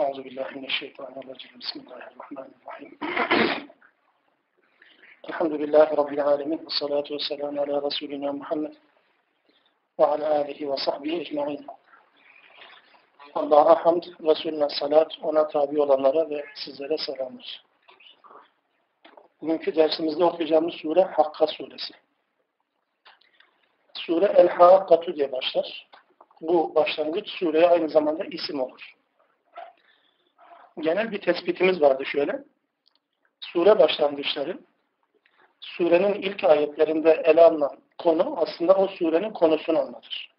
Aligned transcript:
Euzu 0.00 0.24
billahi 0.24 0.54
mineşşeytanirracim. 0.54 1.50
Bismillahirrahmanirrahim. 1.60 2.98
Elhamdülillahi 5.28 5.96
Rabbil 5.96 6.24
alemin. 6.24 6.58
Ve 6.58 6.70
salatu 6.80 7.14
ve 7.14 7.18
selamu 7.18 7.60
ala 7.60 7.82
Resulina 7.82 8.32
Muhammed 8.32 8.74
ve 9.98 10.06
ala 10.06 10.30
alihi 10.30 10.70
ve 10.70 10.76
sahbihi 10.76 11.20
ecma'in. 11.20 11.66
Allah'a 13.34 13.84
hamd, 13.86 14.02
Resulüne 14.02 14.68
salat, 14.68 15.12
ona 15.22 15.48
tabi 15.48 15.82
olanlara 15.82 16.30
ve 16.30 16.44
sizlere 16.54 16.98
selamlar. 16.98 17.64
Bugünkü 19.40 19.76
dersimizde 19.76 20.24
okuyacağımız 20.24 20.74
sure 20.74 21.02
Hakka 21.02 21.46
suresi. 21.46 21.94
Sure 23.94 24.24
El-Hakkatu 24.24 25.16
diye 25.16 25.32
başlar. 25.32 25.88
Bu 26.40 26.74
başlangıç 26.74 27.28
sureye 27.28 27.68
aynı 27.68 27.88
zamanda 27.88 28.24
isim 28.24 28.60
olur. 28.60 28.97
Genel 30.80 31.10
bir 31.10 31.20
tespitimiz 31.20 31.80
vardı 31.80 32.06
şöyle. 32.06 32.44
Sure 33.40 33.78
başlangıçları, 33.78 34.58
surenin 35.60 36.14
ilk 36.14 36.44
ayetlerinde 36.44 37.22
ele 37.24 37.42
alınan 37.42 37.78
konu 37.98 38.34
aslında 38.36 38.74
o 38.74 38.88
surenin 38.88 39.30
konusunu 39.30 39.78
anlatır. 39.78 40.34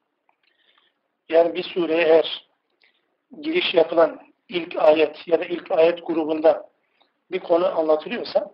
Yani 1.30 1.54
bir 1.54 1.64
sureye 1.64 2.02
eğer 2.02 2.50
giriş 3.42 3.74
yapılan 3.74 4.22
ilk 4.50 4.76
ayet 4.76 5.28
ya 5.28 5.40
da 5.40 5.46
ilk 5.46 5.72
ayet 5.72 6.08
grubunda 6.08 6.70
bir 7.32 7.40
konu 7.40 7.80
anlatılıyorsa 7.80 8.52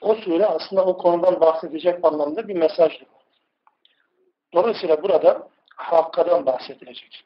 o 0.00 0.14
sure 0.14 0.46
aslında 0.46 0.84
o 0.84 0.96
konudan 0.96 1.40
bahsedecek 1.40 2.04
anlamda 2.04 2.48
bir 2.48 2.56
mesajdır. 2.56 3.06
Dolayısıyla 4.54 5.02
burada 5.02 5.48
Hakka'dan 5.76 6.46
bahsedilecek. 6.46 7.24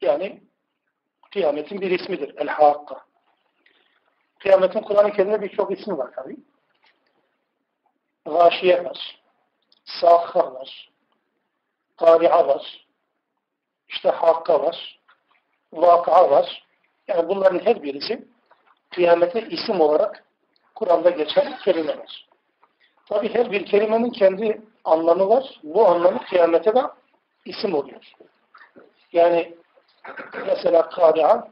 Yani 0.00 0.40
kıyametin 1.32 1.80
bir 1.80 1.90
ismidir. 1.90 2.34
El-Hakka. 2.36 3.04
Kıyametin 4.38 4.80
Kur'an-ı 4.80 5.12
Kerim'de 5.12 5.42
birçok 5.42 5.78
ismi 5.78 5.98
var 5.98 6.12
tabi. 6.12 6.36
Gâşiye 8.26 8.84
var. 8.84 9.20
Sâkhar 9.84 10.46
var. 10.46 10.90
Tari'a 11.96 12.48
var. 12.48 12.86
İşte 13.88 14.08
Hakka 14.10 14.62
var. 14.62 15.00
Vaka 15.72 16.30
var. 16.30 16.64
Yani 17.08 17.28
bunların 17.28 17.58
her 17.58 17.82
birisi 17.82 18.28
kıyamete 18.90 19.48
isim 19.48 19.80
olarak 19.80 20.24
Kur'an'da 20.74 21.10
geçen 21.10 21.58
kelimeler. 21.58 22.28
Tabi 23.06 23.34
her 23.34 23.52
bir 23.52 23.66
kelimenin 23.66 24.10
kendi 24.10 24.62
anlamı 24.84 25.28
var. 25.28 25.60
Bu 25.62 25.86
anlamı 25.88 26.24
kıyamete 26.24 26.74
de 26.74 26.82
isim 27.44 27.74
oluyor. 27.74 28.12
Yani 29.12 29.54
mesela 30.46 30.88
kari'a 30.88 31.48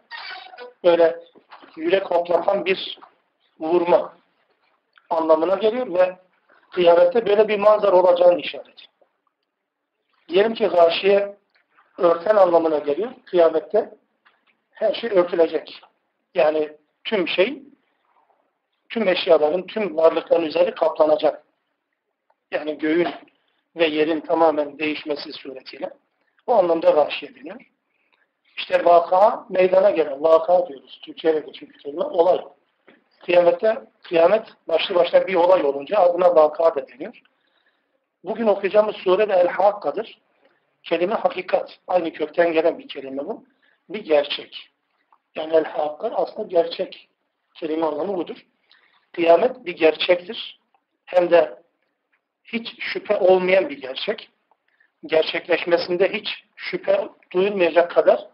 böyle 0.84 1.20
yürek 1.76 2.10
hoplatan 2.10 2.64
bir 2.64 2.98
vurma 3.60 4.16
anlamına 5.10 5.54
geliyor 5.54 5.94
ve 5.94 6.16
kıyamette 6.70 7.26
böyle 7.26 7.48
bir 7.48 7.58
manzara 7.58 7.96
olacağını 7.96 8.40
işaret. 8.40 8.86
Diyelim 10.28 10.54
ki 10.54 10.66
gâşiye 10.66 11.36
örten 11.98 12.36
anlamına 12.36 12.78
geliyor. 12.78 13.10
Kıyamette 13.24 13.94
her 14.70 14.94
şey 14.94 15.10
örtülecek. 15.10 15.80
Yani 16.34 16.76
tüm 17.04 17.28
şey, 17.28 17.62
tüm 18.88 19.08
eşyaların, 19.08 19.66
tüm 19.66 19.96
varlıkların 19.96 20.46
üzeri 20.46 20.74
kaplanacak. 20.74 21.44
Yani 22.50 22.78
göğün 22.78 23.08
ve 23.76 23.86
yerin 23.86 24.20
tamamen 24.20 24.78
değişmesi 24.78 25.32
suretiyle. 25.32 25.90
Bu 26.46 26.54
anlamda 26.54 26.90
gâşiye 26.90 27.34
deniyor. 27.34 27.60
İşte 28.58 28.84
vaka 28.84 29.46
meydana 29.48 29.90
gelen, 29.90 30.22
vaka 30.22 30.68
diyoruz. 30.68 31.00
Türkçe'ye 31.04 31.40
geçen 31.40 31.68
bir 31.68 31.78
kelime, 31.78 32.04
olay. 32.04 32.44
Kıyamette, 33.24 33.82
kıyamet 34.02 34.46
başlı 34.68 34.94
başına 34.94 35.26
bir 35.26 35.34
olay 35.34 35.64
olunca 35.64 35.98
adına 35.98 36.34
vaka 36.34 36.74
da 36.74 36.88
deniyor. 36.88 37.20
Bugün 38.24 38.46
okuyacağımız 38.46 38.96
sure 38.96 39.28
de 39.28 39.32
El-Hakka'dır. 39.32 40.18
Kelime 40.82 41.14
hakikat. 41.14 41.78
Aynı 41.86 42.12
kökten 42.12 42.52
gelen 42.52 42.78
bir 42.78 42.88
kelime 42.88 43.26
bu. 43.26 43.44
Bir 43.88 44.04
gerçek. 44.04 44.70
Yani 45.34 45.56
El-Hakka 45.56 46.08
aslında 46.08 46.48
gerçek. 46.48 47.08
Kelime 47.54 47.86
anlamı 47.86 48.16
budur. 48.16 48.46
Kıyamet 49.12 49.64
bir 49.64 49.76
gerçektir. 49.76 50.60
Hem 51.04 51.30
de 51.30 51.62
hiç 52.44 52.74
şüphe 52.78 53.16
olmayan 53.16 53.68
bir 53.68 53.80
gerçek. 53.80 54.30
Gerçekleşmesinde 55.06 56.12
hiç 56.12 56.28
şüphe 56.56 57.08
duyulmayacak 57.32 57.90
kadar 57.90 58.28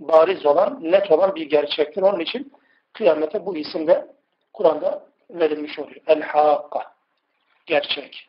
bariz 0.00 0.46
olan, 0.46 0.78
net 0.82 1.10
olan 1.10 1.34
bir 1.34 1.50
gerçektir. 1.50 2.02
Onun 2.02 2.20
için 2.20 2.52
kıyamete 2.92 3.46
bu 3.46 3.56
isim 3.56 3.86
de 3.86 4.06
Kur'an'da 4.52 5.06
verilmiş 5.30 5.78
oluyor. 5.78 6.00
El-Hakka. 6.06 6.92
Gerçek. 7.66 8.28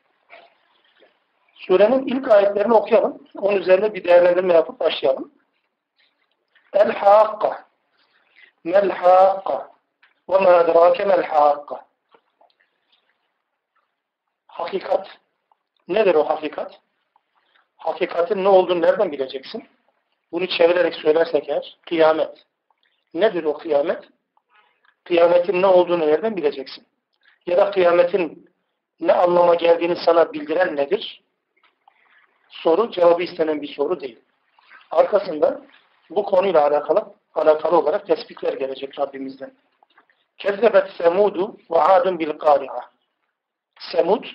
Surenin 1.56 2.08
ilk 2.08 2.32
ayetlerini 2.32 2.74
okuyalım. 2.74 3.28
Onun 3.36 3.58
üzerine 3.58 3.94
bir 3.94 4.04
değerlendirme 4.04 4.54
yapıp 4.54 4.80
başlayalım. 4.80 5.32
El-Hakka. 6.74 7.68
Mel-Hakka. 8.64 9.72
Ve 10.30 10.38
ma 10.38 10.52
edrake 10.52 11.06
mel-Hakka. 11.06 11.86
Hakikat. 14.48 15.08
Nedir 15.88 16.16
o 16.16 16.30
hakikat? 16.30 16.80
Hakikatin 17.78 18.44
ne 18.44 18.48
olduğunu 18.48 18.82
nereden 18.82 19.12
bileceksin? 19.12 19.70
Bunu 20.32 20.48
çevirerek 20.48 20.96
söylersek 20.96 21.50
eğer, 21.50 21.78
kıyamet. 21.86 22.46
Nedir 23.14 23.44
o 23.44 23.58
kıyamet? 23.58 24.04
Kıyametin 25.04 25.62
ne 25.62 25.68
olduğunu 25.68 26.08
nereden 26.08 26.38
bileceksin? 26.38 26.88
Ya 27.46 27.58
da 27.58 27.72
kıyametin 27.72 28.50
ne 29.00 29.14
anlama 29.14 29.56
geldiğini 29.56 29.96
sana 29.96 30.34
bildiren 30.34 30.76
nedir? 30.76 31.24
Soru, 32.50 32.92
cevabı 32.92 33.24
istenen 33.24 33.62
bir 33.62 33.74
soru 33.74 34.00
değil. 34.00 34.20
Arkasında 34.92 35.62
bu 36.10 36.24
konuyla 36.24 36.68
alakalı, 36.68 37.14
alakalı 37.36 37.78
olarak 37.78 38.08
tespitler 38.08 38.54
gelecek 38.54 39.00
Rabbimizden. 39.00 39.54
Kezzebet 40.38 40.92
semudu 40.98 41.58
ve 41.72 41.82
adun 41.82 42.20
bil 42.20 42.30
kari'a. 42.30 42.82
Semud 43.80 44.26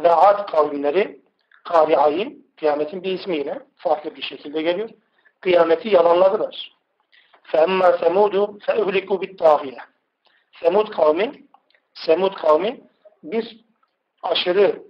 ve 0.00 0.12
ad 0.12 0.50
kavimleri 0.50 1.20
kari'ayı 1.64 2.38
kıyametin 2.56 3.02
bir 3.02 3.18
ismiyle 3.18 3.62
farklı 3.76 4.16
bir 4.16 4.22
şekilde 4.22 4.62
geliyor 4.62 4.90
kıyameti 5.45 5.89
yalanladılar. 5.89 6.71
فَاَمَّا 7.51 7.89
سَمُودُ 8.01 8.35
فَاُهْلِكُوا 8.65 9.17
بِالْتَاغِيَ 9.21 9.77
Semud 10.59 10.89
kavmi 10.89 11.31
Semud 11.93 12.33
kavmi 12.33 12.81
bir 13.23 13.57
aşırı 14.23 14.83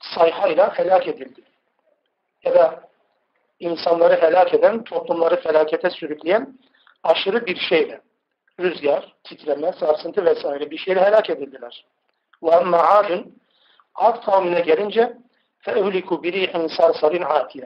sayhayla 0.00 0.78
helak 0.78 1.08
edildi. 1.08 1.42
Ya 2.44 2.54
da 2.54 2.80
insanları 3.60 4.22
helak 4.22 4.54
eden, 4.54 4.84
toplumları 4.84 5.40
felakete 5.40 5.90
sürükleyen 5.90 6.58
aşırı 7.02 7.46
bir 7.46 7.56
şeyle 7.56 8.00
rüzgar, 8.60 9.14
titreme, 9.24 9.72
sarsıntı 9.72 10.24
vesaire 10.24 10.70
bir 10.70 10.78
şeyle 10.78 11.00
helak 11.00 11.30
edildiler. 11.30 11.86
وَاَمَّا 12.42 12.78
عَادٌ 12.78 13.24
Ad 13.94 14.24
kavmine 14.24 14.60
gelince 14.60 15.18
فَاُهْلِكُوا 15.64 16.22
بِرِيحٍ 16.24 16.52
سَرْسَرٍ 16.76 17.12
عَاتِيَ 17.24 17.64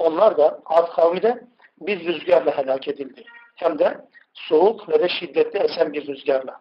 onlar 0.00 0.36
da 0.36 0.60
Ad 0.66 0.92
kavmi 0.92 1.22
de 1.22 1.44
bir 1.80 2.06
rüzgarla 2.06 2.58
helak 2.58 2.88
edildi. 2.88 3.24
Hem 3.56 3.78
de 3.78 4.00
soğuk 4.34 4.88
ve 4.88 5.00
de 5.00 5.08
şiddetli 5.08 5.58
esen 5.58 5.92
bir 5.92 6.06
rüzgarla. 6.06 6.60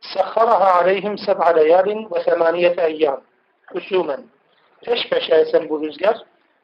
Sekharaha 0.00 0.74
aleyhim 0.74 1.18
seb'a 1.18 1.48
leyalin 1.48 2.08
ve 2.14 2.20
semaniyete 2.20 2.86
eyyam. 2.86 3.20
Husumen. 3.72 4.24
Peş 4.82 5.08
peşe 5.08 5.34
esen 5.34 5.68
bu 5.68 5.82
rüzgar 5.82 6.16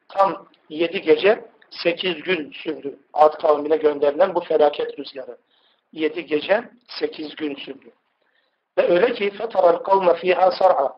tam 0.09 0.47
yedi 0.69 1.01
gece 1.01 1.45
sekiz 1.71 2.23
gün 2.23 2.51
sürdü. 2.51 2.99
Ad 3.13 3.41
kavmine 3.41 3.77
gönderilen 3.77 4.35
bu 4.35 4.41
felaket 4.41 4.99
rüzgarı. 4.99 5.37
Yedi 5.93 6.27
gece 6.27 6.65
sekiz 6.89 7.37
gün 7.37 7.55
sürdü. 7.55 7.91
Ve 8.79 8.89
öyle 8.89 9.15
ki 9.15 9.31
fetaral 9.31 9.77
kavme 9.77 10.15
fiha 10.15 10.51
sar'a. 10.51 10.97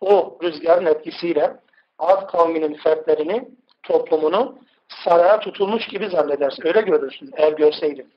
O 0.00 0.38
rüzgarın 0.42 0.86
etkisiyle 0.86 1.56
Ad 1.98 2.26
kavminin 2.26 2.74
fertlerini 2.74 3.48
toplumunu 3.84 4.58
saraya 5.04 5.40
tutulmuş 5.40 5.86
gibi 5.86 6.08
zannedersin. 6.08 6.66
Öyle 6.66 6.80
görürsün 6.80 7.30
eğer 7.36 7.52
görseydin. 7.52 8.12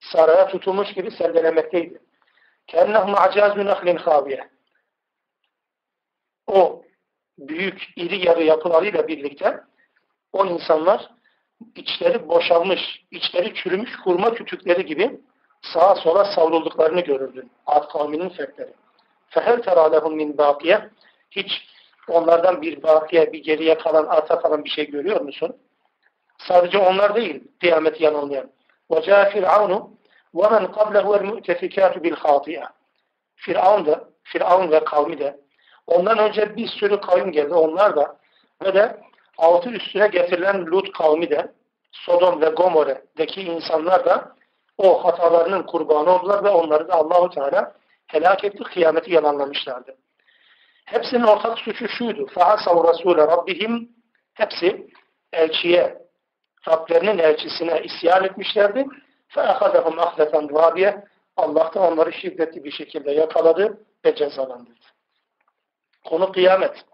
Saraya 0.00 0.48
tutulmuş 0.48 0.92
gibi 0.92 1.10
sendelemekteydi. 1.10 1.98
Kennehum 2.66 3.14
acazü 3.14 3.66
nehlin 3.66 3.96
haviye. 3.96 4.48
O 6.46 6.82
büyük 7.38 7.88
iri 7.96 8.26
yarı 8.26 8.42
yapılarıyla 8.42 9.08
birlikte 9.08 9.60
o 10.32 10.46
insanlar 10.46 11.10
içleri 11.74 12.28
boşalmış, 12.28 13.04
içleri 13.10 13.54
çürümüş 13.54 13.96
kurma 13.96 14.34
kütükleri 14.34 14.86
gibi 14.86 15.20
sağa 15.62 15.94
sola 15.94 16.24
savrulduklarını 16.24 17.00
görürdün. 17.00 17.50
Ad 17.66 17.88
kavminin 17.88 18.28
fertleri. 18.28 18.74
Fehel 19.28 19.62
teralehum 19.62 20.16
min 20.16 20.38
bakiye 20.38 20.90
hiç 21.30 21.73
onlardan 22.07 22.61
bir 22.61 22.83
bakiye, 22.83 23.33
bir 23.33 23.43
geriye 23.43 23.77
kalan, 23.77 24.05
arta 24.05 24.39
kalan 24.39 24.63
bir 24.63 24.69
şey 24.69 24.91
görüyor 24.91 25.21
musun? 25.21 25.57
Sadece 26.37 26.77
onlar 26.77 27.15
değil, 27.15 27.43
kıyameti 27.59 28.03
yanılmayan. 28.03 28.49
وَجَاءَ 28.89 29.31
فِرْعَوْنُ 29.31 29.89
وَمَنْ 30.33 30.65
قَبْلَهُ 30.65 31.03
وَالْمُؤْتَفِكَاتُ 31.11 31.93
بِالْخَاطِئَةِ 32.03 32.67
Firavun 33.35 33.85
da, 33.85 34.03
Firavun 34.23 34.71
ve 34.71 34.83
kavmi 34.83 35.19
de, 35.19 35.39
ondan 35.87 36.17
önce 36.17 36.55
bir 36.55 36.67
sürü 36.67 37.01
kavim 37.01 37.31
geldi, 37.31 37.53
onlar 37.53 37.95
da 37.95 38.17
ve 38.63 38.73
de 38.73 38.97
altı 39.37 39.69
üstüne 39.69 40.07
getirilen 40.07 40.65
Lut 40.65 40.91
kavmi 40.91 41.29
de, 41.29 41.51
Sodom 41.91 42.41
ve 42.41 42.49
Gomorre'deki 42.49 43.41
insanlar 43.41 44.05
da 44.05 44.35
o 44.77 45.05
hatalarının 45.05 45.63
kurbanı 45.63 46.09
oldular 46.09 46.43
ve 46.43 46.49
onları 46.49 46.87
da 46.87 46.93
Allahu 46.93 47.29
Teala 47.29 47.73
helak 48.07 48.43
etti, 48.43 48.63
kıyameti 48.63 49.13
yalanlamışlardı. 49.13 49.95
Hepsinin 50.85 51.23
ortak 51.23 51.59
suçu 51.59 51.87
şuydu. 51.87 52.21
فَحَسَوْ 52.21 52.91
رَسُولَ 52.91 53.27
رَبِّهِمْ 53.33 53.87
Hepsi 54.33 54.87
elçiye, 55.33 55.97
Rablerinin 56.67 57.17
elçisine 57.17 57.81
isyan 57.83 58.23
etmişlerdi. 58.23 58.85
فَاَخَذَهُمْ 59.29 59.95
اَخْلَةً 59.95 60.31
رَابِيَ 60.31 61.03
Allah 61.37 61.73
da 61.73 61.79
onları 61.79 62.13
şiddetli 62.13 62.63
bir 62.63 62.71
şekilde 62.71 63.11
yakaladı 63.11 63.85
ve 64.05 64.15
cezalandırdı. 64.15 64.85
Konu 66.05 66.31
kıyamet. 66.31 66.85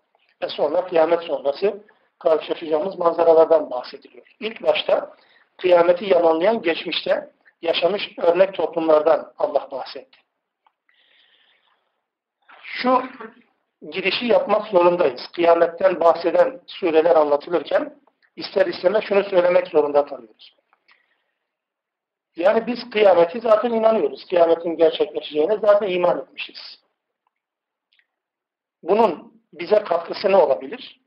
Ve 0.41 0.49
sonra 0.49 0.87
kıyamet 0.87 1.23
sonrası 1.23 1.83
karşılaşacağımız 2.19 2.99
manzaralardan 2.99 3.71
bahsediliyor. 3.71 4.35
İlk 4.39 4.63
başta 4.63 5.15
kıyameti 5.57 6.05
yalanlayan 6.05 6.61
geçmişte 6.61 7.29
yaşamış 7.61 8.01
örnek 8.17 8.53
toplumlardan 8.53 9.33
Allah 9.37 9.67
bahsetti. 9.71 10.17
Şu 12.63 13.03
girişi 13.90 14.26
yapmak 14.26 14.66
zorundayız. 14.66 15.20
Kıyametten 15.32 16.00
bahseden 16.00 16.60
sureler 16.66 17.16
anlatılırken 17.16 18.00
ister 18.36 18.66
istemez 18.66 19.04
şunu 19.04 19.24
söylemek 19.24 19.68
zorunda 19.68 20.04
kalıyoruz. 20.04 20.56
Yani 22.36 22.66
biz 22.66 22.90
kıyameti 22.90 23.40
zaten 23.40 23.70
inanıyoruz. 23.70 24.26
Kıyametin 24.28 24.76
gerçekleşeceğine 24.76 25.58
zaten 25.58 25.88
iman 25.88 26.18
etmişiz. 26.18 26.80
Bunun 28.82 29.42
bize 29.52 29.84
katkısı 29.84 30.30
ne 30.30 30.36
olabilir? 30.36 31.00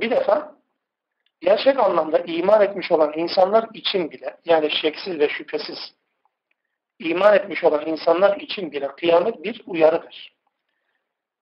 Bir 0.00 0.10
defa 0.10 0.56
gerçek 1.40 1.78
anlamda 1.78 2.18
iman 2.18 2.62
etmiş 2.62 2.92
olan 2.92 3.12
insanlar 3.16 3.68
için 3.74 4.10
bile 4.10 4.36
yani 4.44 4.70
şeksiz 4.70 5.18
ve 5.18 5.28
şüphesiz 5.28 5.94
iman 6.98 7.34
etmiş 7.34 7.64
olan 7.64 7.86
insanlar 7.86 8.36
için 8.36 8.72
bile 8.72 8.88
kıyamet 8.88 9.44
bir 9.44 9.62
uyarıdır. 9.66 10.35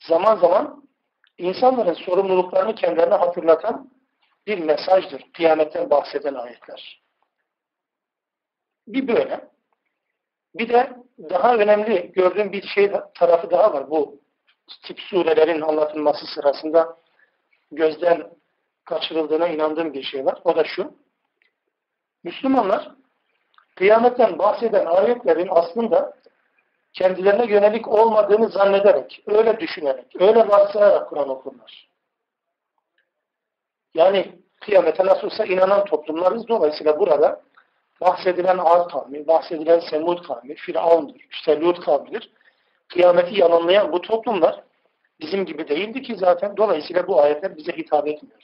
Zaman 0.08 0.36
zaman 0.36 0.84
insanların 1.38 1.94
sorumluluklarını 1.94 2.74
kendilerine 2.74 3.14
hatırlatan 3.14 3.90
bir 4.46 4.58
mesajdır. 4.58 5.24
Kıyametten 5.32 5.90
bahseden 5.90 6.34
ayetler. 6.34 7.02
Bir 8.86 9.08
böyle. 9.08 9.48
Bir 10.54 10.68
de 10.68 10.96
daha 11.18 11.56
önemli 11.56 12.12
gördüğüm 12.12 12.52
bir 12.52 12.62
şey 12.62 12.92
tarafı 13.14 13.50
daha 13.50 13.72
var. 13.72 13.90
Bu 13.90 14.20
tip 14.82 15.00
surelerin 15.00 15.60
anlatılması 15.60 16.26
sırasında 16.26 16.96
gözden 17.72 18.30
kaçırıldığına 18.84 19.48
inandığım 19.48 19.94
bir 19.94 20.02
şey 20.02 20.24
var. 20.24 20.40
O 20.44 20.56
da 20.56 20.64
şu. 20.64 20.94
Müslümanlar 22.24 22.90
kıyametten 23.76 24.38
bahseden 24.38 24.86
ayetlerin 24.86 25.48
aslında 25.50 26.23
kendilerine 26.94 27.46
yönelik 27.46 27.88
olmadığını 27.88 28.48
zannederek, 28.48 29.22
öyle 29.26 29.60
düşünerek, 29.60 30.20
öyle 30.20 30.48
varsayarak 30.48 31.08
Kur'an 31.08 31.28
okurlar. 31.28 31.88
Yani 33.94 34.32
kıyamete 34.60 35.06
nasılsa 35.06 35.44
inanan 35.44 35.84
toplumlarız. 35.84 36.48
Dolayısıyla 36.48 36.98
burada 36.98 37.40
bahsedilen 38.00 38.58
Ad 38.58 38.90
kavmi, 38.90 39.26
bahsedilen 39.26 39.80
Semud 39.80 40.26
kavmi, 40.26 40.54
Firavun'dur, 40.54 41.20
işte 41.30 41.60
Lut 41.60 41.84
kavmidir. 41.84 42.30
Kıyameti 42.88 43.40
yalanlayan 43.40 43.92
bu 43.92 44.00
toplumlar 44.00 44.62
bizim 45.20 45.46
gibi 45.46 45.68
değildi 45.68 46.02
ki 46.02 46.16
zaten. 46.16 46.56
Dolayısıyla 46.56 47.08
bu 47.08 47.20
ayetler 47.20 47.56
bize 47.56 47.72
hitap 47.72 48.08
etmiyor. 48.08 48.40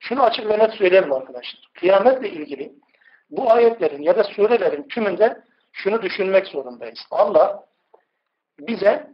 Şunu 0.00 0.22
açık 0.22 0.48
ve 0.48 0.58
net 0.58 0.74
söyleyelim 0.74 1.12
arkadaşlar. 1.12 1.70
Kıyametle 1.74 2.30
ilgili 2.30 2.72
bu 3.30 3.50
ayetlerin 3.50 4.02
ya 4.02 4.16
da 4.16 4.24
surelerin 4.24 4.82
tümünde 4.88 5.42
şunu 5.76 6.02
düşünmek 6.02 6.46
zorundayız. 6.46 7.06
Allah 7.10 7.66
bize 8.58 9.10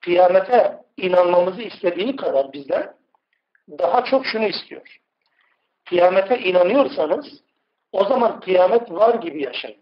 kıyamete 0.00 0.84
inanmamızı 0.96 1.62
istediği 1.62 2.16
kadar 2.16 2.52
bizden 2.52 2.96
daha 3.68 4.04
çok 4.04 4.26
şunu 4.26 4.44
istiyor. 4.44 5.00
Kıyamete 5.84 6.38
inanıyorsanız 6.38 7.26
o 7.92 8.04
zaman 8.04 8.40
kıyamet 8.40 8.90
var 8.90 9.14
gibi 9.14 9.42
yaşayın. 9.42 9.80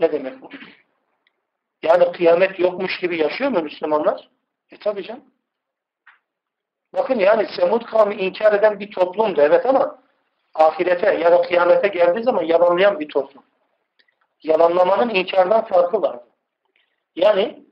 Ne 0.00 0.12
demek 0.12 0.42
bu? 0.42 0.50
Yani 1.82 2.12
kıyamet 2.12 2.58
yokmuş 2.58 3.00
gibi 3.00 3.18
yaşıyor 3.18 3.50
mu 3.50 3.62
Müslümanlar? 3.62 4.28
E 4.70 4.76
tabi 4.76 5.02
canım. 5.02 5.24
Bakın 6.92 7.18
yani 7.18 7.46
Semud 7.56 7.82
kavmi 7.82 8.14
inkar 8.14 8.52
eden 8.52 8.80
bir 8.80 8.90
toplumdu 8.90 9.40
evet 9.40 9.66
ama 9.66 10.02
ahirete 10.54 11.14
ya 11.14 11.32
da 11.32 11.42
kıyamete 11.42 11.88
geldiği 11.88 12.24
zaman 12.24 12.42
yalanlayan 12.42 13.00
bir 13.00 13.08
toplum. 13.08 13.44
Yalanlamanın 14.42 15.14
inkardan 15.14 15.64
farkı 15.64 16.02
vardı. 16.02 16.24
Yani 17.16 17.64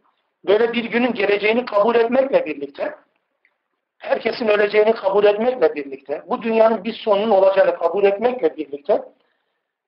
böyle 0.46 0.72
bir 0.72 0.84
günün 0.84 1.12
geleceğini 1.12 1.64
kabul 1.64 1.94
etmekle 1.94 2.46
birlikte 2.46 2.94
herkesin 3.98 4.48
öleceğini 4.48 4.92
kabul 4.92 5.24
etmekle 5.24 5.74
birlikte 5.74 6.22
bu 6.26 6.42
dünyanın 6.42 6.84
bir 6.84 6.92
sonunun 6.92 7.30
olacağını 7.30 7.78
kabul 7.78 8.04
etmekle 8.04 8.56
birlikte 8.56 9.02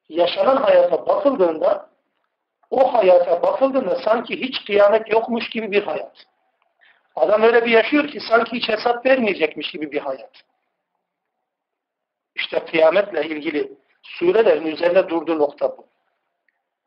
yaşanan 0.09 0.57
hayata 0.57 1.07
bakıldığında 1.07 1.91
o 2.71 2.95
hayata 2.95 3.43
bakıldığında 3.43 3.97
sanki 3.97 4.41
hiç 4.41 4.65
kıyamet 4.65 5.11
yokmuş 5.13 5.49
gibi 5.49 5.73
bir 5.73 5.83
hayat. 5.83 6.27
Adam 7.17 7.43
öyle 7.43 7.65
bir 7.65 7.71
yaşıyor 7.71 8.09
ki 8.09 8.21
sanki 8.21 8.57
hiç 8.57 8.69
hesap 8.69 9.07
vermeyecekmiş 9.07 9.71
gibi 9.71 9.93
bir 9.93 10.01
hayat. 10.01 10.45
İşte 12.35 12.65
kıyametle 12.65 13.27
ilgili 13.27 13.73
surelerin 14.03 14.67
üzerine 14.67 15.09
durduğu 15.09 15.39
nokta 15.39 15.77
bu. 15.79 15.90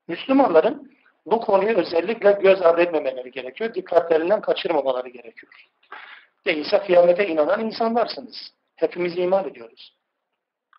Müslümanların 0.08 0.94
bu 1.26 1.42
konuyu 1.42 1.78
özellikle 1.78 2.32
göz 2.32 2.62
ardı 2.62 2.82
etmemeleri 2.82 3.32
gerekiyor. 3.32 3.74
Dikkatlerinden 3.74 4.42
kaçırmamaları 4.42 5.10
gerekiyor. 5.10 5.54
Değilse 6.46 6.80
kıyamete 6.80 7.28
inanan 7.28 7.66
insanlarsınız. 7.66 8.54
Hepimiz 8.76 9.18
iman 9.18 9.50
ediyoruz. 9.50 9.96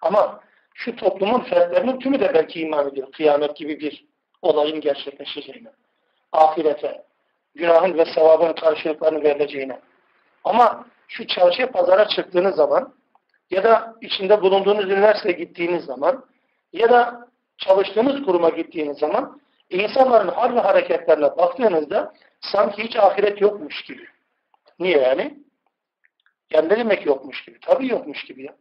Ama 0.03 0.41
şu 0.75 0.97
toplumun 0.97 1.41
fertlerinin 1.41 1.99
tümü 1.99 2.21
de 2.21 2.35
belki 2.35 2.61
iman 2.61 2.89
ediyor. 2.89 3.13
Kıyamet 3.13 3.57
gibi 3.57 3.81
bir 3.81 4.05
olayın 4.43 4.81
gerçekleşeceğine. 4.81 5.69
Ahirete, 6.33 7.05
günahın 7.55 7.99
ve 7.99 8.05
sevabın 8.05 8.53
karşılıklarını 8.53 9.25
verileceğine. 9.25 9.81
Ama 10.45 10.87
şu 11.09 11.27
çarşıya 11.27 11.71
pazara 11.71 12.09
çıktığınız 12.09 12.57
zaman 12.57 12.95
ya 13.51 13.65
da 13.65 13.95
içinde 14.01 14.43
bulunduğunuz 14.43 14.85
üniversiteye 14.85 15.35
gittiğiniz 15.35 15.85
zaman 15.85 16.25
ya 16.73 16.91
da 16.91 17.29
çalıştığınız 17.59 18.25
kuruma 18.27 18.49
gittiğiniz 18.49 18.99
zaman 18.99 19.41
insanların 19.71 20.29
hal 20.29 20.55
ve 20.55 20.61
hareketlerine 20.61 21.37
baktığınızda 21.37 22.13
sanki 22.41 22.83
hiç 22.85 22.97
ahiret 22.97 23.41
yokmuş 23.41 23.83
gibi. 23.83 24.07
Niye 24.79 24.99
yani? 24.99 25.39
Yani 26.51 26.69
ne 26.69 26.77
demek 26.77 27.07
yokmuş 27.07 27.45
gibi? 27.45 27.59
Tabii 27.61 27.89
yokmuş 27.89 28.25
gibi 28.25 28.45
ya. 28.45 28.55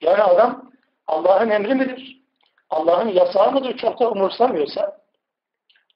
Yani 0.00 0.22
adam 0.22 0.70
Allah'ın 1.06 1.50
emri 1.50 1.74
midir? 1.74 2.22
Allah'ın 2.70 3.08
yasağı 3.08 3.52
mıdır? 3.52 3.76
Çok 3.76 4.00
da 4.00 4.10
umursamıyorsa 4.10 4.98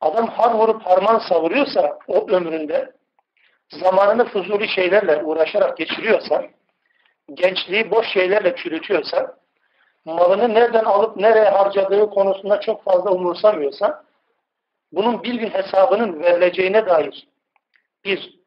adam 0.00 0.28
har 0.28 0.54
vurup 0.54 0.82
harman 0.82 1.18
savuruyorsa 1.18 1.99
o 2.06 2.28
ömründe 2.28 2.92
zamanını 3.70 4.25
fuzuli 4.25 4.68
şeylerle 4.68 5.22
uğraşarak 5.22 5.76
geçiriyorsa 5.76 6.44
gençliği 7.34 7.90
boş 7.90 8.06
şeylerle 8.06 8.56
çürütüyorsa 8.56 9.37
malını 10.04 10.54
nereden 10.54 10.85
alıp 10.85 11.16
nereye 11.16 11.49
harcadığı 11.49 12.11
konusunda 12.11 12.61
çok 12.61 12.85
fazla 12.85 13.11
umursamıyorsa 13.11 14.04
bunun 14.92 15.23
bir 15.23 15.35
gün 15.35 15.50
hesabının 15.50 16.23
verileceğine 16.23 16.87
dair 16.87 17.28
bir 18.04 18.38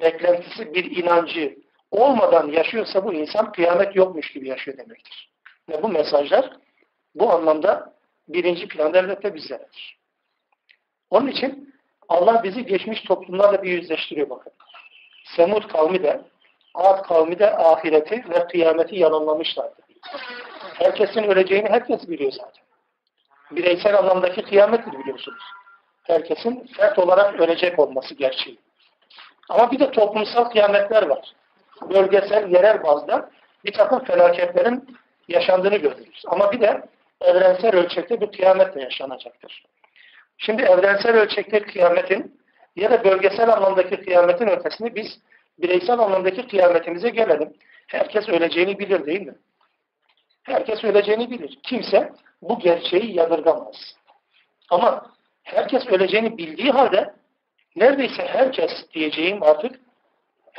beklentisi, 0.00 0.74
bir 0.74 0.96
inancı 0.96 1.58
olmadan 1.90 2.48
yaşıyorsa 2.48 3.04
bu 3.04 3.12
insan 3.12 3.52
kıyamet 3.52 3.96
yokmuş 3.96 4.32
gibi 4.32 4.48
yaşıyor 4.48 4.78
demektir. 4.78 5.30
Ve 5.68 5.82
bu 5.82 5.88
mesajlar 5.88 6.50
bu 7.14 7.30
anlamda 7.30 7.94
birinci 8.28 8.68
planda 8.68 8.98
elbette 8.98 9.34
bizlerdir. 9.34 9.98
Onun 11.10 11.26
için 11.26 11.74
Allah 12.08 12.42
bizi 12.42 12.66
geçmiş 12.66 13.00
toplumlarla 13.00 13.62
bir 13.62 13.70
yüzleştiriyor 13.70 14.30
bakın. 14.30 14.52
Semud 15.36 15.68
kavmi 15.68 16.02
de, 16.02 16.20
Ad 16.74 17.02
kavmi 17.02 17.38
de 17.38 17.56
ahireti 17.56 18.24
ve 18.30 18.46
kıyameti 18.46 18.96
yalanlamışlardı. 18.96 19.85
Herkesin 20.74 21.22
öleceğini 21.22 21.68
herkes 21.68 22.08
biliyor 22.08 22.32
zaten. 22.32 22.64
Bireysel 23.50 23.98
anlamdaki 23.98 24.42
kıyamettir 24.42 24.92
biliyorsunuz. 24.98 25.42
Herkesin 26.02 26.66
fert 26.76 26.98
olarak 26.98 27.40
ölecek 27.40 27.78
olması 27.78 28.14
gerçeği. 28.14 28.58
Ama 29.48 29.70
bir 29.70 29.78
de 29.78 29.90
toplumsal 29.90 30.44
kıyametler 30.44 31.02
var. 31.06 31.32
Bölgesel, 31.90 32.50
yerel 32.50 32.82
bazda 32.82 33.30
bir 33.64 33.72
takım 33.72 34.04
felaketlerin 34.04 34.98
yaşandığını 35.28 35.76
görürüz. 35.76 36.22
Ama 36.26 36.52
bir 36.52 36.60
de 36.60 36.82
evrensel 37.20 37.76
ölçekte 37.76 38.20
bir 38.20 38.32
kıyametle 38.32 38.82
yaşanacaktır. 38.82 39.64
Şimdi 40.38 40.62
evrensel 40.62 41.16
ölçekte 41.16 41.62
kıyametin 41.62 42.40
ya 42.76 42.90
da 42.90 43.04
bölgesel 43.04 43.52
anlamdaki 43.52 44.04
kıyametin 44.04 44.46
ötesini 44.46 44.94
biz 44.94 45.18
bireysel 45.58 45.98
anlamdaki 45.98 46.48
kıyametimize 46.48 47.08
gelelim. 47.08 47.52
Herkes 47.86 48.28
öleceğini 48.28 48.78
bilir 48.78 49.06
değil 49.06 49.26
mi? 49.26 49.34
Herkes 50.46 50.84
öleceğini 50.84 51.30
bilir. 51.30 51.58
Kimse 51.62 52.12
bu 52.42 52.58
gerçeği 52.58 53.16
yadırgamaz. 53.16 53.96
Ama 54.70 55.06
herkes 55.42 55.86
öleceğini 55.86 56.38
bildiği 56.38 56.70
halde 56.70 57.14
neredeyse 57.76 58.26
herkes 58.26 58.70
diyeceğim 58.94 59.42
artık 59.42 59.80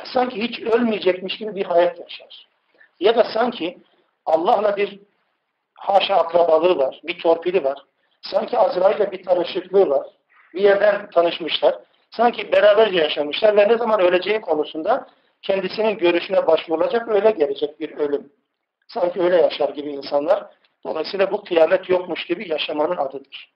sanki 0.04 0.42
hiç 0.42 0.60
ölmeyecekmiş 0.60 1.38
gibi 1.38 1.56
bir 1.56 1.64
hayat 1.64 1.98
yaşar. 1.98 2.48
Ya 3.00 3.16
da 3.16 3.24
sanki 3.24 3.78
Allah'la 4.26 4.76
bir 4.76 5.00
haşa 5.74 6.16
akrabalığı 6.16 6.78
var, 6.78 7.00
bir 7.04 7.18
torpili 7.18 7.64
var. 7.64 7.78
Sanki 8.22 8.58
Azrail'le 8.58 9.12
bir 9.12 9.24
tanışıklığı 9.24 9.90
var. 9.90 10.06
Bir 10.54 10.60
yerden 10.60 11.10
tanışmışlar. 11.10 11.74
Sanki 12.10 12.52
beraberce 12.52 12.98
yaşamışlar 12.98 13.56
ve 13.56 13.68
ne 13.68 13.78
zaman 13.78 14.00
öleceği 14.00 14.40
konusunda 14.40 15.06
kendisinin 15.42 15.98
görüşüne 15.98 16.46
başvurulacak 16.46 17.08
öyle 17.08 17.30
gelecek 17.30 17.80
bir 17.80 17.96
ölüm. 17.96 18.32
Sanki 18.88 19.22
öyle 19.22 19.36
yaşar 19.36 19.68
gibi 19.68 19.90
insanlar. 19.90 20.46
Dolayısıyla 20.84 21.32
bu 21.32 21.44
kıyamet 21.44 21.88
yokmuş 21.88 22.26
gibi 22.26 22.48
yaşamanın 22.48 22.96
adıdır. 22.96 23.54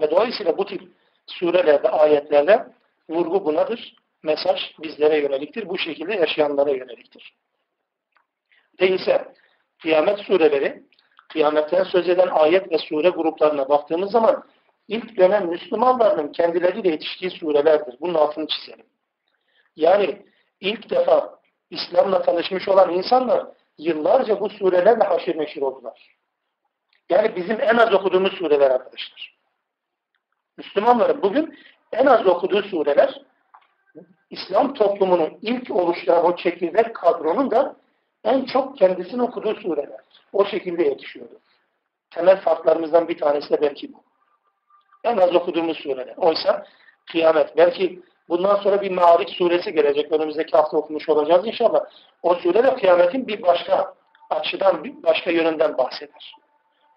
Ve 0.00 0.10
dolayısıyla 0.10 0.58
bu 0.58 0.66
tip 0.66 0.82
surelerde, 1.26 1.88
ayetlerde 1.88 2.66
vurgu 3.08 3.44
bunadır. 3.44 3.94
Mesaj 4.22 4.60
bizlere 4.82 5.18
yöneliktir. 5.18 5.68
Bu 5.68 5.78
şekilde 5.78 6.14
yaşayanlara 6.14 6.70
yöneliktir. 6.70 7.34
Değilse 8.80 9.34
kıyamet 9.82 10.18
sureleri, 10.18 10.82
kıyametten 11.28 11.84
söz 11.84 12.08
eden 12.08 12.28
ayet 12.28 12.72
ve 12.72 12.78
sure 12.78 13.08
gruplarına 13.08 13.68
baktığımız 13.68 14.10
zaman 14.10 14.44
ilk 14.88 15.16
dönem 15.16 15.48
Müslümanların 15.48 16.32
kendileriyle 16.32 16.88
yetiştiği 16.88 17.30
surelerdir. 17.30 17.96
Bunun 18.00 18.14
altını 18.14 18.46
çizelim. 18.46 18.86
Yani 19.76 20.26
ilk 20.60 20.90
defa 20.90 21.38
İslam'la 21.70 22.22
tanışmış 22.22 22.68
olan 22.68 22.94
insanlar 22.94 23.46
yıllarca 23.82 24.40
bu 24.40 24.48
surelerle 24.48 25.04
haşir 25.04 25.38
neşir 25.38 25.62
oldular. 25.62 26.16
Yani 27.10 27.36
bizim 27.36 27.60
en 27.60 27.76
az 27.76 27.94
okuduğumuz 27.94 28.32
sureler 28.32 28.70
arkadaşlar. 28.70 29.38
Müslümanların 30.56 31.22
bugün 31.22 31.58
en 31.92 32.06
az 32.06 32.26
okuduğu 32.26 32.62
sureler 32.62 33.22
İslam 34.30 34.74
toplumunun 34.74 35.38
ilk 35.42 35.70
oluşturan 35.70 36.24
o 36.24 36.36
çekirdek 36.36 36.94
kadronun 36.94 37.50
da 37.50 37.76
en 38.24 38.44
çok 38.44 38.78
kendisini 38.78 39.22
okuduğu 39.22 39.54
sureler. 39.54 40.00
O 40.32 40.44
şekilde 40.44 40.82
yetişiyordu. 40.82 41.40
Temel 42.10 42.40
farklarımızdan 42.40 43.08
bir 43.08 43.18
tanesi 43.18 43.50
de 43.50 43.60
belki 43.60 43.92
bu. 43.92 44.02
En 45.04 45.16
az 45.16 45.34
okuduğumuz 45.34 45.76
sureler. 45.76 46.14
Oysa 46.16 46.66
kıyamet. 47.10 47.56
Belki 47.56 48.02
bundan 48.32 48.56
sonra 48.56 48.82
bir 48.82 48.90
Ma'arif 48.90 49.28
suresi 49.28 49.72
gelecek. 49.72 50.12
Önümüzdeki 50.12 50.56
hafta 50.56 50.76
okumuş 50.76 51.08
olacağız 51.08 51.46
inşallah. 51.46 51.80
O 52.22 52.34
sure 52.34 52.64
de 52.64 52.74
kıyametin 52.74 53.28
bir 53.28 53.42
başka 53.42 53.94
açıdan, 54.30 54.84
bir 54.84 55.02
başka 55.02 55.30
yönünden 55.30 55.78
bahseder. 55.78 56.34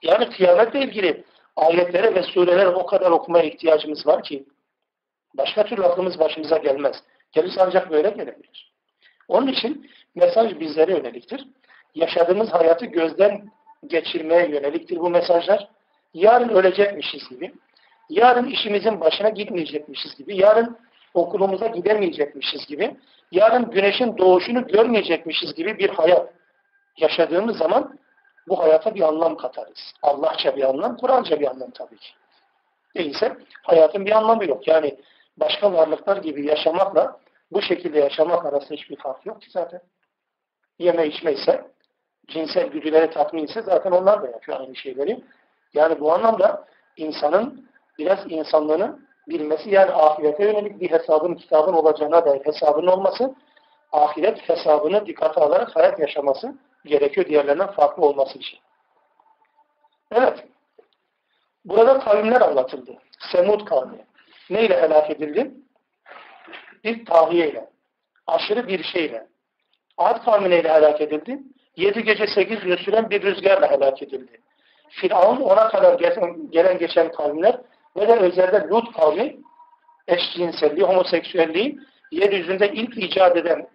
Yani 0.02 0.30
kıyametle 0.30 0.80
ilgili 0.80 1.24
ayetlere 1.56 2.16
ve 2.16 2.24
surelere 2.24 2.68
o 2.68 2.86
kadar 2.86 3.12
okumaya 3.12 3.44
ihtiyacımız 3.44 4.08
var 4.08 4.24
ki 4.24 4.46
başka 5.38 5.66
türlü 5.66 5.86
aklımız 5.86 6.20
başımıza 6.20 6.58
gelmez. 6.58 7.04
Gelirse 7.32 7.62
ancak 7.64 7.92
böyle 7.92 8.10
gelebilir. 8.10 8.74
Onun 9.28 9.48
için 9.48 9.90
mesaj 10.16 10.60
bizlere 10.60 10.92
yöneliktir. 10.92 11.48
Yaşadığımız 11.96 12.50
hayatı 12.50 12.86
gözden 12.86 13.52
geçirmeye 13.88 14.48
yöneliktir 14.48 14.98
bu 15.00 15.10
mesajlar. 15.10 15.68
Yarın 16.14 16.50
ölecekmişiz 16.50 17.30
gibi, 17.30 17.54
yarın 18.10 18.46
işimizin 18.46 19.00
başına 19.00 19.30
gitmeyecekmişiz 19.30 20.16
gibi, 20.16 20.38
yarın 20.38 20.78
okulumuza 21.16 21.68
gidemeyecekmişiz 21.68 22.66
gibi, 22.68 22.98
yarın 23.32 23.72
güneşin 23.72 24.18
doğuşunu 24.18 24.68
görmeyecekmişiz 24.68 25.54
gibi 25.56 25.78
bir 25.78 25.90
hayat 25.90 26.30
yaşadığımız 26.98 27.58
zaman 27.58 28.00
bu 28.48 28.60
hayata 28.60 28.96
bir 28.96 29.02
anlam 29.02 29.38
katarız. 29.38 29.94
Allahça 30.02 30.56
bir 30.56 30.64
anlam, 30.64 30.98
Kur'anca 30.98 31.40
bir 31.40 31.48
anlam 31.48 31.72
tabii 31.72 31.98
ki. 31.98 32.10
Değilse 32.96 33.38
hayatın 33.64 34.06
bir 34.06 34.12
anlamı 34.12 34.46
yok. 34.46 34.68
Yani 34.68 34.98
başka 35.38 35.74
varlıklar 35.74 36.18
gibi 36.18 36.48
yaşamakla 36.48 37.20
bu 37.52 37.62
şekilde 37.62 38.00
yaşamak 38.00 38.46
arasında 38.46 38.74
hiçbir 38.74 38.96
fark 38.96 39.26
yok 39.26 39.42
ki 39.42 39.52
zaten. 39.52 39.82
Yeme 40.80 41.08
içme 41.08 41.34
ise, 41.34 41.72
cinsel 42.28 42.68
güdüleri 42.68 43.10
tatmin 43.10 43.46
ise 43.46 43.62
zaten 43.62 43.92
onlar 43.92 44.22
da 44.24 44.28
yapıyor 44.28 44.60
aynı 44.60 44.76
şeyleri. 44.76 45.24
Yani 45.74 46.00
bu 46.00 46.14
anlamda 46.14 46.66
insanın 46.98 47.70
biraz 48.00 48.20
insanlığını 48.30 49.00
bilmesi 49.28 49.70
yani 49.70 49.92
ahirete 49.92 50.44
yönelik 50.44 50.82
bir 50.82 50.92
hesabın 50.92 51.36
kitabın 51.36 51.74
olacağına 51.74 52.26
dair 52.26 52.46
hesabının 52.46 52.88
olması 52.88 53.36
ahiret 53.92 54.50
hesabını 54.50 55.06
dikkate 55.06 55.42
alarak 55.42 55.76
hayat 55.76 56.00
yaşaması 56.00 56.56
gerekiyor 56.86 57.28
diğerlerinden 57.28 57.72
farklı 57.72 58.06
olması 58.06 58.38
için. 58.38 58.60
Evet. 60.12 60.44
Burada 61.66 62.00
kavimler 62.00 62.42
anlatıldı. 62.42 62.98
Semud 63.32 63.66
kavmi. 63.66 64.06
Neyle 64.50 64.82
helak 64.82 65.12
edildi? 65.12 65.52
Bir 66.84 67.06
tahiyeyle. 67.06 67.70
Aşırı 68.28 68.68
bir 68.68 68.84
şeyle. 68.84 69.28
Ad 69.98 70.26
kavmi 70.26 70.50
neyle 70.50 70.74
helak 70.74 71.02
edildi? 71.02 71.40
Yedi 71.76 72.04
gece 72.04 72.28
sekiz 72.28 72.60
gün 72.60 72.76
süren 72.76 73.10
bir 73.10 73.22
rüzgarla 73.22 73.72
helak 73.72 74.04
edildi. 74.04 74.42
Firavun 74.90 75.42
ona 75.42 75.68
kadar 75.68 76.00
gelen 76.50 76.78
geçen 76.78 77.12
kavimler 77.12 77.62
ve 77.98 78.08
de 78.08 78.14
özellikle 78.14 78.68
Lut 78.70 78.94
kavmi 78.94 79.38
eşcinselliği, 80.08 80.86
homoseksüelliği 80.86 81.80
yeryüzünde 82.12 82.72
ilk 82.74 82.98
icat 82.98 83.38
eden 83.38 83.68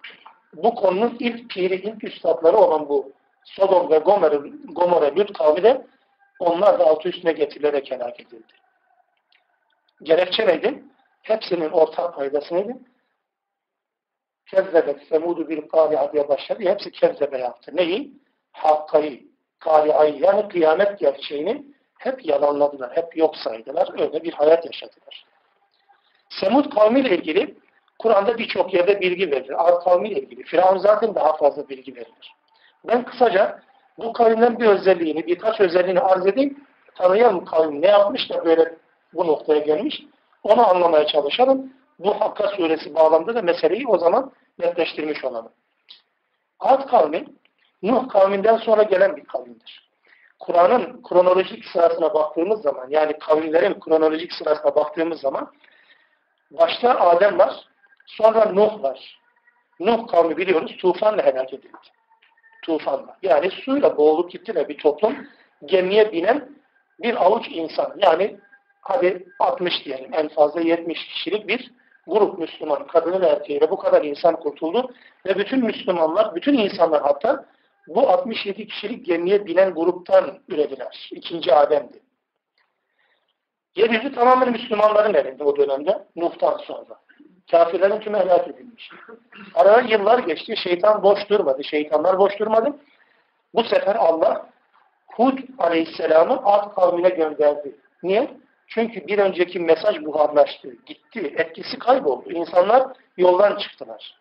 bu 0.54 0.74
konunun 0.74 1.16
ilk 1.18 1.50
piri, 1.50 1.74
ilk 1.74 2.04
üstadları 2.04 2.56
olan 2.56 2.88
bu 2.88 3.12
Sodom 3.44 3.90
ve 3.90 3.98
Gomorra, 3.98 4.36
Gomorra 4.64 5.16
Lut 5.16 5.38
kavmi 5.38 5.62
de 5.62 5.86
onlar 6.38 6.78
da 6.78 6.84
altı 6.84 7.08
üstüne 7.08 7.32
getirilerek 7.32 7.90
helak 7.90 8.20
edildi. 8.20 8.52
Gerekçe 10.02 10.46
neydi? 10.46 10.84
Hepsinin 11.22 11.70
ortak 11.70 12.14
paydası 12.14 12.54
neydi? 12.54 12.76
Kezzebet 14.46 15.08
semudu 15.08 15.48
bir 15.48 15.68
kari'a 15.68 16.12
diye 16.12 16.28
başladı. 16.28 16.62
Hepsi 16.62 16.90
kezzebe 16.90 17.38
yaptı. 17.38 17.76
Neyi? 17.76 18.12
Hakkayı, 18.52 19.22
kari'ayı 19.58 20.18
yani 20.18 20.48
kıyamet 20.48 20.98
gerçeğini 20.98 21.64
hep 22.00 22.26
yalanladılar. 22.26 22.96
Hep 22.96 23.16
yok 23.16 23.36
saydılar. 23.36 23.88
Öyle 23.92 24.22
bir 24.22 24.32
hayat 24.32 24.64
yaşadılar. 24.66 25.24
Semud 26.28 26.74
kavmiyle 26.74 27.16
ilgili 27.16 27.54
Kur'an'da 27.98 28.38
birçok 28.38 28.74
yerde 28.74 29.00
bilgi 29.00 29.30
verilir. 29.30 29.68
Ad 29.68 29.84
kavmiyle 29.84 30.20
ilgili. 30.20 30.42
Firavun 30.42 30.78
zaten 30.78 31.14
daha 31.14 31.36
fazla 31.36 31.68
bilgi 31.68 31.94
verilir. 31.96 32.34
Ben 32.84 33.04
kısaca 33.04 33.62
bu 33.98 34.12
kavimden 34.12 34.60
bir 34.60 34.66
özelliğini, 34.66 35.26
birkaç 35.26 35.60
özelliğini 35.60 36.00
arz 36.00 36.26
edeyim. 36.26 36.64
Tanıyan 36.94 37.44
kavim 37.44 37.82
ne 37.82 37.86
yapmış 37.86 38.30
da 38.30 38.44
böyle 38.44 38.76
bu 39.14 39.26
noktaya 39.26 39.60
gelmiş. 39.60 40.02
Onu 40.42 40.68
anlamaya 40.68 41.06
çalışalım. 41.06 41.72
Bu 41.98 42.20
Hakka 42.20 42.48
suresi 42.48 42.94
bağlamında 42.94 43.34
da 43.34 43.42
meseleyi 43.42 43.86
o 43.86 43.98
zaman 43.98 44.32
netleştirmiş 44.58 45.24
olalım. 45.24 45.52
Ad 46.60 46.86
kavmi, 46.86 47.26
Nuh 47.82 48.08
kavminden 48.08 48.56
sonra 48.56 48.82
gelen 48.82 49.16
bir 49.16 49.24
kavimdir. 49.24 49.89
Kur'an'ın 50.40 51.02
kronolojik 51.02 51.64
sırasına 51.64 52.14
baktığımız 52.14 52.62
zaman, 52.62 52.86
yani 52.90 53.18
kavimlerin 53.18 53.80
kronolojik 53.80 54.32
sırasına 54.32 54.74
baktığımız 54.74 55.20
zaman, 55.20 55.52
başta 56.50 57.00
Adem 57.00 57.38
var, 57.38 57.54
sonra 58.06 58.52
Nuh 58.52 58.82
var. 58.82 59.20
Nuh 59.80 60.08
kavmi 60.08 60.36
biliyoruz 60.36 60.76
tufanla 60.76 61.22
helak 61.22 61.52
edildi. 61.52 61.78
Tufanla. 62.62 63.16
Yani 63.22 63.50
suyla 63.50 63.96
boğulup 63.96 64.30
gittiler 64.30 64.68
bir 64.68 64.78
toplum. 64.78 65.16
Gemiye 65.64 66.12
binen 66.12 66.48
bir 67.02 67.26
avuç 67.26 67.46
insan. 67.50 67.94
Yani 67.98 68.36
hadi 68.80 69.26
60 69.38 69.84
diyelim 69.84 70.10
en 70.14 70.28
fazla 70.28 70.60
70 70.60 71.06
kişilik 71.06 71.48
bir 71.48 71.70
grup 72.06 72.38
Müslüman, 72.38 72.86
kadını 72.86 73.20
ve 73.20 73.26
erkeğiyle 73.26 73.70
bu 73.70 73.76
kadar 73.76 74.04
insan 74.04 74.36
kurtuldu. 74.36 74.90
Ve 75.26 75.38
bütün 75.38 75.64
Müslümanlar, 75.64 76.34
bütün 76.34 76.58
insanlar 76.58 77.02
hatta 77.02 77.44
bu 77.88 78.08
67 78.08 78.66
kişilik 78.66 79.06
gemiye 79.06 79.46
binen 79.46 79.74
gruptan 79.74 80.38
ürediler. 80.48 81.08
İkinci 81.10 81.54
Adem'di. 81.54 82.00
Yeryüzü 83.76 84.14
tamamen 84.14 84.52
Müslümanların 84.52 85.14
elinde 85.14 85.44
o 85.44 85.56
dönemde. 85.56 86.06
Nuh'tan 86.16 86.58
sonra. 86.58 87.00
Kafirlerin 87.50 88.00
tümü 88.00 88.18
helak 88.18 88.48
edilmiş. 88.48 88.90
Arada 89.54 89.80
yıllar 89.80 90.18
geçti. 90.18 90.56
Şeytan 90.56 91.02
boş 91.02 91.28
durmadı. 91.28 91.64
Şeytanlar 91.64 92.18
boş 92.18 92.38
durmadı. 92.38 92.76
Bu 93.54 93.64
sefer 93.64 93.94
Allah 93.94 94.50
Hud 95.06 95.38
Aleyhisselam'ı 95.58 96.42
Ad 96.44 96.74
kavmine 96.74 97.08
gönderdi. 97.08 97.76
Niye? 98.02 98.30
Çünkü 98.66 99.06
bir 99.06 99.18
önceki 99.18 99.60
mesaj 99.60 100.04
buharlaştı, 100.04 100.68
gitti, 100.86 101.34
etkisi 101.36 101.78
kayboldu. 101.78 102.32
İnsanlar 102.32 102.86
yoldan 103.16 103.56
çıktılar. 103.56 104.16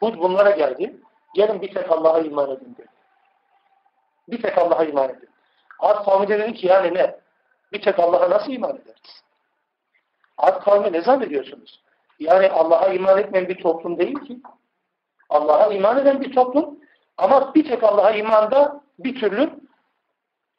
Hud 0.00 0.18
bunlara 0.18 0.50
geldi. 0.50 0.96
Gelin 1.34 1.62
bir 1.62 1.74
tek 1.74 1.90
Allah'a 1.90 2.20
iman 2.20 2.50
edin 2.50 2.76
dedi. 2.78 2.86
Bir 4.28 4.42
tek 4.42 4.58
Allah'a 4.58 4.84
iman 4.84 5.10
edin. 5.10 5.28
Ad 5.78 6.04
kavmi 6.04 6.28
de 6.28 6.38
dedi 6.38 6.54
ki 6.54 6.66
yani 6.66 6.94
ne? 6.94 7.16
Bir 7.72 7.82
tek 7.82 7.98
Allah'a 7.98 8.30
nasıl 8.30 8.52
iman 8.52 8.76
ederiz? 8.76 9.22
Ad 10.38 10.62
kavmi 10.64 10.92
ne 10.92 11.00
zannediyorsunuz? 11.00 11.82
Yani 12.18 12.50
Allah'a 12.50 12.88
iman 12.88 13.18
etmeyen 13.18 13.48
bir 13.48 13.62
toplum 13.62 13.98
değil 13.98 14.18
ki. 14.24 14.40
Allah'a 15.28 15.72
iman 15.72 15.98
eden 15.98 16.20
bir 16.20 16.34
toplum 16.34 16.78
ama 17.16 17.54
bir 17.54 17.68
tek 17.68 17.84
Allah'a 17.84 18.10
imanda 18.10 18.80
bir 18.98 19.20
türlü 19.20 19.50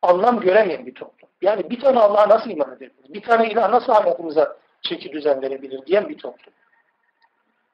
anlam 0.02 0.40
göremeyen 0.40 0.86
bir 0.86 0.96
toplum. 0.96 1.30
Yani 1.42 1.70
bir 1.70 1.80
tane 1.80 2.00
Allah'a 2.00 2.30
nasıl 2.30 2.50
iman 2.50 2.72
edebiliriz? 2.72 3.14
Bir 3.14 3.22
tane 3.22 3.50
ilah 3.50 3.70
nasıl 3.70 3.94
hayatımıza 3.94 4.58
çeki 4.82 5.12
düzen 5.12 5.42
verebilir 5.42 5.86
diyen 5.86 6.10
bir 6.10 6.18
toplum. 6.18 6.54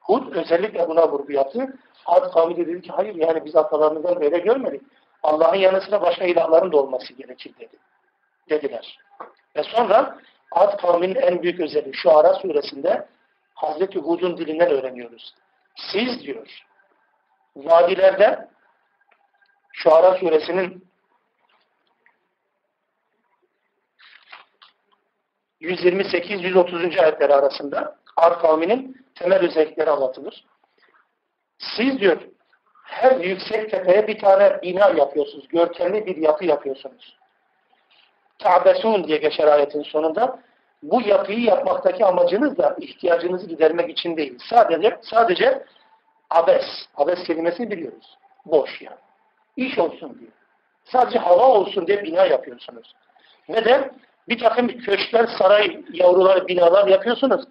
Hud 0.04 0.32
özellikle 0.32 0.88
buna 0.88 1.08
vurgu 1.08 1.32
yaptı. 1.32 1.76
Ad 2.06 2.32
kavmi 2.32 2.56
de 2.56 2.66
dedi 2.66 2.82
ki 2.82 2.92
hayır 2.92 3.14
yani 3.14 3.44
biz 3.44 3.56
atalarımızdan 3.56 4.20
böyle 4.20 4.38
görmedik. 4.38 4.82
Allah'ın 5.22 5.56
yanı 5.56 5.80
sıra 5.80 6.02
başka 6.02 6.24
ilahların 6.24 6.72
da 6.72 6.76
olması 6.76 7.12
gerekir 7.12 7.54
dedi. 7.60 7.76
Dediler. 8.50 8.98
Ve 9.56 9.62
sonra 9.62 10.18
Ad 10.52 10.80
kavminin 10.80 11.14
en 11.14 11.42
büyük 11.42 11.60
özelliği 11.60 11.94
şu 11.94 12.16
Ara 12.18 12.34
suresinde 12.34 13.08
Hazreti 13.54 13.98
Hud'un 13.98 14.36
dilinden 14.38 14.70
öğreniyoruz. 14.70 15.34
Siz 15.76 16.20
diyor 16.20 16.64
vadilerde 17.56 18.48
şu 19.72 19.94
Ara 19.94 20.14
suresinin 20.14 20.84
128-130. 25.60 27.00
ayetleri 27.00 27.34
arasında 27.34 27.96
Ar 28.16 28.38
kavminin 28.38 29.03
temel 29.14 29.38
özellikleri 29.38 29.90
anlatılır. 29.90 30.44
Siz 31.58 32.00
diyor 32.00 32.20
her 32.84 33.20
yüksek 33.20 33.70
tepeye 33.70 34.06
bir 34.06 34.18
tane 34.18 34.62
bina 34.62 34.88
yapıyorsunuz. 34.88 35.48
Görkemli 35.48 36.06
bir 36.06 36.16
yapı 36.16 36.44
yapıyorsunuz. 36.44 37.16
Ta'besun 38.38 39.04
diye 39.04 39.18
geçer 39.18 39.46
ayetin 39.46 39.82
sonunda. 39.82 40.38
Bu 40.82 41.02
yapıyı 41.02 41.40
yapmaktaki 41.40 42.04
amacınız 42.04 42.58
da 42.58 42.76
ihtiyacınızı 42.80 43.46
gidermek 43.46 43.90
için 43.90 44.16
değil. 44.16 44.38
Sadece 44.50 44.98
sadece 45.02 45.64
abes. 46.30 46.64
Abes 46.96 47.24
kelimesini 47.24 47.70
biliyoruz. 47.70 48.18
Boş 48.46 48.82
yani. 48.82 48.96
İş 49.56 49.78
olsun 49.78 50.18
diye. 50.20 50.30
Sadece 50.84 51.18
hava 51.18 51.48
olsun 51.48 51.86
diye 51.86 52.02
bina 52.04 52.24
yapıyorsunuz. 52.24 52.94
Neden? 53.48 53.92
Bir 54.28 54.38
takım 54.38 54.68
köşkler, 54.68 55.26
saray, 55.38 55.80
yavruları, 55.92 56.48
binalar 56.48 56.86
yapıyorsunuz. 56.88 57.44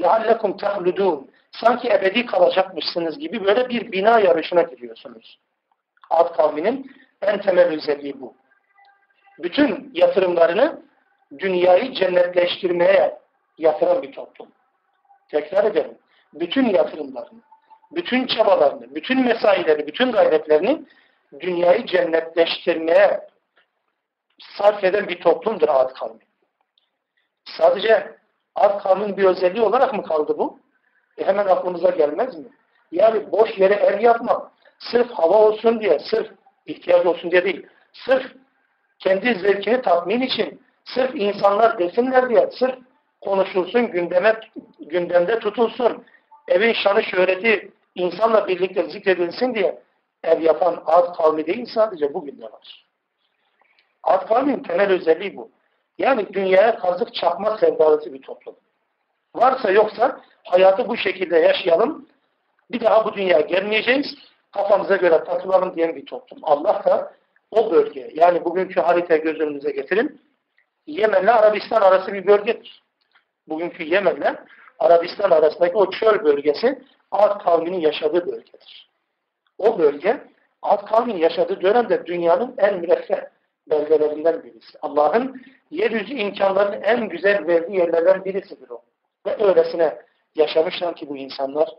لَعَلَّكُمْ 0.00 0.60
تَحْلُدُونَ 0.60 1.24
Sanki 1.52 1.88
ebedi 1.88 2.26
kalacakmışsınız 2.26 3.18
gibi 3.18 3.44
böyle 3.44 3.68
bir 3.68 3.92
bina 3.92 4.20
yarışına 4.20 4.62
giriyorsunuz. 4.62 5.38
Ad 6.10 6.36
kavminin 6.36 6.90
en 7.22 7.40
temel 7.40 7.68
özelliği 7.68 8.20
bu. 8.20 8.34
Bütün 9.38 9.90
yatırımlarını 9.94 10.82
dünyayı 11.38 11.94
cennetleştirmeye 11.94 13.18
yatıran 13.58 14.02
bir 14.02 14.12
toplum. 14.12 14.48
Tekrar 15.28 15.64
edelim. 15.64 15.98
Bütün 16.34 16.66
yatırımlarını, 16.66 17.40
bütün 17.92 18.26
çabalarını, 18.26 18.94
bütün 18.94 19.24
mesaileri, 19.24 19.86
bütün 19.86 20.12
gayretlerini 20.12 20.82
dünyayı 21.40 21.86
cennetleştirmeye 21.86 23.20
sarf 24.56 24.84
eden 24.84 25.08
bir 25.08 25.20
toplumdur 25.20 25.68
Ad 25.68 25.92
kavmi. 25.94 26.20
Sadece 27.44 28.18
Ad 28.55 28.83
kavmin 28.83 29.17
bir 29.17 29.23
özelliği 29.23 29.63
olarak 29.63 29.93
mı 29.93 30.03
kaldı 30.03 30.37
bu? 30.37 30.59
E 31.17 31.25
hemen 31.25 31.45
aklımıza 31.45 31.89
gelmez 31.89 32.37
mi? 32.37 32.45
Yani 32.91 33.31
boş 33.31 33.57
yere 33.57 33.73
ev 33.73 33.99
yapmak, 33.99 34.51
sırf 34.79 35.11
hava 35.11 35.37
olsun 35.37 35.79
diye, 35.79 35.99
sırf 35.99 36.31
ihtiyaç 36.65 37.05
olsun 37.05 37.31
diye 37.31 37.43
değil, 37.43 37.67
sırf 37.93 38.31
kendi 38.99 39.39
zevkini 39.39 39.81
tatmin 39.81 40.21
için, 40.21 40.61
sırf 40.85 41.15
insanlar 41.15 41.79
desinler 41.79 42.29
diye, 42.29 42.49
sırf 42.51 42.75
konuşulsun, 43.21 43.91
gündeme, 43.91 44.39
gündemde 44.79 45.39
tutulsun, 45.39 46.03
evin 46.47 46.73
şanı 46.73 47.03
şöhreti 47.03 47.71
insanla 47.95 48.47
birlikte 48.47 48.89
zikredilsin 48.89 49.55
diye 49.55 49.81
ev 50.23 50.41
yapan 50.41 50.83
Ad 50.85 51.15
kavmi 51.15 51.45
değil 51.45 51.65
sadece 51.65 52.13
bugün 52.13 52.41
de 52.41 52.43
var. 52.43 52.85
Ad 54.03 54.27
kavmin 54.27 54.63
temel 54.63 54.91
özelliği 54.91 55.37
bu. 55.37 55.51
Yani 55.97 56.33
dünyaya 56.33 56.79
kazık 56.79 57.13
çakma 57.13 57.57
sevdalısı 57.57 58.13
bir 58.13 58.21
toplum. 58.21 58.55
Varsa 59.35 59.71
yoksa 59.71 60.21
hayatı 60.43 60.89
bu 60.89 60.97
şekilde 60.97 61.37
yaşayalım. 61.37 62.07
Bir 62.71 62.81
daha 62.81 63.05
bu 63.05 63.13
dünyaya 63.13 63.41
gelmeyeceğiz. 63.41 64.15
Kafamıza 64.51 64.95
göre 64.95 65.23
takılalım 65.23 65.75
diyen 65.75 65.95
bir 65.95 66.05
toplum. 66.05 66.39
Allah 66.43 66.83
da 66.85 67.13
o 67.51 67.71
bölge, 67.71 68.11
yani 68.13 68.45
bugünkü 68.45 68.81
harita 68.81 69.17
göz 69.17 69.39
önünüze 69.39 69.71
getirin. 69.71 70.21
Yemen'le 70.87 71.27
Arabistan 71.27 71.81
arası 71.81 72.13
bir 72.13 72.27
bölgedir. 72.27 72.83
Bugünkü 73.47 73.83
Yemen'le 73.83 74.35
Arabistan 74.79 75.31
arasındaki 75.31 75.75
o 75.75 75.91
çöl 75.91 76.23
bölgesi 76.23 76.81
Ad 77.11 77.43
kavminin 77.43 77.79
yaşadığı 77.79 78.27
bölgedir. 78.27 78.89
O 79.57 79.79
bölge 79.79 80.21
Ad 80.61 80.85
kavminin 80.85 81.19
yaşadığı 81.19 81.61
dönemde 81.61 82.05
dünyanın 82.05 82.55
en 82.57 82.79
müreffeh 82.79 83.21
belgelerinden 83.69 84.43
birisi. 84.43 84.77
Allah'ın 84.81 85.41
yeryüzü 85.73 86.13
imkanlarının 86.13 86.81
en 86.81 87.09
güzel 87.09 87.47
verdiği 87.47 87.77
yerlerden 87.77 88.25
birisidir 88.25 88.69
o. 88.69 88.81
Ve 89.25 89.43
öylesine 89.43 89.97
yaşamışlar 90.35 90.95
ki 90.95 91.09
bu 91.09 91.17
insanlar 91.17 91.69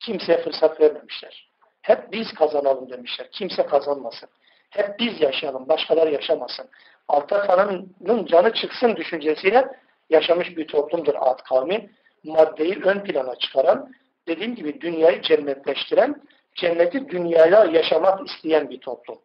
kimseye 0.00 0.42
fırsat 0.42 0.80
vermemişler. 0.80 1.50
Hep 1.82 2.12
biz 2.12 2.34
kazanalım 2.34 2.90
demişler. 2.90 3.30
Kimse 3.30 3.66
kazanmasın. 3.66 4.28
Hep 4.70 4.98
biz 4.98 5.20
yaşayalım. 5.20 5.68
Başkaları 5.68 6.12
yaşamasın. 6.12 6.68
Altta 7.08 7.46
kalanın 7.46 7.94
canı 8.26 8.52
çıksın 8.52 8.96
düşüncesiyle 8.96 9.68
yaşamış 10.10 10.56
bir 10.56 10.66
toplumdur 10.66 11.14
Ad 11.14 11.38
kavmi. 11.38 11.90
Maddeyi 12.24 12.82
ön 12.84 13.00
plana 13.00 13.36
çıkaran, 13.36 13.92
dediğim 14.28 14.54
gibi 14.54 14.80
dünyayı 14.80 15.22
cennetleştiren, 15.22 16.22
cenneti 16.54 17.08
dünyaya 17.08 17.64
yaşamak 17.64 18.28
isteyen 18.28 18.70
bir 18.70 18.80
toplum. 18.80 19.18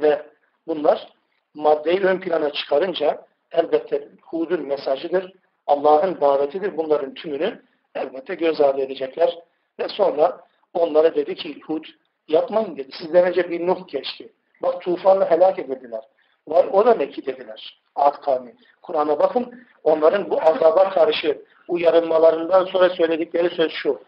Ve 0.00 0.26
bunlar 0.66 1.12
maddeyi 1.54 2.00
ön 2.00 2.20
plana 2.20 2.52
çıkarınca 2.52 3.26
elbette 3.52 4.08
Hud'un 4.22 4.66
mesajıdır. 4.66 5.32
Allah'ın 5.66 6.20
davetidir. 6.20 6.76
Bunların 6.76 7.14
tümünü 7.14 7.62
elbette 7.94 8.34
göz 8.34 8.60
ardı 8.60 8.80
edecekler. 8.80 9.38
Ve 9.78 9.88
sonra 9.88 10.40
onlara 10.74 11.14
dedi 11.14 11.34
ki 11.34 11.60
Hud 11.66 11.84
yapmayın 12.28 12.76
dedi. 12.76 12.88
Sizden 12.98 13.26
önce 13.26 13.50
bir 13.50 13.66
Nuh 13.66 13.88
geçti. 13.88 14.32
Bak 14.62 14.82
tufanla 14.82 15.30
helak 15.30 15.58
edildiler. 15.58 16.04
Var 16.48 16.66
o 16.72 16.86
da 16.86 16.94
ne 16.94 17.10
ki 17.10 17.26
dediler. 17.26 17.82
Ad 17.96 18.20
kavmi. 18.20 18.54
Kur'an'a 18.82 19.18
bakın 19.18 19.64
onların 19.84 20.30
bu 20.30 20.42
azaba 20.42 20.90
karşı 20.90 21.44
uyarılmalarından 21.68 22.64
sonra 22.64 22.90
söyledikleri 22.90 23.54
söz 23.54 23.72
şu. 23.72 24.00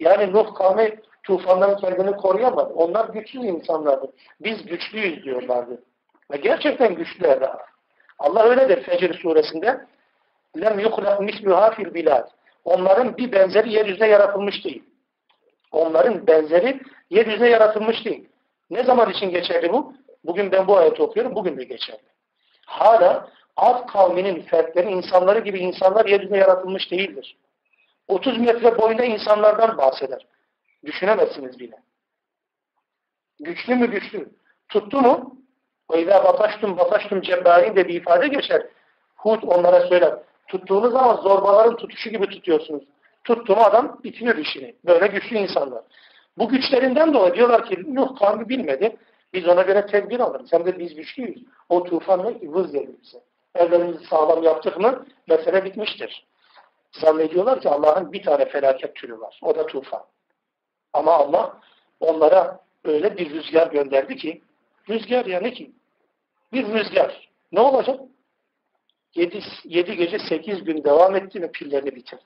Yani 0.00 0.32
Nuh 0.32 0.54
kavmi 0.54 1.00
tufandan 1.22 1.76
kendini 1.76 2.16
koruyamadı. 2.16 2.72
Onlar 2.74 3.08
güçlü 3.08 3.38
insanlardı. 3.38 4.12
Biz 4.40 4.66
güçlüyüz 4.66 5.24
diyorlardı. 5.24 5.82
Ve 6.32 6.36
gerçekten 6.36 6.94
güçlüler 6.94 7.40
daha. 7.40 7.58
Allah 8.18 8.42
öyle 8.42 8.68
der 8.68 8.82
Fecr 8.82 9.14
suresinde 9.14 9.86
lem 10.60 10.78
yuhlak 10.78 11.20
misluha 11.20 11.70
fil 11.70 11.94
bilad. 11.94 12.28
Onların 12.64 13.16
bir 13.16 13.32
benzeri 13.32 13.72
yeryüzüne 13.72 14.08
yaratılmış 14.08 14.64
değil. 14.64 14.84
Onların 15.72 16.26
benzeri 16.26 16.80
yeryüzüne 17.10 17.48
yaratılmış 17.48 18.04
değil. 18.04 18.28
Ne 18.70 18.84
zaman 18.84 19.10
için 19.10 19.30
geçerli 19.30 19.72
bu? 19.72 19.94
Bugün 20.24 20.52
ben 20.52 20.66
bu 20.66 20.76
ayeti 20.76 21.02
okuyorum, 21.02 21.34
bugün 21.34 21.58
de 21.58 21.64
geçerli. 21.64 22.02
Hala 22.66 23.28
Ad 23.56 23.86
kavminin 23.86 24.42
fertleri, 24.42 24.90
insanları 24.90 25.38
gibi 25.38 25.58
insanlar 25.58 26.06
yeryüzüne 26.06 26.38
yaratılmış 26.38 26.90
değildir. 26.90 27.36
30 28.08 28.38
metre 28.38 28.78
boyunda 28.78 29.04
insanlardan 29.04 29.78
bahseder. 29.78 30.26
Düşünemezsiniz 30.84 31.58
bile. 31.58 31.76
Güçlü 33.40 33.74
mü 33.74 33.90
güçlü? 33.90 34.28
Tuttu 34.68 35.00
mu? 35.00 35.41
İzâ 35.98 36.24
bataştum 36.24 36.76
bataştum 36.76 37.20
cebbâri 37.20 37.76
de 37.76 37.88
bir 37.88 37.94
ifade 37.94 38.28
geçer. 38.28 38.66
Hud 39.16 39.42
onlara 39.42 39.80
söyler. 39.80 40.14
Tuttuğunuz 40.48 40.92
zaman 40.92 41.16
zorbaların 41.16 41.76
tutuşu 41.76 42.10
gibi 42.10 42.26
tutuyorsunuz. 42.26 42.82
Tuttuğum 43.24 43.60
adam 43.60 44.00
bitiriyor 44.04 44.36
işini. 44.36 44.76
Böyle 44.84 45.06
güçlü 45.06 45.36
insanlar. 45.36 45.82
Bu 46.38 46.48
güçlerinden 46.48 47.14
dolayı 47.14 47.34
diyorlar 47.34 47.64
ki 47.64 47.94
Nuh 47.94 48.18
kavmi 48.18 48.48
bilmedi. 48.48 48.96
Biz 49.32 49.48
ona 49.48 49.62
göre 49.62 49.86
tedbir 49.86 50.20
alırız. 50.20 50.52
Hem 50.52 50.66
de 50.66 50.78
biz 50.78 50.94
güçlüyüz. 50.94 51.42
O 51.68 51.84
tufanla 51.84 52.32
vız 52.42 52.72
gelir 52.72 52.94
bize. 53.02 53.18
Evlerimizi 53.54 54.06
sağlam 54.06 54.42
yaptık 54.42 54.80
mı 54.80 55.06
mesele 55.28 55.64
bitmiştir. 55.64 56.26
Zannediyorlar 56.92 57.60
ki 57.60 57.68
Allah'ın 57.68 58.12
bir 58.12 58.22
tane 58.22 58.44
felaket 58.44 58.94
türü 58.94 59.20
var. 59.20 59.38
O 59.42 59.54
da 59.54 59.66
tufan. 59.66 60.02
Ama 60.92 61.12
Allah 61.12 61.60
onlara 62.00 62.60
öyle 62.84 63.16
bir 63.16 63.30
rüzgar 63.30 63.66
gönderdi 63.66 64.16
ki 64.16 64.42
rüzgar 64.88 65.24
yani 65.26 65.54
ki 65.54 65.72
bir 66.52 66.74
rüzgar. 66.74 67.30
Ne 67.52 67.60
olacak? 67.60 68.00
Yedi, 69.14 69.40
yedi 69.64 69.96
gece 69.96 70.18
sekiz 70.18 70.64
gün 70.64 70.84
devam 70.84 71.16
etti 71.16 71.42
ve 71.42 71.52
pillerini 71.52 71.94
bitirdi. 71.94 72.22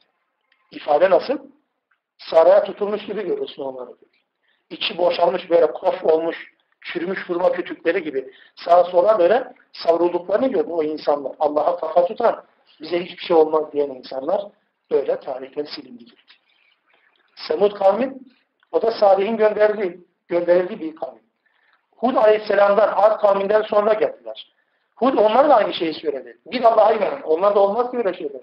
İfade 0.70 1.10
nasıl? 1.10 1.38
Saraya 2.18 2.64
tutulmuş 2.64 3.06
gibi 3.06 3.22
görürsün 3.22 3.62
onları. 3.62 3.90
İçi 4.70 4.98
boşalmış 4.98 5.50
böyle 5.50 5.72
kof 5.72 6.04
olmuş 6.04 6.52
çürümüş 6.80 7.28
hurma 7.28 7.52
kütükleri 7.52 8.02
gibi 8.02 8.32
sağa 8.56 8.84
sola 8.84 9.18
böyle 9.18 9.54
savrulduklarını 9.72 10.48
gördü 10.48 10.70
o 10.70 10.82
insanlar. 10.82 11.32
Allah'a 11.38 11.76
kafa 11.76 12.06
tutan, 12.06 12.44
bize 12.80 13.04
hiçbir 13.04 13.22
şey 13.22 13.36
olmaz 13.36 13.72
diyen 13.72 13.90
insanlar 13.90 14.42
böyle 14.90 15.20
tarihleri 15.20 15.66
silindi 15.66 16.04
gitti. 16.04 16.22
Semud 17.48 17.72
kavmi, 17.72 18.14
o 18.72 18.82
da 18.82 18.90
Salih'in 18.90 19.36
gönderdiği, 19.36 20.00
gönderildiği 20.28 20.80
bir 20.80 20.96
kavim. 20.96 21.25
Hud 21.96 22.16
aleyhisselamdan, 22.16 22.92
Ad 22.96 23.20
kavminden 23.20 23.62
sonra 23.62 23.92
geldiler. 23.92 24.52
Hud 24.96 25.18
onlar 25.18 25.48
da 25.48 25.56
aynı 25.56 25.74
şeyi 25.74 25.94
söyledi. 25.94 26.38
Bir 26.46 26.64
Allah'a 26.64 26.92
inanın. 26.92 27.22
Onlar 27.22 27.54
da 27.54 27.60
olmaz 27.60 27.90
ki 27.90 27.98
öyle. 27.98 28.40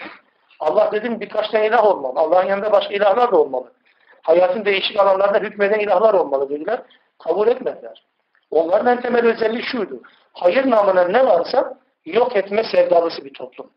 Allah 0.60 0.90
dedim 0.92 1.20
birkaç 1.20 1.50
tane 1.50 1.68
ilah 1.68 1.86
olmalı. 1.86 2.20
Allah'ın 2.20 2.48
yanında 2.48 2.72
başka 2.72 2.94
ilahlar 2.94 3.32
da 3.32 3.38
olmalı. 3.38 3.74
Hayatın 4.22 4.66
değişik 4.66 5.00
alanlarında 5.00 5.40
hükmeden 5.40 5.80
ilahlar 5.80 6.14
olmalı 6.14 6.50
dediler. 6.50 6.82
Kabul 7.20 7.48
etmediler. 7.48 8.04
Onların 8.52 8.98
en 8.98 9.02
temel 9.02 9.26
özelliği 9.26 9.64
şuydu. 9.64 10.02
Hayır 10.34 10.70
namına 10.70 11.04
ne 11.04 11.26
varsa 11.26 11.78
yok 12.06 12.36
etme 12.36 12.64
sevdalısı 12.64 13.26
bir 13.26 13.34
toplum. 13.34 13.70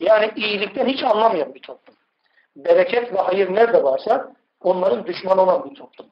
Yani 0.00 0.30
iyilikten 0.36 0.86
hiç 0.86 1.04
anlamayan 1.04 1.54
bir 1.54 1.62
toplum. 1.62 1.94
Bereket 2.56 3.12
ve 3.12 3.18
hayır 3.18 3.54
nerede 3.54 3.84
varsa 3.84 4.32
onların 4.62 5.06
düşmanı 5.06 5.42
olan 5.42 5.70
bir 5.70 5.74
toplum. 5.74 6.06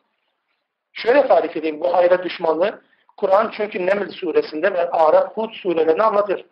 Şöyle 0.95 1.27
tarif 1.27 1.57
edeyim 1.57 1.81
bu 1.81 1.95
hayra 1.95 2.23
düşmanlığı. 2.23 2.81
Kur'an 3.17 3.51
çünkü 3.57 3.87
Neml 3.87 4.11
suresinde 4.11 4.75
ve 4.75 4.91
Araf 4.91 5.37
Hud 5.37 5.53
surelerini 5.53 6.03
anlatır. 6.03 6.45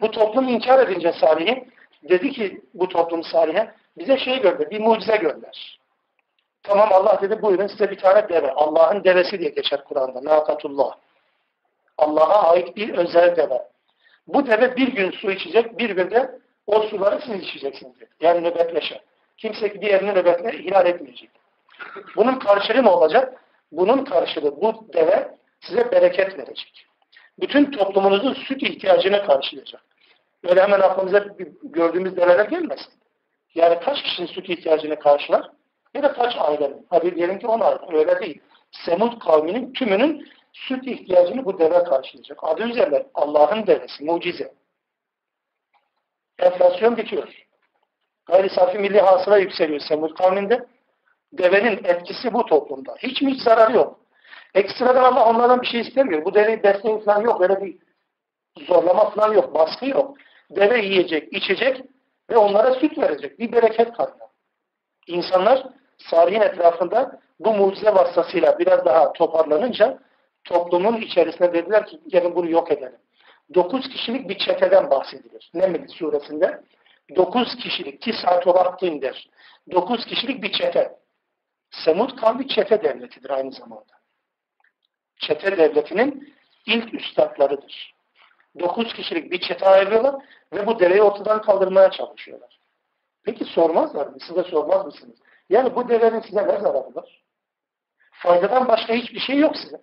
Bu 0.00 0.10
toplum 0.10 0.48
inkar 0.48 0.88
edince 0.88 1.12
Salih'i 1.12 1.68
dedi 2.02 2.30
ki 2.30 2.60
bu 2.74 2.88
toplum 2.88 3.24
Salih'e 3.24 3.74
bize 3.98 4.18
şey 4.18 4.40
gönder, 4.40 4.70
bir 4.70 4.80
mucize 4.80 5.16
gönder. 5.16 5.80
Tamam 6.62 6.88
Allah 6.92 7.18
dedi 7.22 7.42
buyurun 7.42 7.66
size 7.66 7.90
bir 7.90 7.98
tane 7.98 8.28
deve. 8.28 8.52
Allah'ın 8.52 9.04
devesi 9.04 9.38
diye 9.38 9.50
geçer 9.50 9.84
Kur'an'da. 9.84 10.24
Nakatullah. 10.24 10.94
Allah'a 11.98 12.52
ait 12.52 12.76
bir 12.76 12.94
özel 12.94 13.36
deve. 13.36 13.62
Bu 14.26 14.46
deve 14.46 14.76
bir 14.76 14.88
gün 14.88 15.10
su 15.10 15.30
içecek, 15.30 15.78
bir 15.78 15.90
gün 15.90 16.10
de 16.10 16.38
o 16.66 16.80
suları 16.82 17.20
siz 17.26 17.40
içeceksiniz. 17.40 18.00
Dedi. 18.00 18.10
Yani 18.20 18.48
nöbetleşe. 18.48 19.00
Kimse 19.36 19.80
diğerini 19.80 20.14
nöbetle 20.14 20.58
ihlal 20.58 20.86
etmeyecek. 20.86 21.30
Bunun 22.16 22.38
karşılığı 22.38 22.82
ne 22.82 22.88
olacak? 22.88 23.44
Bunun 23.72 24.04
karşılığı 24.04 24.60
bu 24.60 24.88
deve 24.94 25.38
size 25.60 25.92
bereket 25.92 26.38
verecek. 26.38 26.86
Bütün 27.40 27.70
toplumunuzun 27.70 28.34
süt 28.34 28.62
ihtiyacını 28.62 29.26
karşılayacak. 29.26 29.82
Öyle 30.44 30.62
hemen 30.62 30.80
aklımıza 30.80 31.26
gördüğümüz 31.62 32.16
develer 32.16 32.44
gelmesin. 32.44 32.92
Yani 33.54 33.80
kaç 33.80 34.02
kişinin 34.02 34.26
süt 34.26 34.50
ihtiyacını 34.50 34.98
karşılar? 34.98 35.50
Ya 35.94 36.02
da 36.02 36.12
kaç 36.12 36.36
ailenin? 36.38 36.86
Hadi 36.90 37.16
diyelim 37.16 37.38
ki 37.38 37.46
on 37.46 37.60
aile. 37.60 37.98
Öyle 37.98 38.20
değil. 38.20 38.40
Semud 38.70 39.18
kavminin 39.18 39.72
tümünün 39.72 40.28
süt 40.52 40.86
ihtiyacını 40.86 41.44
bu 41.44 41.58
deve 41.58 41.84
karşılayacak. 41.84 42.38
Adı 42.42 42.62
üzerinde 42.62 43.06
Allah'ın 43.14 43.66
devesi, 43.66 44.04
mucize. 44.04 44.54
Enflasyon 46.38 46.96
bitiyor. 46.96 47.28
Gayri 48.26 48.50
safi 48.50 48.78
milli 48.78 49.00
hasıla 49.00 49.38
yükseliyor 49.38 49.80
Semud 49.80 50.14
kavminde. 50.16 50.66
Devenin 51.38 51.84
etkisi 51.84 52.32
bu 52.32 52.46
toplumda. 52.46 52.94
Hiç 52.98 53.22
mi 53.22 53.32
hiç 53.32 53.42
zararı 53.42 53.72
yok. 53.72 54.00
Ekstradan 54.54 55.02
Allah 55.02 55.28
onlardan 55.28 55.62
bir 55.62 55.66
şey 55.66 55.80
istemiyor. 55.80 56.24
Bu 56.24 56.34
deveyi 56.34 56.62
besleyin 56.62 56.98
falan 56.98 57.22
yok. 57.22 57.40
Öyle 57.42 57.60
bir 57.62 57.76
zorlama 58.66 59.10
falan 59.10 59.32
yok. 59.32 59.54
Baskı 59.54 59.86
yok. 59.86 60.16
Deve 60.50 60.78
yiyecek, 60.78 61.32
içecek 61.32 61.82
ve 62.30 62.36
onlara 62.36 62.74
süt 62.74 62.98
verecek. 62.98 63.38
Bir 63.38 63.52
bereket 63.52 63.92
kaynağı. 63.92 64.28
İnsanlar 65.06 65.66
Salih'in 65.98 66.40
etrafında 66.40 67.20
bu 67.40 67.54
mucize 67.54 67.94
vasıtasıyla 67.94 68.58
biraz 68.58 68.84
daha 68.84 69.12
toparlanınca 69.12 69.98
toplumun 70.44 70.96
içerisinde 70.96 71.52
dediler 71.52 71.86
ki 71.86 72.00
gelin 72.08 72.36
bunu 72.36 72.50
yok 72.50 72.72
edelim. 72.72 72.98
Dokuz 73.54 73.88
kişilik 73.88 74.28
bir 74.28 74.38
çeteden 74.38 74.90
bahsedilir. 74.90 75.50
Neml 75.54 75.88
suresinde. 75.88 76.60
Dokuz 77.16 77.56
kişilik, 77.56 78.02
ki 78.02 78.12
saat 78.12 78.46
olarak 78.46 78.82
der. 78.82 79.28
Dokuz 79.72 80.06
kişilik 80.06 80.42
bir 80.42 80.52
çete. 80.52 80.92
Semud 81.84 82.16
kavmi 82.16 82.48
çete 82.48 82.82
devletidir 82.82 83.30
aynı 83.30 83.52
zamanda. 83.52 83.92
Çete 85.16 85.58
devletinin 85.58 86.34
ilk 86.66 86.94
üstadlarıdır. 86.94 87.94
Dokuz 88.60 88.92
kişilik 88.92 89.32
bir 89.32 89.40
çete 89.40 89.66
ayırıyorlar 89.66 90.24
ve 90.52 90.66
bu 90.66 90.78
deveyi 90.80 91.02
ortadan 91.02 91.42
kaldırmaya 91.42 91.90
çalışıyorlar. 91.90 92.58
Peki 93.24 93.44
sormazlar 93.44 94.06
mı? 94.06 94.16
Size 94.28 94.42
sormaz 94.42 94.86
mısınız? 94.86 95.18
Yani 95.48 95.76
bu 95.76 95.88
devenin 95.88 96.20
size 96.20 96.42
ne 96.42 96.60
zararı 96.60 96.94
var? 96.94 97.22
Faydadan 98.10 98.68
başka 98.68 98.94
hiçbir 98.94 99.20
şey 99.20 99.38
yok 99.38 99.56
size. 99.56 99.82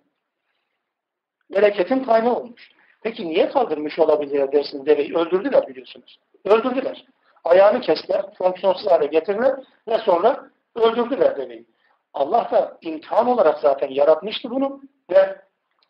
Bereketin 1.50 2.04
kaynağı 2.04 2.36
olmuş. 2.36 2.70
Peki 3.02 3.28
niye 3.28 3.48
kaldırmış 3.48 3.98
olabilir 3.98 4.52
dersiniz 4.52 4.86
deveyi? 4.86 5.14
Öldürdüler 5.14 5.68
biliyorsunuz. 5.68 6.18
Öldürdüler. 6.44 7.04
Ayağını 7.44 7.80
kestiler, 7.80 8.34
fonksiyonsuz 8.34 8.86
hale 8.90 9.06
getirdiler 9.06 9.56
ve 9.88 9.98
sonra 9.98 10.50
öldürdüler 10.74 11.36
deveyi. 11.36 11.66
Allah 12.14 12.48
da 12.52 12.78
imtihan 12.80 13.26
olarak 13.26 13.58
zaten 13.58 13.88
yaratmıştı 13.88 14.50
bunu 14.50 14.80
ve 15.10 15.38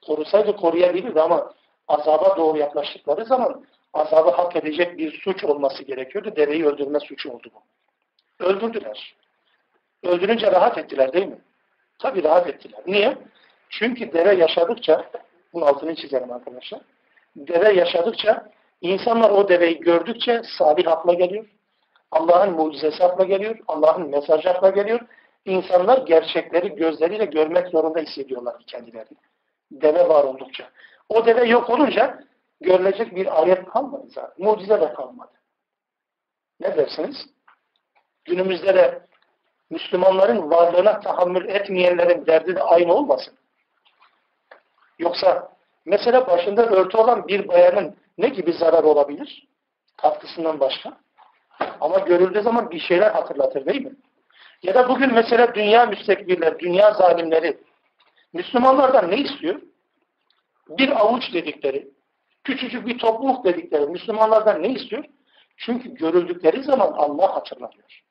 korusaydı 0.06 0.56
koruyabilirdi 0.56 1.20
ama 1.20 1.52
azaba 1.88 2.36
doğru 2.36 2.58
yaklaştıkları 2.58 3.24
zaman 3.24 3.64
azabı 3.94 4.30
hak 4.30 4.56
edecek 4.56 4.98
bir 4.98 5.20
suç 5.20 5.44
olması 5.44 5.82
gerekiyordu. 5.82 6.36
Deveyi 6.36 6.66
öldürme 6.66 7.00
suçu 7.00 7.30
oldu 7.30 7.48
bu. 7.54 7.62
Öldürdüler. 8.44 9.16
Öldürünce 10.02 10.52
rahat 10.52 10.78
ettiler 10.78 11.12
değil 11.12 11.26
mi? 11.26 11.38
Tabii 11.98 12.24
rahat 12.24 12.46
ettiler. 12.46 12.80
Niye? 12.86 13.18
Çünkü 13.70 14.12
deve 14.12 14.34
yaşadıkça, 14.34 15.10
bunun 15.52 15.66
altını 15.66 15.94
çizelim 15.94 16.32
arkadaşlar. 16.32 16.80
Deve 17.36 17.72
yaşadıkça, 17.72 18.50
insanlar 18.80 19.30
o 19.30 19.48
deveyi 19.48 19.80
gördükçe 19.80 20.42
salih 20.58 20.88
akla 20.88 21.14
geliyor. 21.14 21.44
Allah'ın 22.10 22.52
mucizesi 22.52 23.04
akla 23.04 23.24
geliyor. 23.24 23.58
Allah'ın 23.68 24.10
mesajı 24.10 24.50
akla 24.50 24.70
geliyor. 24.70 25.00
İnsanlar 25.44 25.98
gerçekleri 25.98 26.74
gözleriyle 26.74 27.24
görmek 27.24 27.68
zorunda 27.68 28.00
hissediyorlar 28.00 28.62
kendilerini. 28.66 29.18
Deve 29.70 30.08
var 30.08 30.24
oldukça. 30.24 30.70
O 31.08 31.26
deve 31.26 31.44
yok 31.44 31.70
olunca 31.70 32.24
görülecek 32.60 33.14
bir 33.16 33.42
ayet 33.42 33.64
kalmadı 33.64 34.06
zaten. 34.08 34.44
Mucize 34.44 34.80
de 34.80 34.92
kalmadı. 34.92 35.32
Ne 36.60 36.76
dersiniz? 36.76 37.16
Günümüzde 38.24 38.74
de 38.74 39.06
Müslümanların 39.70 40.50
varlığına 40.50 41.00
tahammül 41.00 41.48
etmeyenlerin 41.48 42.26
derdi 42.26 42.56
de 42.56 42.62
aynı 42.62 42.94
olmasın. 42.94 43.34
Yoksa 44.98 45.52
mesela 45.84 46.26
başında 46.26 46.66
örtü 46.66 46.96
olan 46.96 47.28
bir 47.28 47.48
bayanın 47.48 47.96
ne 48.18 48.28
gibi 48.28 48.52
zarar 48.52 48.84
olabilir? 48.84 49.48
Katkısından 49.96 50.60
başka. 50.60 50.98
Ama 51.80 51.98
görüldüğü 51.98 52.42
zaman 52.42 52.70
bir 52.70 52.80
şeyler 52.80 53.10
hatırlatır 53.10 53.66
değil 53.66 53.84
mi? 53.84 53.96
Ya 54.62 54.74
da 54.74 54.88
bugün 54.88 55.14
mesela 55.14 55.54
dünya 55.54 55.86
müstekbirler, 55.86 56.58
dünya 56.58 56.92
zalimleri 56.92 57.58
Müslümanlardan 58.32 59.10
ne 59.10 59.16
istiyor? 59.16 59.60
Bir 60.68 61.00
avuç 61.00 61.32
dedikleri, 61.34 61.88
küçücük 62.44 62.86
bir 62.86 62.98
topluluk 62.98 63.44
dedikleri 63.44 63.86
Müslümanlardan 63.86 64.62
ne 64.62 64.68
istiyor? 64.68 65.04
Çünkü 65.56 65.94
görüldükleri 65.94 66.62
zaman 66.62 66.92
Allah 66.96 67.34
hatırlanıyor. 67.34 68.02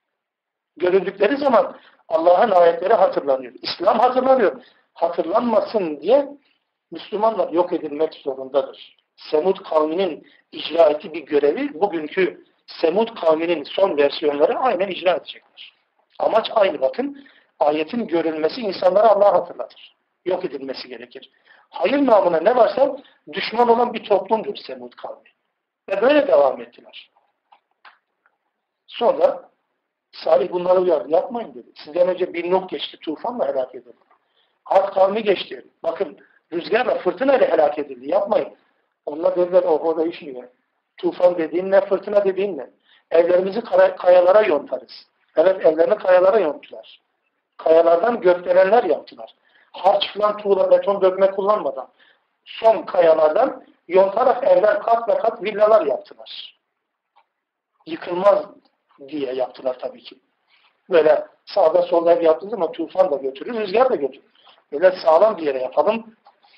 Görüldükleri 0.78 1.38
zaman 1.38 1.78
Allah'ın 2.08 2.52
ayetleri 2.52 2.94
hatırlanıyor. 2.94 3.54
İslam 3.62 4.00
hatırlanıyor. 4.00 4.64
Hatırlanmasın 4.94 6.02
diye 6.02 6.28
Müslümanlar 6.92 7.50
yok 7.50 7.74
edilmek 7.74 8.14
zorundadır. 8.14 8.98
Semud 9.16 9.58
kavminin 9.58 10.28
icra 10.52 10.90
ettiği 10.90 11.14
bir 11.14 11.26
görevi 11.26 11.74
bugünkü 11.74 12.46
Semud 12.68 13.16
kavminin 13.16 13.64
son 13.64 13.98
versiyonları 13.98 14.60
aynen 14.60 14.88
icra 14.88 15.16
edecekler. 15.16 15.81
Amaç 16.22 16.52
aynı 16.56 16.82
bakın. 16.82 17.28
Ayetin 17.60 18.08
görülmesi 18.08 18.62
insanlara 18.62 19.10
Allah 19.10 19.34
hatırlatır. 19.34 19.96
Yok 20.26 20.46
edilmesi 20.46 20.88
gerekir. 20.88 21.32
Hayır 21.70 22.06
namına 22.06 22.40
ne 22.40 22.56
varsa 22.56 22.98
düşman 23.34 23.70
olan 23.70 23.94
bir 23.94 24.04
toplumdur 24.04 24.56
Semud 24.56 24.94
kavmi. 24.94 25.30
Ve 25.90 26.02
böyle 26.02 26.28
devam 26.28 26.62
ettiler. 26.62 27.12
Sonra 28.88 29.50
Salih 30.12 30.52
bunları 30.52 30.80
uyardı. 30.80 31.12
Yapmayın 31.12 31.54
dedi. 31.54 31.72
Sizden 31.84 32.08
önce 32.08 32.34
bir 32.34 32.52
Nuh 32.52 32.68
geçti. 32.68 32.98
Tufanla 32.98 33.48
helak 33.48 33.76
edildi. 33.76 33.98
Ad 34.66 34.94
kavmi 34.94 35.24
geçti. 35.24 35.66
Bakın 35.84 36.18
rüzgarla 36.54 36.96
fırtınayla 36.96 37.48
helak 37.48 37.80
edildi. 37.80 38.10
Yapmayın. 38.10 38.56
Onlar 39.06 39.36
dediler 39.36 39.64
o 39.64 39.78
orada 39.78 40.06
işliyor. 40.06 40.44
Tufan 40.98 41.38
dediğin 41.38 41.72
ne, 41.72 41.82
fırtına 41.82 42.26
dediğin 42.26 42.58
ne? 42.58 42.70
Evlerimizi 43.12 43.62
kayalara 43.98 44.42
yontarız. 44.42 45.08
Evet 45.36 45.66
evlerini 45.66 45.96
kayalara 45.96 46.40
yonttular. 46.40 47.02
Kayalardan 47.58 48.22
gökdelenler 48.22 48.84
yaptılar. 48.84 49.36
Harç 49.72 50.14
falan 50.14 50.38
tuğla 50.38 50.72
beton 50.72 51.02
dökme 51.02 51.32
kullanmadan 51.32 51.88
son 52.46 52.82
kayalardan 52.82 53.64
yontarak 53.88 54.44
evler 54.44 54.80
kat 54.80 55.10
ve 55.10 55.18
kat 55.18 55.44
villalar 55.44 55.86
yaptılar. 55.86 56.60
Yıkılmaz 57.86 58.46
diye 59.08 59.34
yaptılar 59.34 59.80
tabii 59.80 60.04
ki. 60.04 60.20
Böyle 60.90 61.26
sağda 61.46 61.82
solda 61.82 62.14
ev 62.14 62.22
yaptınız 62.22 62.54
ama 62.54 62.72
tufan 62.72 63.12
da 63.12 63.16
götürür, 63.16 63.60
rüzgar 63.60 63.90
da 63.90 63.96
götürür. 63.96 64.26
Öyle 64.72 64.92
sağlam 64.92 65.38
bir 65.38 65.44
yere 65.44 65.60
yapalım. 65.60 66.16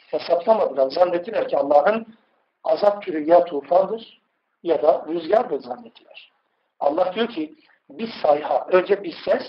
Hesaplamadılar. 0.08 0.92
Zannettiler 0.92 1.48
ki 1.48 1.58
Allah'ın 1.58 2.16
azap 2.64 3.04
türü 3.04 3.30
ya 3.30 3.46
tufandır 3.46 4.22
ya 4.64 4.84
da 4.84 5.06
rüzgardır 5.08 5.60
zannettiler. 5.60 6.32
Allah 6.80 7.14
diyor 7.14 7.28
ki 7.28 7.56
bir 7.90 8.12
sayha, 8.22 8.68
önce 8.72 9.04
bir 9.04 9.16
ses, 9.26 9.44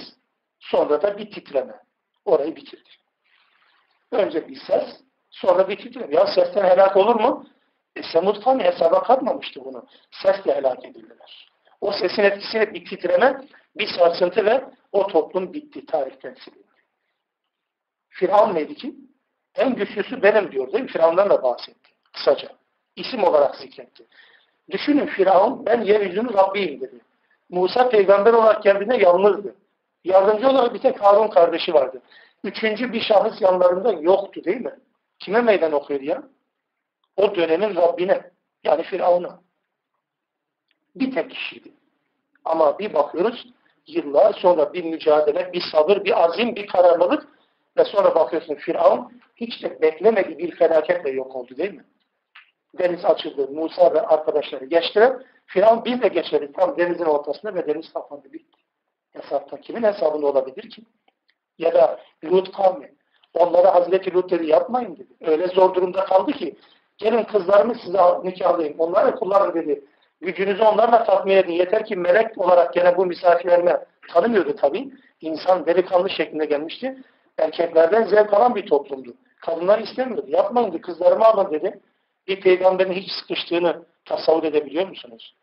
sonra 0.59 1.03
da 1.03 1.19
bir 1.19 1.31
titreme. 1.31 1.81
Orayı 2.25 2.57
bitirdi. 2.57 2.91
Önce 4.13 4.49
bir 4.49 4.57
ses, 4.57 5.01
sonra 5.31 5.69
bir 5.69 5.77
titreme. 5.77 6.15
Ya 6.15 6.27
sesten 6.27 6.65
helak 6.65 6.97
olur 6.97 7.21
mu? 7.21 7.47
E, 7.97 8.03
Semud 8.03 8.45
kavmi 8.45 8.65
hesaba 8.65 9.03
katmamıştı 9.03 9.65
bunu. 9.65 9.87
Sesle 10.11 10.55
helak 10.55 10.85
edildiler. 10.85 11.49
O 11.81 11.93
sesin 11.93 12.23
etkisiyle 12.23 12.75
bir 12.75 12.85
titreme, 12.85 13.41
bir 13.77 13.87
sarsıntı 13.87 14.45
ve 14.45 14.65
o 14.93 15.07
toplum 15.07 15.53
bitti, 15.53 15.87
tarihten 15.87 16.35
silindi. 16.35 16.65
Firavun 18.09 18.55
neydi 18.55 18.75
ki? 18.75 18.95
En 19.55 19.75
güçlüsü 19.75 20.23
benim 20.23 20.53
diyor 20.53 20.73
değil 20.73 20.85
mi? 20.85 20.91
Firavundan 20.91 21.31
da 21.31 21.43
bahsetti. 21.43 21.91
Kısaca. 22.13 22.49
İsim 22.97 23.25
olarak 23.25 23.57
zikretti. 23.57 24.07
Düşünün 24.71 25.07
Firavun 25.07 25.67
ben 25.67 25.83
yeryüzünün 25.83 26.33
Rabbiyim 26.33 26.81
dedi. 26.81 27.01
Musa 27.51 27.89
peygamber 27.89 28.33
olarak 28.33 28.63
geldiğinde 28.63 28.97
yalnızdı. 28.97 29.55
Yardımcı 30.05 30.49
olarak 30.49 30.75
bir 30.75 30.79
tek 30.79 31.03
Harun 31.03 31.29
kardeşi 31.29 31.75
vardı. 31.75 32.03
Üçüncü 32.45 32.93
bir 32.93 33.01
şahıs 33.01 33.41
yanlarında 33.41 33.93
yoktu 33.93 34.45
değil 34.45 34.61
mi? 34.61 34.75
Kime 35.19 35.41
meydan 35.41 35.73
okuyordu 35.73 36.05
ya? 36.05 36.23
O 37.17 37.35
dönemin 37.35 37.77
Rabbine. 37.77 38.31
Yani 38.65 38.83
Firavun'a. 38.83 39.41
Bir 40.97 41.15
tek 41.15 41.31
kişiydi. 41.31 41.73
Ama 42.45 42.79
bir 42.79 42.95
bakıyoruz 42.95 43.47
yıllar 43.87 44.33
sonra 44.33 44.73
bir 44.73 44.85
mücadele, 44.85 45.53
bir 45.53 45.63
sabır, 45.73 46.05
bir 46.05 46.25
azim, 46.25 46.57
bir 46.57 46.67
kararlılık 46.67 47.29
ve 47.77 47.85
sonra 47.85 48.15
bakıyorsun 48.15 48.55
Firavun 48.55 49.21
hiç 49.37 49.63
de 49.63 49.81
beklemediği 49.83 50.39
bir 50.39 50.57
felaketle 50.57 51.11
yok 51.11 51.37
oldu 51.37 51.57
değil 51.57 51.75
mi? 51.75 51.85
Deniz 52.79 53.05
açıldı. 53.05 53.49
Musa 53.51 53.95
ve 53.95 54.01
arkadaşları 54.01 54.65
geçtiler. 54.65 55.17
Firavun 55.47 55.85
biz 55.85 56.03
de 56.03 56.09
geçelim 56.09 56.53
tam 56.53 56.79
denizin 56.79 57.05
ortasında 57.05 57.55
ve 57.55 57.67
deniz 57.67 57.93
kapandı 57.93 58.33
bitti. 58.33 58.59
Hesapta 59.13 59.61
kimin 59.61 59.83
hesabında 59.83 60.27
olabilir 60.27 60.71
ki? 60.71 60.83
Ya 61.59 61.75
da 61.75 62.01
Lut 62.25 62.57
kavmi. 62.57 62.93
Onlara 63.35 63.75
Hazreti 63.75 64.15
Lut 64.15 64.31
dedi 64.31 64.47
yapmayın 64.47 64.97
dedi. 64.97 65.13
Öyle 65.21 65.47
zor 65.47 65.75
durumda 65.75 66.05
kaldı 66.05 66.33
ki 66.33 66.57
gelin 66.99 67.25
kızlarımı 67.25 67.75
size 67.75 67.99
nikahlayayım. 68.25 68.81
Onları 68.81 69.17
kullanın 69.17 69.55
dedi. 69.55 69.85
Gücünüzü 70.21 70.63
onlarla 70.63 71.05
tatmin 71.05 71.37
edin. 71.37 71.53
Yeter 71.53 71.85
ki 71.85 71.97
melek 71.97 72.39
olarak 72.39 72.75
gelen 72.75 72.97
bu 72.97 73.07
misafirlerime 73.07 73.85
tanımıyordu 74.13 74.57
tabii. 74.57 74.91
İnsan 75.21 75.67
delikanlı 75.67 76.11
şeklinde 76.11 76.45
gelmişti. 76.45 76.99
Erkeklerden 77.39 78.05
zevk 78.05 78.35
alan 78.35 78.55
bir 78.55 78.67
toplumdu. 78.67 79.15
Kadınlar 79.41 79.79
istemiyordu. 79.79 80.27
Yapmayın 80.29 80.69
dedi. 80.73 80.81
Kızlarımı 80.81 81.25
alın 81.25 81.53
dedi. 81.53 81.81
Bir 82.27 82.41
peygamberin 82.41 82.93
hiç 82.93 83.13
sıkıştığını 83.13 83.85
tasavvur 84.05 84.45
edebiliyor 84.45 84.89
musunuz? 84.89 85.35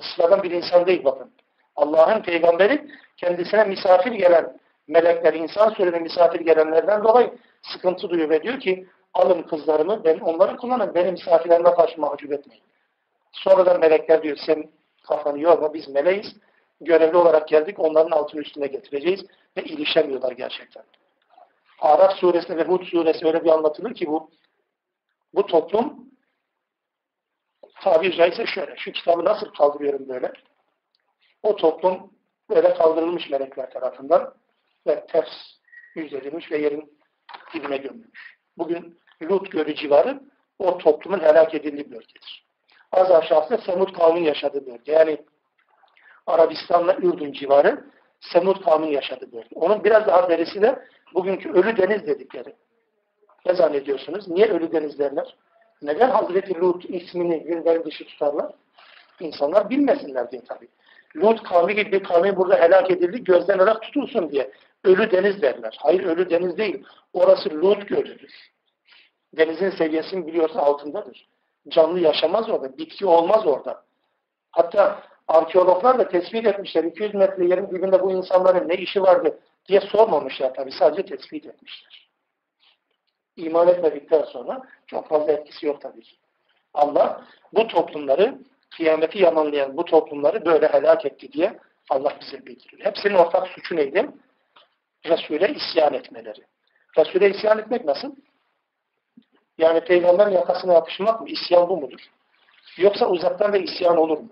Sıradan 0.00 0.42
bir 0.42 0.50
insan 0.50 0.86
değil 0.86 1.04
bakın. 1.04 1.32
Allah'ın 1.76 2.22
peygamberi 2.22 2.90
kendisine 3.16 3.64
misafir 3.64 4.12
gelen 4.12 4.58
melekler, 4.88 5.34
insan 5.34 5.70
sürüne 5.70 5.98
misafir 5.98 6.40
gelenlerden 6.40 7.04
dolayı 7.04 7.34
sıkıntı 7.62 8.10
duyuyor 8.10 8.30
ve 8.30 8.42
diyor 8.42 8.60
ki 8.60 8.86
alın 9.14 9.42
kızlarımı, 9.42 10.04
ben 10.04 10.18
onları 10.18 10.56
kullanın, 10.56 10.94
benim 10.94 11.12
misafirlerime 11.12 11.74
karşı 11.74 12.00
mahcup 12.00 12.32
etmeyin. 12.32 12.62
Sonradan 13.32 13.80
melekler 13.80 14.22
diyor 14.22 14.36
sen 14.46 14.70
kafanı 15.08 15.40
yorma 15.40 15.74
biz 15.74 15.88
meleğiz. 15.88 16.36
Görevli 16.80 17.16
olarak 17.16 17.48
geldik 17.48 17.78
onların 17.78 18.10
altını 18.10 18.40
üstüne 18.40 18.66
getireceğiz 18.66 19.24
ve 19.56 19.62
ilişemiyorlar 19.62 20.32
gerçekten. 20.32 20.82
Araf 21.80 22.12
suresinde 22.12 22.56
ve 22.56 22.62
Hud 22.62 22.84
suresi 22.84 23.26
öyle 23.26 23.44
bir 23.44 23.50
anlatılır 23.50 23.94
ki 23.94 24.06
bu 24.06 24.30
bu 25.34 25.46
toplum 25.46 26.08
tabiri 27.80 28.16
caizse 28.16 28.46
şöyle. 28.46 28.76
Şu 28.76 28.92
kitabı 28.92 29.24
nasıl 29.24 29.46
kaldırıyorum 29.46 30.08
böyle? 30.08 30.32
O 31.42 31.56
toplum 31.56 32.12
böyle 32.50 32.74
kaldırılmış 32.74 33.30
melekler 33.30 33.70
tarafından 33.70 34.34
ve 34.86 35.06
ters 35.06 35.28
yüz 35.94 36.12
edilmiş 36.12 36.52
ve 36.52 36.58
yerin 36.58 36.98
dibine 37.54 37.76
gömülmüş. 37.76 38.38
Bugün 38.58 38.98
Lut 39.22 39.52
Gölü 39.52 39.74
civarı 39.74 40.20
o 40.58 40.78
toplumun 40.78 41.20
helak 41.20 41.54
edildiği 41.54 41.90
bölgedir. 41.90 42.46
Az 42.92 43.10
aşağısında 43.10 43.58
Semud 43.58 43.92
kavmin 43.92 44.22
yaşadığı 44.22 44.66
bölge. 44.66 44.92
Yani 44.92 45.24
Arabistan'la 46.26 46.96
Ürdün 46.96 47.32
civarı 47.32 47.84
Semud 48.20 48.64
kavmin 48.64 48.88
yaşadığı 48.88 49.32
bölge. 49.32 49.54
Onun 49.54 49.84
biraz 49.84 50.06
daha 50.06 50.28
derisi 50.28 50.62
de 50.62 50.84
bugünkü 51.14 51.52
Ölü 51.52 51.76
Deniz 51.76 52.06
dedikleri. 52.06 52.56
Ne 53.46 53.54
zannediyorsunuz? 53.54 54.28
Niye 54.28 54.46
Ölü 54.46 54.72
Deniz 54.72 54.98
derler? 54.98 55.36
Neden 55.82 56.10
Hazreti 56.10 56.60
Lut 56.60 56.84
ismini 56.90 57.42
gündem 57.42 57.84
dışı 57.84 58.04
tutarlar? 58.04 58.52
İnsanlar 59.20 59.70
bilmesinler 59.70 60.30
diye 60.30 60.42
tabii. 60.48 60.68
Lut 61.16 61.42
kavmi 61.42 61.74
gibi 61.74 61.92
bir 61.92 62.04
kavmi 62.04 62.36
burada 62.36 62.56
helak 62.56 62.90
edildi, 62.90 63.24
gözden 63.24 63.58
olarak 63.58 63.82
tutulsun 63.82 64.30
diye. 64.30 64.50
Ölü 64.84 65.10
deniz 65.10 65.42
derler. 65.42 65.76
Hayır 65.82 66.04
ölü 66.04 66.30
deniz 66.30 66.58
değil. 66.58 66.84
Orası 67.12 67.50
Lut 67.50 67.88
gölüdür. 67.88 68.50
Denizin 69.36 69.70
seviyesini 69.70 70.26
biliyorsa 70.26 70.60
altındadır. 70.60 71.28
Canlı 71.68 72.00
yaşamaz 72.00 72.50
orada. 72.50 72.78
Bitki 72.78 73.06
olmaz 73.06 73.46
orada. 73.46 73.82
Hatta 74.50 75.02
arkeologlar 75.28 75.98
da 75.98 76.08
tespit 76.08 76.46
etmişler. 76.46 76.84
200 76.84 77.14
metre 77.14 77.46
yerin 77.46 77.70
dibinde 77.70 78.02
bu 78.02 78.12
insanların 78.12 78.68
ne 78.68 78.74
işi 78.74 79.02
vardı 79.02 79.38
diye 79.68 79.80
sormamışlar 79.80 80.54
tabii. 80.54 80.72
Sadece 80.72 81.16
tespit 81.16 81.46
etmişler. 81.46 82.07
İman 83.38 83.68
etmedikten 83.68 84.22
sonra 84.22 84.62
çok 84.86 85.08
fazla 85.08 85.32
etkisi 85.32 85.66
yok 85.66 85.80
tabii 85.80 86.02
ki. 86.02 86.16
Allah 86.74 87.24
bu 87.52 87.66
toplumları 87.66 88.38
kıyameti 88.76 89.18
yamanlayan 89.18 89.76
bu 89.76 89.84
toplumları 89.84 90.44
böyle 90.44 90.68
helak 90.68 91.06
etti 91.06 91.32
diye 91.32 91.58
Allah 91.90 92.16
bize 92.20 92.46
bildiriyor. 92.46 92.84
Hepsinin 92.84 93.14
ortak 93.14 93.48
suçu 93.48 93.76
neydi? 93.76 94.08
Resul'e 95.06 95.48
isyan 95.54 95.94
etmeleri. 95.94 96.40
Resul'e 96.98 97.30
isyan 97.30 97.58
etmek 97.58 97.84
nasıl? 97.84 98.14
Yani 99.58 99.80
peygamberin 99.80 100.30
yakasına 100.30 100.72
yapışmak 100.72 101.20
mı? 101.20 101.28
İsyan 101.28 101.68
bu 101.68 101.76
mudur? 101.76 102.00
Yoksa 102.76 103.08
uzaktan 103.08 103.52
da 103.52 103.58
isyan 103.58 103.96
olur 103.96 104.18
mu? 104.18 104.28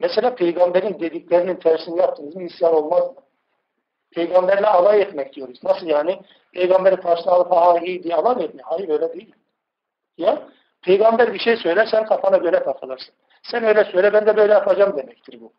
Mesela 0.00 0.34
peygamberin 0.34 1.00
dediklerinin 1.00 1.56
tersini 1.56 1.98
yaptığınız 1.98 2.36
mı 2.36 2.42
isyan 2.42 2.74
olmaz 2.74 3.02
mı? 3.02 3.14
Peygamberle 4.14 4.66
alay 4.66 5.02
etmek 5.02 5.34
diyoruz. 5.34 5.60
Nasıl 5.64 5.86
yani? 5.86 6.20
Peygamberi 6.52 6.96
karşına 6.96 7.32
alıp 7.32 7.52
ha 7.52 7.78
iyi 7.78 8.02
diye 8.02 8.14
alay 8.14 8.44
etmek. 8.44 8.66
Hayır 8.66 8.88
öyle 8.88 9.12
değil. 9.12 9.34
Ya 10.18 10.48
peygamber 10.82 11.34
bir 11.34 11.38
şey 11.38 11.56
söyler 11.56 11.86
sen 11.86 12.06
kafana 12.06 12.36
göre 12.36 12.64
takılırsın. 12.64 13.14
Sen 13.42 13.64
öyle 13.64 13.84
söyle 13.84 14.12
ben 14.12 14.26
de 14.26 14.36
böyle 14.36 14.52
yapacağım 14.52 14.96
demektir 14.96 15.40
bu. 15.40 15.52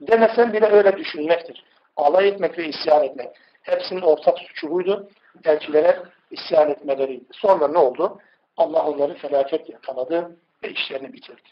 Demesen 0.00 0.52
bile 0.52 0.66
öyle 0.66 0.96
düşünmektir. 0.96 1.64
Alay 1.96 2.28
etmek 2.28 2.58
ve 2.58 2.68
isyan 2.68 3.04
etmek. 3.04 3.28
Hepsinin 3.62 4.00
ortak 4.00 4.38
suçu 4.38 4.70
buydu. 4.70 5.08
Elçilere 5.44 6.02
isyan 6.30 6.70
etmeleriydi. 6.70 7.24
Sonra 7.32 7.68
ne 7.68 7.78
oldu? 7.78 8.18
Allah 8.56 8.86
onları 8.86 9.14
felaket 9.14 9.70
yakaladı 9.70 10.36
ve 10.62 10.70
işlerini 10.70 11.12
bitirdi. 11.12 11.48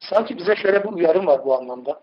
Sanki 0.00 0.38
bize 0.38 0.56
şöyle 0.56 0.84
bir 0.84 0.88
uyarım 0.88 1.26
var 1.26 1.44
bu 1.44 1.54
anlamda. 1.58 2.00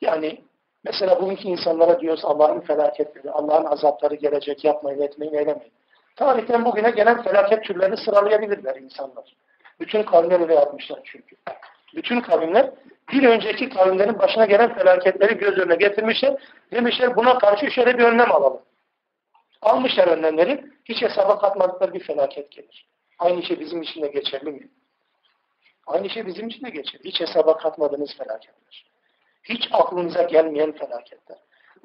Yani 0.00 0.44
mesela 0.86 1.20
bugünkü 1.20 1.48
insanlara 1.48 2.00
diyoruz 2.00 2.24
Allah'ın 2.24 2.60
felaketleri, 2.60 3.30
Allah'ın 3.30 3.64
azapları 3.64 4.14
gelecek, 4.14 4.64
yapmayın, 4.64 5.02
etmeyin, 5.02 5.34
eylemeyin. 5.34 5.72
Tarihten 6.16 6.64
bugüne 6.64 6.90
gelen 6.90 7.22
felaket 7.22 7.64
türlerini 7.64 7.96
sıralayabilirler 7.96 8.76
insanlar. 8.76 9.36
Bütün 9.80 10.02
kavimler 10.02 10.40
öyle 10.40 10.54
yapmışlar 10.54 11.00
çünkü. 11.04 11.36
Bütün 11.94 12.20
kavimler 12.20 12.70
bir 13.12 13.28
önceki 13.28 13.68
kavimlerin 13.68 14.18
başına 14.18 14.46
gelen 14.46 14.74
felaketleri 14.74 15.38
göz 15.38 15.58
önüne 15.58 15.76
getirmişler. 15.76 16.36
Demişler 16.72 17.16
buna 17.16 17.38
karşı 17.38 17.70
şöyle 17.70 17.98
bir 17.98 18.04
önlem 18.04 18.32
alalım. 18.32 18.62
Almışlar 19.62 20.08
önlemleri. 20.08 20.64
Hiç 20.84 21.02
hesaba 21.02 21.38
katmadıkları 21.38 21.94
bir 21.94 22.00
felaket 22.00 22.50
gelir. 22.50 22.86
Aynı 23.18 23.42
şey 23.42 23.60
bizim 23.60 23.82
için 23.82 24.02
de 24.02 24.08
geçerli 24.08 24.50
mi? 24.50 24.68
Aynı 25.86 26.10
şey 26.10 26.26
bizim 26.26 26.48
için 26.48 26.66
de 26.66 26.70
geçerli. 26.70 27.04
Hiç 27.04 27.20
hesaba 27.20 27.56
katmadığınız 27.56 28.16
felaketler. 28.16 28.95
Hiç 29.48 29.68
aklınıza 29.72 30.22
gelmeyen 30.22 30.72
felaketler. 30.72 31.38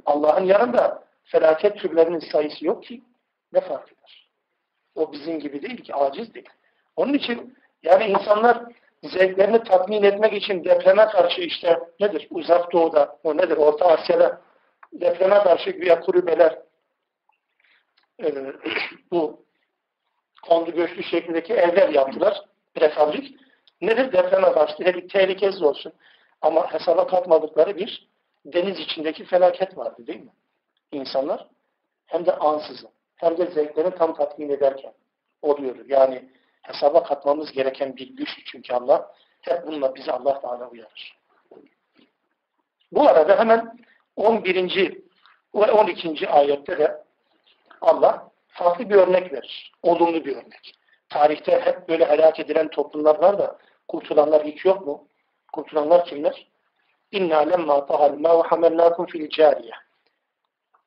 Allah'ın 0.06 0.46
yanında 0.46 1.04
felaket 1.24 1.78
türlerinin 1.78 2.20
sayısı 2.20 2.66
yok 2.66 2.84
ki 2.84 3.02
ne 3.54 3.62
fark 3.62 3.88
eder? 3.88 4.30
O 4.96 5.12
bizim 5.12 5.40
gibi 5.40 5.62
değil 5.62 5.84
ki, 5.84 5.96
aciz 5.96 6.34
değil. 6.34 6.50
Onun 6.96 7.14
için 7.14 7.58
yani 7.84 8.06
insanlar 8.06 8.64
zevklerini 9.04 9.64
tatmin 9.64 10.04
etmek 10.04 10.34
için 10.34 10.64
depreme 10.64 11.06
karşı 11.06 11.42
işte 11.42 11.80
nedir? 12.00 12.28
Uzak 12.30 12.72
Doğu'da, 12.72 13.18
o 13.24 13.38
nedir? 13.38 13.58
Orta 13.58 13.86
Asya'da 13.86 14.42
depreme 14.94 15.44
karşı 15.44 15.70
güya 15.70 16.00
kulübeler 16.00 16.60
e, 18.24 18.34
bu 19.12 19.46
kondu 20.44 20.72
göçlü 20.72 21.04
şeklindeki 21.04 21.54
evler 21.54 21.90
yaptılar. 21.90 22.42
Prefabrik. 22.76 23.36
Nedir? 23.82 24.12
Depreme 24.12 24.52
karşı 24.52 24.78
dedik 24.86 25.10
tehlikesiz 25.10 25.62
olsun. 25.62 25.94
Ama 26.42 26.74
hesaba 26.74 27.08
katmadıkları 27.08 27.78
bir 27.78 28.10
deniz 28.46 28.80
içindeki 28.80 29.26
felaket 29.26 29.78
vardı 29.78 30.08
değil 30.08 30.20
mi? 30.20 30.34
İnsanlar 30.92 31.48
hem 32.06 32.26
de 32.26 32.36
ansızın 32.36 32.90
hem 33.16 33.38
de 33.38 33.46
zevklerini 33.46 33.96
tam 33.96 34.16
tatmin 34.16 34.50
ederken 34.50 34.94
oluyordur. 35.42 35.86
Yani 35.88 36.30
hesaba 36.62 37.04
katmamız 37.04 37.52
gereken 37.52 37.96
bir 37.96 38.16
güç 38.16 38.30
çünkü 38.46 38.74
Allah 38.74 39.12
hep 39.42 39.68
bununla 39.68 39.96
bizi 39.96 40.12
Allah 40.12 40.42
Teala 40.42 40.70
uyarır. 40.70 41.18
Bu 42.92 43.08
arada 43.10 43.40
hemen 43.40 43.78
11. 44.16 45.02
ve 45.56 45.72
12. 45.72 46.30
ayette 46.30 46.78
de 46.78 47.04
Allah 47.82 48.32
farklı 48.48 48.90
bir 48.90 48.96
örnek 48.96 49.34
verir. 49.34 49.72
Olumlu 49.84 50.26
bir 50.26 50.36
örnek. 50.36 50.74
Tarihte 51.10 51.60
hep 51.60 51.90
böyle 51.90 52.06
helak 52.06 52.40
edilen 52.40 52.68
toplumlar 52.68 53.20
var 53.22 53.40
da 53.40 53.58
kurtulanlar 53.88 54.46
hiç 54.46 54.66
yok 54.66 54.88
mu? 54.88 55.08
Kurtulanlar 55.52 56.06
kimler? 56.06 56.48
İnna 57.12 57.38
lemma 57.38 57.86
tahal 57.86 58.14
ma 58.14 58.52
hamelnakum 58.52 59.06
fil 59.06 59.30
cariye. 59.30 59.74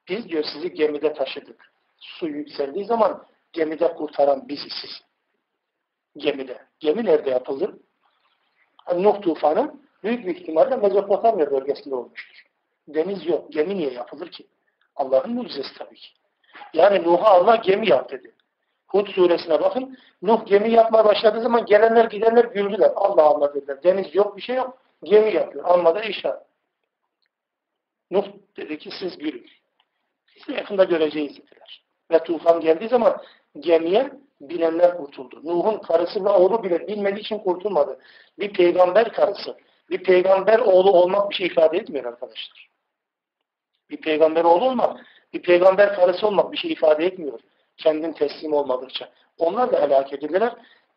Biz 0.08 0.28
diyor 0.28 0.44
sizi 0.52 0.74
gemide 0.74 1.12
taşıdık. 1.12 1.72
Su 1.98 2.28
yükseldiği 2.28 2.84
zaman 2.84 3.26
gemide 3.52 3.94
kurtaran 3.94 4.48
biziz 4.48 4.72
siz. 4.80 5.02
Gemide. 6.16 6.58
Gemi 6.80 7.04
nerede 7.04 7.30
yapılır? 7.30 7.74
Hani 8.76 9.02
Nuh 9.02 9.22
tufanı 9.22 9.74
büyük 10.02 10.26
bir 10.26 10.36
ihtimalle 10.36 10.76
Mezopotamya 10.76 11.50
bölgesinde 11.50 11.94
olmuştur. 11.94 12.46
Deniz 12.88 13.26
yok. 13.26 13.52
Gemi 13.52 13.76
niye 13.76 13.92
yapılır 13.92 14.30
ki? 14.30 14.46
Allah'ın 14.96 15.34
mucizesi 15.34 15.74
tabii 15.78 15.96
ki. 15.96 16.08
Yani 16.72 17.02
Nuh'a 17.02 17.30
Allah 17.30 17.56
gemi 17.56 17.88
yap 17.90 18.10
dedi. 18.10 18.33
Hud 18.94 19.08
suresine 19.08 19.60
bakın. 19.60 19.98
Nuh 20.22 20.46
gemi 20.46 20.70
yapmaya 20.70 21.04
başladığı 21.04 21.40
zaman 21.40 21.66
gelenler 21.66 22.04
gidenler 22.04 22.44
güldüler. 22.44 22.90
Allah 22.96 23.22
Allah 23.22 23.54
dediler. 23.54 23.82
Deniz 23.82 24.14
yok 24.14 24.36
bir 24.36 24.42
şey 24.42 24.56
yok. 24.56 24.78
Gemi 25.02 25.34
yapıyor. 25.34 25.64
Almadı 25.64 26.02
işaret. 26.02 26.42
Nuh 28.10 28.24
dedi 28.56 28.78
ki 28.78 28.90
siz 29.00 29.18
gülün. 29.18 29.46
Siz 30.26 30.56
yakında 30.56 30.84
göreceğiz 30.84 31.36
dediler. 31.36 31.84
Ve 32.10 32.18
tufan 32.18 32.60
geldiği 32.60 32.88
zaman 32.88 33.22
gemiye 33.58 34.10
bilenler 34.40 34.96
kurtuldu. 34.96 35.40
Nuh'un 35.44 35.78
karısı 35.78 36.24
ve 36.24 36.28
oğlu 36.28 36.62
bile 36.62 36.88
bilmediği 36.88 37.20
için 37.20 37.38
kurtulmadı. 37.38 37.98
Bir 38.38 38.52
peygamber 38.52 39.12
karısı, 39.12 39.56
bir 39.90 40.02
peygamber 40.02 40.58
oğlu 40.58 40.92
olmak 40.92 41.30
bir 41.30 41.34
şey 41.34 41.46
ifade 41.46 41.78
etmiyor 41.78 42.04
arkadaşlar. 42.04 42.68
Bir 43.90 44.00
peygamber 44.00 44.44
oğlu 44.44 44.64
olmak, 44.64 45.06
bir 45.32 45.42
peygamber 45.42 45.94
karısı 45.94 46.26
olmak 46.26 46.52
bir 46.52 46.56
şey 46.56 46.72
ifade 46.72 47.06
etmiyor. 47.06 47.40
Kendin 47.76 48.12
teslim 48.12 48.52
olmadıkça. 48.52 49.08
Onlar 49.38 49.72
da 49.72 49.82
helak 49.82 50.12
edildiler. 50.12 50.52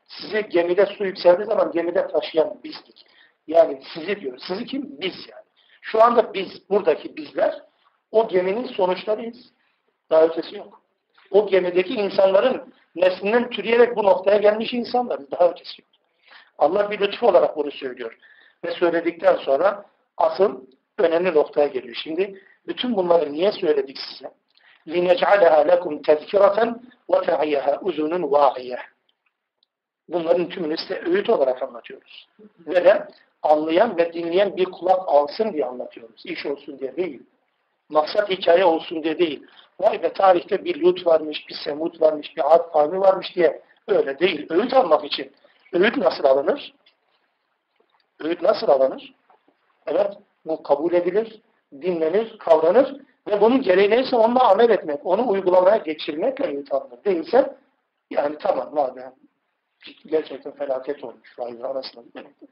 Sizi 0.07 0.49
gemide 0.49 0.85
su 0.85 1.05
yükseldiği 1.05 1.45
zaman 1.45 1.71
gemide 1.71 2.07
taşıyan 2.07 2.59
bizdik. 2.63 3.05
Yani 3.47 3.81
sizi 3.93 4.21
diyor. 4.21 4.37
Sizi 4.47 4.65
kim? 4.65 4.99
Biz 5.01 5.15
yani. 5.31 5.47
Şu 5.81 6.03
anda 6.03 6.33
biz, 6.33 6.69
buradaki 6.69 7.17
bizler 7.17 7.61
o 8.11 8.27
geminin 8.27 8.65
sonuçlarıyız. 8.65 9.37
Daha 10.09 10.25
ötesi 10.25 10.55
yok. 10.55 10.81
O 11.31 11.47
gemideki 11.47 11.93
insanların 11.93 12.73
neslinden 12.95 13.49
türeyerek 13.49 13.95
bu 13.95 14.03
noktaya 14.03 14.37
gelmiş 14.37 14.73
insanlar. 14.73 15.31
Daha 15.31 15.49
ötesi 15.49 15.81
yok. 15.81 15.89
Allah 16.57 16.91
bir 16.91 16.99
lütfu 16.99 17.27
olarak 17.27 17.57
bunu 17.57 17.71
söylüyor. 17.71 18.17
Ve 18.65 18.71
söyledikten 18.71 19.35
sonra 19.35 19.85
asıl 20.17 20.65
önemli 20.97 21.33
noktaya 21.33 21.67
geliyor. 21.67 21.95
Şimdi 22.03 22.41
bütün 22.67 22.95
bunları 22.95 23.33
niye 23.33 23.51
söyledik 23.51 23.97
size? 23.97 24.31
لِنَجْعَلَهَا 24.86 25.60
لَكُمْ 25.70 25.92
تَذْكِرَةً 26.08 26.58
وَتَعِيَهَا 27.10 27.72
اُزُنٌ 27.86 28.22
وَاغِيَةً 28.34 28.78
Bunların 30.08 30.48
tümünü 30.48 30.76
size 30.76 31.02
öğüt 31.06 31.30
olarak 31.30 31.62
anlatıyoruz. 31.62 32.28
Ve 32.58 32.84
de 32.84 33.08
anlayan 33.42 33.96
ve 33.96 34.12
dinleyen 34.12 34.56
bir 34.56 34.64
kulak 34.64 35.08
alsın 35.08 35.52
diye 35.52 35.64
anlatıyoruz. 35.64 36.22
İş 36.24 36.46
olsun 36.46 36.78
diye 36.78 36.96
değil. 36.96 37.22
Maksat 37.88 38.30
hikaye 38.30 38.64
olsun 38.64 39.02
diye 39.02 39.18
değil. 39.18 39.46
Vay 39.80 40.02
be 40.02 40.12
tarihte 40.12 40.64
bir 40.64 40.80
Lut 40.80 41.06
varmış, 41.06 41.48
bir 41.48 41.54
Semud 41.64 42.00
varmış, 42.00 42.36
bir 42.36 42.54
Ad 42.54 42.72
kavmi 42.72 43.00
varmış 43.00 43.36
diye 43.36 43.62
öyle 43.88 44.18
değil. 44.18 44.46
Öğüt 44.50 44.74
almak 44.74 45.04
için. 45.04 45.32
Öğüt 45.72 45.96
nasıl 45.96 46.24
alınır? 46.24 46.74
Öğüt 48.20 48.42
nasıl 48.42 48.68
alınır? 48.68 49.14
Evet, 49.86 50.12
bu 50.46 50.62
kabul 50.62 50.92
edilir, 50.92 51.40
dinlenir, 51.72 52.38
kavranır 52.38 52.96
ve 53.27 53.41
bunun 53.41 53.61
gereği 53.61 53.89
neyse 53.89 54.15
onunla 54.15 54.49
amel 54.49 54.69
etmek, 54.69 55.05
onu 55.05 55.29
uygulamaya 55.29 55.77
geçirmekle 55.77 56.45
öğüt 56.45 56.73
alınır. 56.73 57.03
Değilse 57.05 57.57
yani 58.09 58.37
tamam 58.39 58.75
var 58.75 58.93
yani 58.95 59.13
gerçekten 60.05 60.51
felaket 60.51 61.03
olmuş 61.03 61.39
vay 61.39 61.63
arasında 61.63 62.03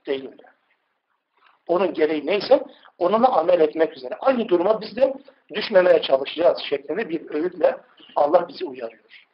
değil 0.06 0.26
öyle. 0.32 0.44
Onun 1.68 1.94
gereği 1.94 2.26
neyse 2.26 2.64
onunla 2.98 3.28
amel 3.28 3.60
etmek 3.60 3.98
üzere. 3.98 4.16
Aynı 4.20 4.48
duruma 4.48 4.82
biz 4.82 4.96
de 4.96 5.14
düşmemeye 5.54 6.02
çalışacağız 6.02 6.60
şeklinde 6.70 7.10
bir 7.10 7.30
öğütle 7.30 7.78
Allah 8.16 8.48
bizi 8.48 8.66
uyarıyor. 8.66 9.26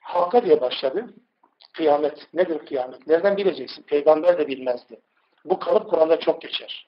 Hakka 0.00 0.44
diye 0.44 0.60
başladı. 0.60 1.06
Kıyamet. 1.72 2.34
Nedir 2.34 2.58
kıyamet? 2.58 3.06
Nereden 3.06 3.36
bileceksin? 3.36 3.82
Peygamber 3.82 4.38
de 4.38 4.46
bilmezdi. 4.46 5.00
Bu 5.44 5.58
kalıp 5.58 5.90
Kur'an'da 5.90 6.20
çok 6.20 6.42
geçer. 6.42 6.87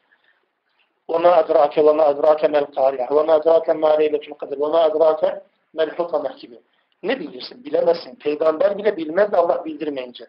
وَمَا 1.10 1.32
أَدْرَاكَ 1.42 1.76
وَمَا 1.88 2.04
أَدْرَاكَ 2.12 2.42
مَا 2.54 2.60
الْقَارِعَ 2.66 3.08
وَمَا 3.18 3.34
أَدْرَاكَ 3.40 3.68
مَا 3.84 3.92
لَيْلَةُ 4.00 4.24
الْقَدْرِ 4.32 4.58
وَمَا 4.64 4.82
أَدْرَاكَ 4.90 5.22
مَا 5.76 5.84
الْحُطَمَةِ 5.88 6.40
gibi. 6.40 6.60
Ne 7.04 7.20
bilirsin? 7.20 7.64
Bilemezsin. 7.64 8.16
Peygamber 8.16 8.78
bile 8.78 8.98
bilmez 8.98 9.32
de 9.32 9.38
Allah 9.38 9.66
bildirmeyince. 9.66 10.26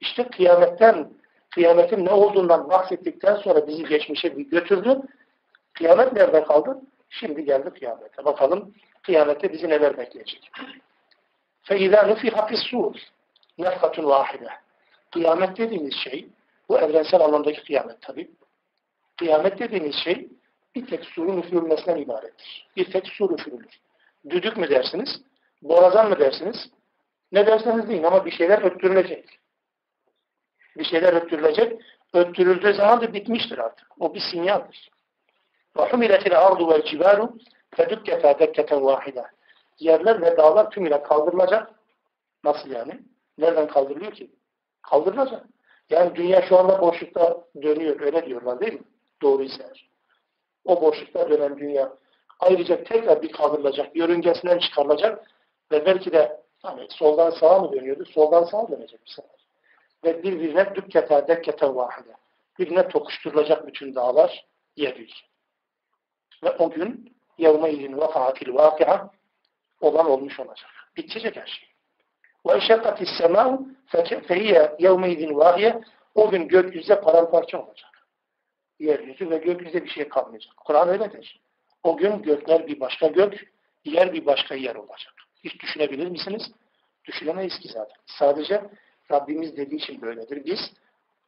İşte 0.00 0.28
kıyametten, 0.28 1.10
kıyametin 1.50 2.04
ne 2.04 2.10
olduğundan 2.10 2.70
bahsettikten 2.70 3.36
sonra 3.36 3.66
bizi 3.66 3.84
geçmişe 3.84 4.28
götürdü. 4.28 5.00
Kıyamet 5.74 6.12
nerede 6.12 6.44
kaldı? 6.44 6.80
Şimdi 7.10 7.44
geldi 7.44 7.70
kıyamete. 7.70 8.24
Bakalım 8.24 8.74
kıyamette 9.02 9.52
bizi 9.52 9.68
neler 9.68 9.98
bekleyecek. 9.98 10.50
فَاِذَا 11.64 12.00
نُفِحَ 12.10 12.34
فِي 12.48 12.54
السُّورِ 12.54 12.94
نَفْقَةٌ 13.58 13.96
وَاحِدَةٌ 13.96 14.48
Kıyamet 15.12 15.58
dediğimiz 15.58 15.94
şey, 16.04 16.28
bu 16.68 16.78
evrensel 16.78 17.20
anlamdaki 17.20 17.64
kıyamet 17.64 18.02
tabi. 18.02 18.30
Kıyamet 19.18 19.58
dediğimiz 19.58 19.94
şey 20.04 20.28
bir 20.74 20.86
tek 20.86 21.04
surun 21.04 21.42
üfürülmesinden 21.42 21.96
ibarettir. 21.96 22.68
Bir 22.76 22.92
tek 22.92 23.08
sur 23.08 23.38
üfürülür. 23.38 23.80
Düdük 24.30 24.56
mü 24.56 24.70
dersiniz? 24.70 25.22
Borazan 25.62 26.08
mı 26.08 26.18
dersiniz? 26.18 26.56
Ne 27.32 27.46
derseniz 27.46 27.88
deyin 27.88 28.02
ama 28.02 28.26
bir 28.26 28.30
şeyler 28.30 28.62
öttürülecek. 28.62 29.38
Bir 30.76 30.84
şeyler 30.84 31.12
öttürülecek. 31.12 31.82
Öttürüldüğü 32.12 32.74
zaman 32.74 33.00
da 33.00 33.12
bitmiştir 33.12 33.58
artık. 33.58 33.86
O 34.00 34.14
bir 34.14 34.20
sinyaldir. 34.20 34.90
وَحُمِلَتِ 35.76 36.22
الْاَرْضُ 36.28 36.60
وَالْجِبَالُ 36.60 37.38
فَدُكَّتَا 37.76 38.32
دَكَّةً 38.32 38.68
وَاحِدًا 38.68 39.24
Yerler 39.78 40.22
ve 40.22 40.36
dağlar 40.36 40.70
tümüyle 40.70 41.02
kaldırılacak. 41.02 41.70
Nasıl 42.44 42.70
yani? 42.70 43.00
Nereden 43.38 43.66
kaldırılıyor 43.66 44.12
ki? 44.12 44.30
Kaldırılacak. 44.82 45.46
Yani 45.90 46.14
dünya 46.14 46.42
şu 46.42 46.58
anda 46.58 46.80
boşlukta 46.80 47.44
dönüyor. 47.62 48.00
Öyle 48.00 48.26
diyorlar 48.26 48.60
değil 48.60 48.72
mi? 48.72 48.82
Doğruysa 49.21 49.63
eğer. 49.63 49.89
O 50.65 50.81
boşlukta 50.81 51.29
dönen 51.29 51.57
dünya 51.57 51.93
ayrıca 52.39 52.83
tekrar 52.83 53.21
bir 53.21 53.31
kaldırılacak. 53.31 53.95
Yörüngesinden 53.95 54.59
çıkarılacak 54.59 55.31
ve 55.71 55.85
belki 55.85 56.11
de 56.11 56.41
hani 56.61 56.87
soldan 56.89 57.29
sağa 57.29 57.59
mı 57.59 57.71
dönüyordu? 57.71 58.05
Soldan 58.05 58.43
sağa 58.43 58.67
dönecek 58.67 59.05
bir 59.05 59.11
sefer. 59.11 59.39
Ve 60.03 60.23
birbirine 60.23 60.75
dükkete 60.75 61.27
dekkete 61.27 61.75
vahide. 61.75 62.13
Birbirine 62.59 62.87
tokuşturulacak 62.87 63.67
bütün 63.67 63.95
dağlar 63.95 64.45
yeryüzü. 64.75 65.25
Ve 66.43 66.51
o 66.51 66.69
gün 66.69 67.15
yevme 67.37 67.71
izin 67.71 67.97
vakaatil 67.97 68.53
vakia 68.53 69.09
olan 69.81 70.09
olmuş 70.09 70.39
olacak. 70.39 70.69
Bitecek 70.97 71.35
her 71.35 71.47
şey. 71.47 71.69
Ve 72.47 72.57
eşekkatis 72.57 73.09
semâhu 73.17 73.67
fehiyye 74.27 74.75
yevme 74.79 75.11
izin 75.11 75.35
vahiye 75.35 75.81
o 76.15 76.29
gün 76.29 76.47
gökyüzü 76.47 76.95
paramparça 76.95 77.57
olacak. 77.57 77.88
Yeryüzü 78.79 79.29
ve 79.29 79.37
gökyüzü 79.37 79.83
bir 79.83 79.89
şey 79.89 80.09
kalmayacak. 80.09 80.53
Kur'an 80.57 80.89
öyle 80.89 81.11
der. 81.13 81.39
O 81.83 81.97
gün 81.97 82.21
gökler 82.21 82.67
bir 82.67 82.79
başka 82.79 83.07
gök, 83.07 83.51
yer 83.85 84.13
bir 84.13 84.25
başka 84.25 84.55
yer 84.55 84.75
olacak. 84.75 85.13
Hiç 85.43 85.59
düşünebilir 85.59 86.07
misiniz? 86.07 86.51
Düşünemeyiz 87.05 87.59
ki 87.59 87.67
zaten. 87.67 87.97
Sadece 88.05 88.63
Rabbimiz 89.11 89.57
dediği 89.57 89.75
için 89.75 90.01
böyledir. 90.01 90.45
Biz 90.45 90.59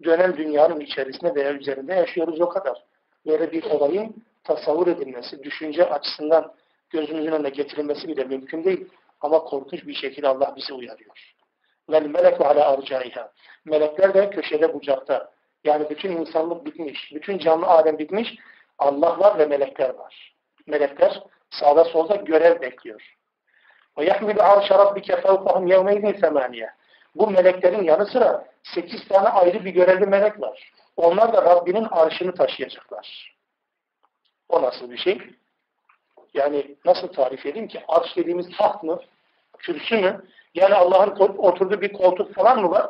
dönen 0.03 0.37
dünyanın 0.37 0.79
içerisinde 0.79 1.35
veya 1.35 1.53
üzerinde 1.53 1.93
yaşıyoruz 1.93 2.41
o 2.41 2.49
kadar. 2.49 2.83
Böyle 3.25 3.51
bir 3.51 3.63
olayın 3.63 4.23
tasavvur 4.43 4.87
edilmesi, 4.87 5.43
düşünce 5.43 5.89
açısından 5.89 6.53
gözümüzün 6.89 7.31
önüne 7.31 7.49
getirilmesi 7.49 8.07
bile 8.07 8.23
mümkün 8.23 8.63
değil. 8.63 8.87
Ama 9.21 9.39
korkunç 9.39 9.87
bir 9.87 9.93
şekilde 9.93 10.27
Allah 10.27 10.53
bizi 10.55 10.73
uyarıyor. 10.73 11.33
Vel 11.89 12.05
melek 12.05 12.41
ala 12.41 12.71
arcaiha. 12.71 13.31
Melekler 13.65 14.13
de 14.13 14.29
köşede 14.29 14.73
bucakta. 14.73 15.31
Yani 15.63 15.89
bütün 15.89 16.11
insanlık 16.11 16.65
bitmiş, 16.65 17.11
bütün 17.15 17.37
canlı 17.37 17.67
alem 17.67 17.97
bitmiş. 17.97 18.35
Allah 18.79 19.19
var 19.19 19.39
ve 19.39 19.45
melekler 19.45 19.89
var. 19.89 20.33
Melekler 20.67 21.23
sağda 21.49 21.85
solda 21.85 22.15
görev 22.15 22.61
bekliyor. 22.61 23.15
Yahmilu 23.97 24.43
arşa 24.43 24.79
rabbike 24.79 25.15
fevkahum 25.15 25.67
yevmeydin 25.67 26.13
semaniye. 26.13 26.69
Bu 27.15 27.29
meleklerin 27.29 27.83
yanı 27.83 28.05
sıra 28.05 28.45
sekiz 28.63 29.07
tane 29.07 29.29
ayrı 29.29 29.65
bir 29.65 29.69
görevli 29.69 30.05
melek 30.05 30.41
var. 30.41 30.71
Onlar 30.97 31.33
da 31.33 31.41
Rabbinin 31.41 31.87
arşını 31.91 32.35
taşıyacaklar. 32.35 33.35
O 34.49 34.61
nasıl 34.61 34.91
bir 34.91 34.97
şey? 34.97 35.21
Yani 36.33 36.75
nasıl 36.85 37.07
tarif 37.07 37.45
edeyim 37.45 37.67
ki? 37.67 37.83
Arş 37.87 38.17
dediğimiz 38.17 38.57
taht 38.57 38.83
mı? 38.83 38.99
Kürsü 39.57 39.97
mü? 39.97 40.25
Yani 40.55 40.75
Allah'ın 40.75 41.37
oturduğu 41.37 41.81
bir 41.81 41.93
koltuk 41.93 42.35
falan 42.35 42.61
mı 42.61 42.71
var? 42.71 42.89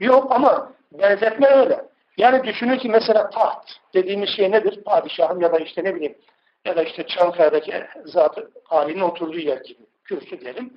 Yok 0.00 0.32
ama 0.32 0.72
benzetme 0.92 1.46
öyle. 1.48 1.89
Yani 2.20 2.44
düşünün 2.44 2.78
ki 2.78 2.88
mesela 2.88 3.30
taht 3.30 3.70
dediğimiz 3.94 4.28
şey 4.28 4.50
nedir? 4.50 4.84
Padişahın 4.84 5.40
ya 5.40 5.52
da 5.52 5.58
işte 5.58 5.84
ne 5.84 5.94
bileyim 5.94 6.18
ya 6.64 6.76
da 6.76 6.82
işte 6.82 7.06
Çankaya'daki 7.06 7.84
zatı 8.04 8.50
halinin 8.64 9.00
oturduğu 9.00 9.38
yer 9.38 9.60
gibi. 9.60 9.82
Kürsü 10.04 10.40
diyelim. 10.40 10.74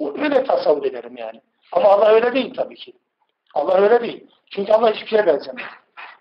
Öyle 0.00 0.44
tasavvur 0.44 0.84
ederim 0.84 1.16
yani. 1.16 1.40
Ama 1.72 1.88
Allah 1.88 2.08
öyle 2.08 2.32
değil 2.34 2.54
tabii 2.54 2.74
ki. 2.74 2.92
Allah 3.54 3.74
öyle 3.74 4.00
değil. 4.00 4.26
Çünkü 4.50 4.72
Allah 4.72 4.94
hiçbir 4.94 5.06
şeye 5.06 5.26
benzemiyor. 5.26 5.68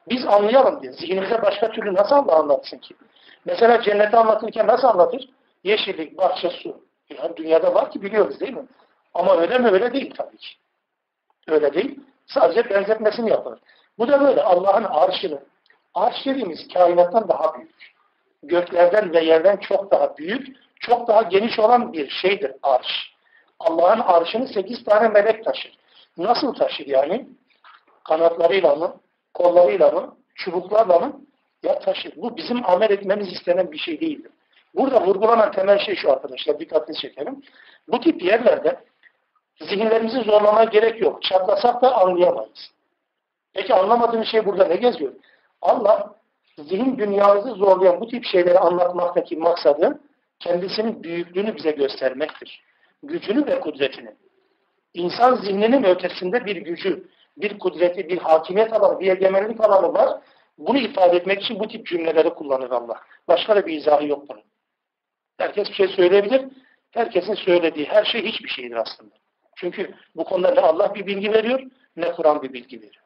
Biz 0.09 0.25
anlayalım 0.25 0.81
diye. 0.81 0.91
Zihnimize 0.91 1.41
başka 1.41 1.71
türlü 1.71 1.93
nasıl 1.93 2.15
Allah 2.15 2.35
anlatsın 2.35 2.77
ki? 2.77 2.95
Mesela 3.45 3.81
cenneti 3.81 4.17
anlatırken 4.17 4.67
nasıl 4.67 4.87
anlatır? 4.87 5.29
Yeşillik, 5.63 6.17
bahçe, 6.17 6.49
su. 6.49 6.81
Yani 7.09 7.37
dünyada 7.37 7.73
var 7.73 7.91
ki 7.91 8.01
biliyoruz 8.01 8.39
değil 8.39 8.53
mi? 8.53 8.65
Ama 9.13 9.37
öyle 9.37 9.57
mi? 9.57 9.69
Öyle 9.69 9.93
değil 9.93 10.13
tabii 10.17 10.37
ki. 10.37 10.49
Öyle 11.47 11.73
değil. 11.73 11.99
Sadece 12.27 12.69
benzetmesini 12.69 13.29
yapar. 13.29 13.59
Bu 13.97 14.07
da 14.07 14.21
böyle 14.21 14.43
Allah'ın 14.43 14.83
arşını. 14.83 15.39
Arş 15.93 16.25
dediğimiz 16.25 16.67
kainattan 16.73 17.29
daha 17.29 17.55
büyük. 17.55 17.93
Göklerden 18.43 19.13
ve 19.13 19.23
yerden 19.23 19.57
çok 19.57 19.91
daha 19.91 20.17
büyük, 20.17 20.57
çok 20.79 21.07
daha 21.07 21.21
geniş 21.21 21.59
olan 21.59 21.93
bir 21.93 22.09
şeydir 22.09 22.51
arş. 22.63 23.13
Allah'ın 23.59 23.99
arşını 23.99 24.47
sekiz 24.47 24.83
tane 24.83 25.07
melek 25.07 25.45
taşır. 25.45 25.77
Nasıl 26.17 26.53
taşır 26.53 26.85
yani? 26.85 27.27
Kanatlarıyla 28.03 28.75
mı? 28.75 28.95
Kollarıyla 29.33 29.91
mı? 29.91 30.15
Çubuklarla 30.35 30.99
mı? 30.99 31.21
Ya 31.63 31.79
taşır. 31.79 32.13
Bu 32.15 32.37
bizim 32.37 32.69
amel 32.69 32.91
etmemiz 32.91 33.33
istenen 33.33 33.71
bir 33.71 33.77
şey 33.77 34.01
değildir. 34.01 34.31
Burada 34.75 35.05
vurgulanan 35.05 35.51
temel 35.51 35.79
şey 35.79 35.95
şu 35.95 36.11
arkadaşlar. 36.11 36.59
Dikkatini 36.59 36.97
çekelim. 36.97 37.43
Bu 37.87 37.99
tip 37.99 38.23
yerlerde 38.23 38.79
zihinlerimizi 39.61 40.21
zorlamaya 40.21 40.63
gerek 40.63 41.01
yok. 41.01 41.23
Çatlasak 41.23 41.81
da 41.81 41.97
anlayamayız. 41.97 42.71
Peki 43.53 43.73
anlamadığımız 43.73 44.27
şey 44.27 44.45
burada 44.45 44.65
ne 44.65 44.75
geziyor? 44.75 45.13
Allah 45.61 46.15
zihin 46.57 46.97
dünyamızı 46.97 47.51
zorlayan 47.51 48.01
bu 48.01 48.07
tip 48.07 48.25
şeyleri 48.25 48.59
anlatmaktaki 48.59 49.37
maksadı 49.37 49.99
kendisinin 50.39 51.03
büyüklüğünü 51.03 51.55
bize 51.55 51.71
göstermektir. 51.71 52.63
Gücünü 53.03 53.47
ve 53.47 53.59
kudretini. 53.59 54.15
İnsan 54.93 55.35
zihninin 55.35 55.83
ötesinde 55.83 56.45
bir 56.45 56.55
gücü, 56.55 57.07
bir 57.37 57.59
kudreti, 57.59 58.09
bir 58.09 58.17
hakimiyet 58.17 58.73
alanı, 58.73 58.99
bir 58.99 59.11
egemenlik 59.11 59.61
alanı 59.61 59.93
var. 59.93 60.21
Bunu 60.57 60.77
ifade 60.77 61.17
etmek 61.17 61.41
için 61.41 61.59
bu 61.59 61.67
tip 61.67 61.85
cümleleri 61.85 62.29
kullanır 62.29 62.71
Allah. 62.71 63.01
Başka 63.27 63.55
da 63.55 63.65
bir 63.65 63.77
izahı 63.77 64.07
yok 64.07 64.29
bunun. 64.29 64.43
Herkes 65.37 65.69
bir 65.69 65.73
şey 65.73 65.87
söyleyebilir. 65.87 66.45
Herkesin 66.91 67.33
söylediği 67.33 67.85
her 67.85 68.05
şey 68.05 68.25
hiçbir 68.25 68.49
şeydir 68.49 68.75
aslında. 68.75 69.15
Çünkü 69.56 69.94
bu 70.16 70.24
konuda 70.24 70.50
ne 70.50 70.60
Allah 70.60 70.94
bir 70.94 71.06
bilgi 71.06 71.32
veriyor, 71.32 71.60
ne 71.96 72.12
Kur'an 72.12 72.42
bir 72.42 72.52
bilgi 72.52 72.76
veriyor. 72.76 73.02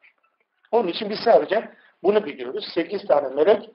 Onun 0.71 0.87
için 0.87 1.09
biz 1.09 1.19
sadece 1.19 1.69
bunu 2.03 2.25
biliyoruz. 2.25 2.65
Sekiz 2.73 3.07
tane 3.07 3.35
melek 3.35 3.69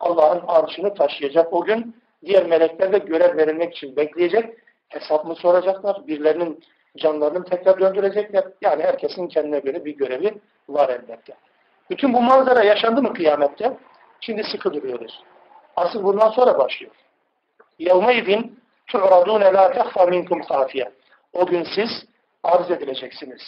Allah'ın 0.00 0.42
arşını 0.46 0.94
taşıyacak 0.94 1.52
o 1.52 1.64
gün. 1.64 1.96
Diğer 2.24 2.46
melekler 2.46 2.92
de 2.92 2.98
görev 2.98 3.36
verilmek 3.36 3.76
için 3.76 3.96
bekleyecek. 3.96 4.54
Hesap 4.88 5.24
mı 5.24 5.34
soracaklar? 5.34 6.06
Birilerinin 6.06 6.64
canlarını 6.96 7.44
tekrar 7.44 7.80
döndürecekler. 7.80 8.44
Yani 8.60 8.82
herkesin 8.82 9.28
kendine 9.28 9.58
göre 9.58 9.84
bir 9.84 9.96
görevi 9.96 10.38
var 10.68 10.88
elbette. 10.88 11.34
Bütün 11.90 12.12
bu 12.12 12.22
manzara 12.22 12.64
yaşandı 12.64 13.02
mı 13.02 13.14
kıyamette? 13.14 13.76
Şimdi 14.20 14.44
sıkı 14.44 14.74
duruyoruz. 14.74 15.22
Asıl 15.76 16.04
bundan 16.04 16.30
sonra 16.30 16.58
başlıyor. 16.58 16.92
يَوْمَيْذٍ 17.80 18.50
تُعْرَضُونَ 18.92 19.42
لَا 19.56 19.64
تَخْفَى 19.76 20.02
مِنْكُمْ 20.10 20.42
خَافِيَ 20.42 20.90
o 21.33 21.45
gün 21.45 21.63
siz 21.75 22.05
arz 22.43 22.71
edileceksiniz. 22.71 23.41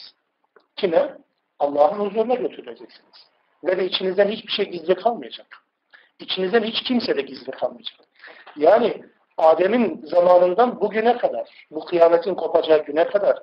Kime? 0.76 1.18
Allah'ın 1.60 2.00
huzuruna 2.00 2.36
götürüleceksiniz. 2.36 3.28
Ve 3.64 3.78
de 3.78 3.86
içinizden 3.86 4.28
hiçbir 4.28 4.52
şey 4.52 4.66
gizli 4.66 4.96
kalmayacak. 4.96 5.48
İçinizden 6.20 6.64
hiç 6.64 6.84
kimse 6.84 7.18
de 7.18 7.22
gizli 7.22 7.52
kalmayacak. 7.52 8.00
Yani 8.56 9.04
Adem'in 9.38 10.06
zamanından 10.06 10.82
bugüne 10.82 11.18
kadar, 11.18 11.68
bu 11.72 11.86
kıyametin 11.86 12.36
kopacağı 12.36 12.86
güne 12.86 13.08
kadar 13.08 13.40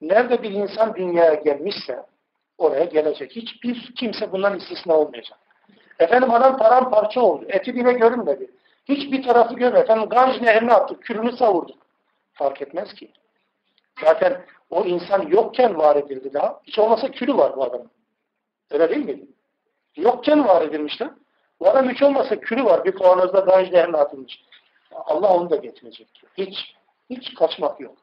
nerede 0.00 0.42
bir 0.42 0.50
insan 0.50 0.94
dünyaya 0.94 1.34
gelmişse 1.34 2.02
oraya 2.58 2.84
gelecek. 2.84 3.36
Hiçbir 3.36 3.94
kimse 3.94 4.32
bundan 4.32 4.58
istisna 4.58 4.94
olmayacak. 4.96 5.38
Efendim 5.98 6.30
adam 6.30 6.58
paramparça 6.58 7.20
oldu. 7.20 7.44
Eti 7.48 7.74
bile 7.74 7.92
görünmedi. 7.92 8.50
Hiçbir 8.84 9.22
tarafı 9.22 9.54
görmedi. 9.54 9.82
Efendim 9.82 10.08
Ganj 10.08 10.40
nehrine 10.40 10.72
attık. 10.72 11.02
Külünü 11.02 11.36
savurduk. 11.36 11.78
Fark 12.32 12.62
etmez 12.62 12.94
ki. 12.94 13.12
Zaten 14.00 14.44
o 14.70 14.84
insan 14.84 15.22
yokken 15.28 15.78
var 15.78 15.96
edildi 15.96 16.34
daha. 16.34 16.60
Hiç 16.64 16.78
olmasa 16.78 17.10
külü 17.10 17.36
var 17.36 17.56
bu 17.56 17.64
adamın. 17.64 17.90
Öyle 18.70 18.90
değil 18.90 19.06
mi? 19.06 19.26
Yokken 19.96 20.48
var 20.48 20.62
edilmişler. 20.62 21.10
Bu 21.60 21.70
adam 21.70 21.88
hiç 21.90 22.02
olmasa 22.02 22.40
külü 22.40 22.64
var. 22.64 22.84
Bir 22.84 22.92
kavanozda 22.92 23.40
Ganj 23.40 23.72
nehrine 23.72 23.96
atılmış. 23.96 24.44
Allah 24.92 25.34
onu 25.34 25.50
da 25.50 25.56
getirecek. 25.56 26.08
Hiç, 26.38 26.74
hiç 27.10 27.34
kaçmak 27.34 27.80
yok. 27.80 27.96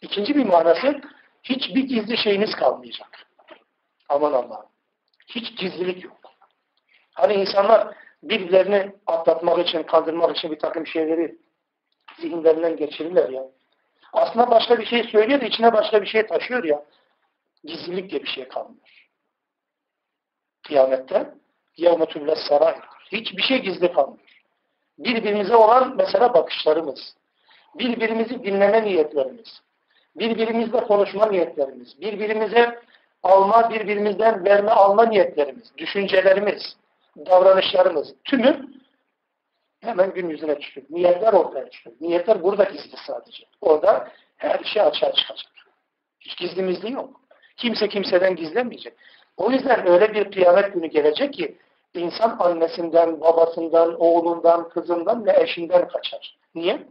İkinci 0.00 0.34
bir 0.36 0.44
manası 0.44 1.00
hiçbir 1.42 1.82
gizli 1.82 2.16
şeyiniz 2.16 2.54
kalmayacak. 2.54 3.26
Aman 4.08 4.32
Allah'ım. 4.32 4.66
Hiç 5.26 5.56
gizlilik 5.56 6.04
yok. 6.04 6.16
Hani 7.14 7.34
insanlar 7.34 7.94
birbirlerini 8.22 8.92
atlatmak 9.06 9.68
için, 9.68 9.82
kandırmak 9.82 10.36
için 10.36 10.50
bir 10.50 10.58
takım 10.58 10.86
şeyleri 10.86 11.38
zihinlerinden 12.20 12.76
geçirirler 12.76 13.28
ya. 13.28 13.44
Aslında 14.14 14.50
başka 14.50 14.78
bir 14.78 14.86
şey 14.86 15.04
söylüyor 15.04 15.40
da 15.40 15.44
içine 15.44 15.72
başka 15.72 16.02
bir 16.02 16.06
şey 16.06 16.26
taşıyor 16.26 16.64
ya. 16.64 16.82
Gizlilik 17.64 18.10
diye 18.10 18.22
bir 18.22 18.28
şey 18.28 18.48
kalmıyor. 18.48 19.08
Kıyamette 20.66 21.34
yevmetülle 21.76 22.36
saray. 22.36 22.74
Hiçbir 23.12 23.42
şey 23.42 23.62
gizli 23.62 23.92
kalmıyor. 23.92 24.42
Birbirimize 24.98 25.56
olan 25.56 25.94
mesela 25.96 26.34
bakışlarımız, 26.34 27.16
birbirimizi 27.78 28.44
dinleme 28.44 28.84
niyetlerimiz, 28.84 29.60
birbirimizle 30.16 30.80
konuşma 30.80 31.26
niyetlerimiz, 31.26 32.00
birbirimize 32.00 32.80
alma, 33.22 33.70
birbirimizden 33.70 34.44
verme 34.44 34.70
alma 34.70 35.06
niyetlerimiz, 35.06 35.72
düşüncelerimiz, 35.78 36.76
davranışlarımız 37.16 38.14
tümü 38.24 38.66
hemen 39.84 40.14
gün 40.14 40.28
yüzüne 40.28 40.60
çıkıyor. 40.60 40.86
Niyetler 40.90 41.32
ortaya 41.32 41.70
çıkıyor. 41.70 41.96
Niyetler 42.00 42.42
burada 42.42 42.64
gizli 42.64 42.96
sadece. 43.06 43.44
Orada 43.60 44.08
her 44.36 44.64
şey 44.64 44.82
açığa 44.82 45.12
çıkacak. 45.12 45.52
Hiç 46.20 46.38
gizlimizli 46.38 46.92
yok. 46.92 47.20
Kimse 47.56 47.88
kimseden 47.88 48.36
gizlemeyecek. 48.36 48.94
O 49.36 49.50
yüzden 49.50 49.86
öyle 49.86 50.14
bir 50.14 50.32
kıyamet 50.32 50.74
günü 50.74 50.86
gelecek 50.86 51.34
ki 51.34 51.58
insan 51.94 52.36
annesinden, 52.38 53.20
babasından, 53.20 54.00
oğlundan, 54.00 54.68
kızından 54.68 55.26
ve 55.26 55.42
eşinden 55.42 55.88
kaçar. 55.88 56.38
Niye? 56.54 56.86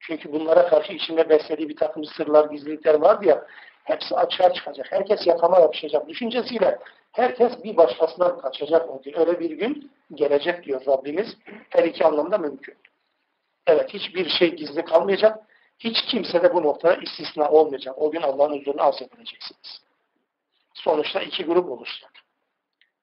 Çünkü 0.00 0.32
bunlara 0.32 0.66
karşı 0.68 0.92
içinde 0.92 1.28
beslediği 1.28 1.68
bir 1.68 1.76
takım 1.76 2.04
sırlar, 2.04 2.50
gizlilikler 2.50 2.94
var 2.94 3.22
ya 3.22 3.46
hepsi 3.84 4.16
açığa 4.16 4.52
çıkacak. 4.52 4.92
Herkes 4.92 5.26
yakama 5.26 5.60
yapışacak. 5.60 6.08
Düşüncesiyle 6.08 6.78
herkes 7.11 7.63
bir 7.63 7.77
başkasından 7.77 8.39
kaçacak 8.39 8.89
o 8.89 9.01
gün. 9.01 9.19
Öyle 9.19 9.39
bir 9.39 9.51
gün 9.51 9.91
gelecek 10.13 10.63
diyor 10.63 10.85
Rabbimiz. 10.87 11.37
Her 11.69 11.83
iki 11.83 12.05
anlamda 12.05 12.37
mümkün. 12.37 12.75
Evet 13.67 13.93
hiçbir 13.93 14.29
şey 14.29 14.55
gizli 14.55 14.85
kalmayacak. 14.85 15.39
Hiç 15.79 15.97
kimse 16.11 16.43
de 16.43 16.53
bu 16.53 16.63
noktada 16.63 16.95
istisna 16.95 17.49
olmayacak. 17.49 17.95
O 17.97 18.11
gün 18.11 18.21
Allah'ın 18.21 18.59
huzuruna 18.59 18.83
arz 18.83 19.01
edileceksiniz. 19.01 19.81
Sonuçta 20.73 21.21
iki 21.21 21.45
grup 21.45 21.69
oluşacak. 21.69 22.11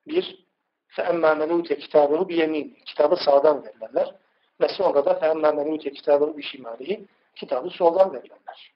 Bir, 0.07 0.45
فَاَمَّا 0.97 1.33
مَنْ 1.41 1.49
اُوْتَ 1.49 1.69
كِتَابَهُ 1.69 2.29
بِيَم۪ينِ 2.29 2.85
Kitabı 2.85 3.17
sağdan 3.17 3.65
verirler. 3.65 4.15
Ve 4.61 4.69
sonra 4.69 5.05
da 5.05 5.11
فَاَمَّا 5.11 5.51
مَنْ 5.55 5.69
اُوْتَ 5.69 5.89
كِتَابَهُ 5.89 6.37
بِشِمَالِهِ 6.37 7.07
Kitabı 7.35 7.71
soldan 7.71 8.13
verirler. 8.13 8.73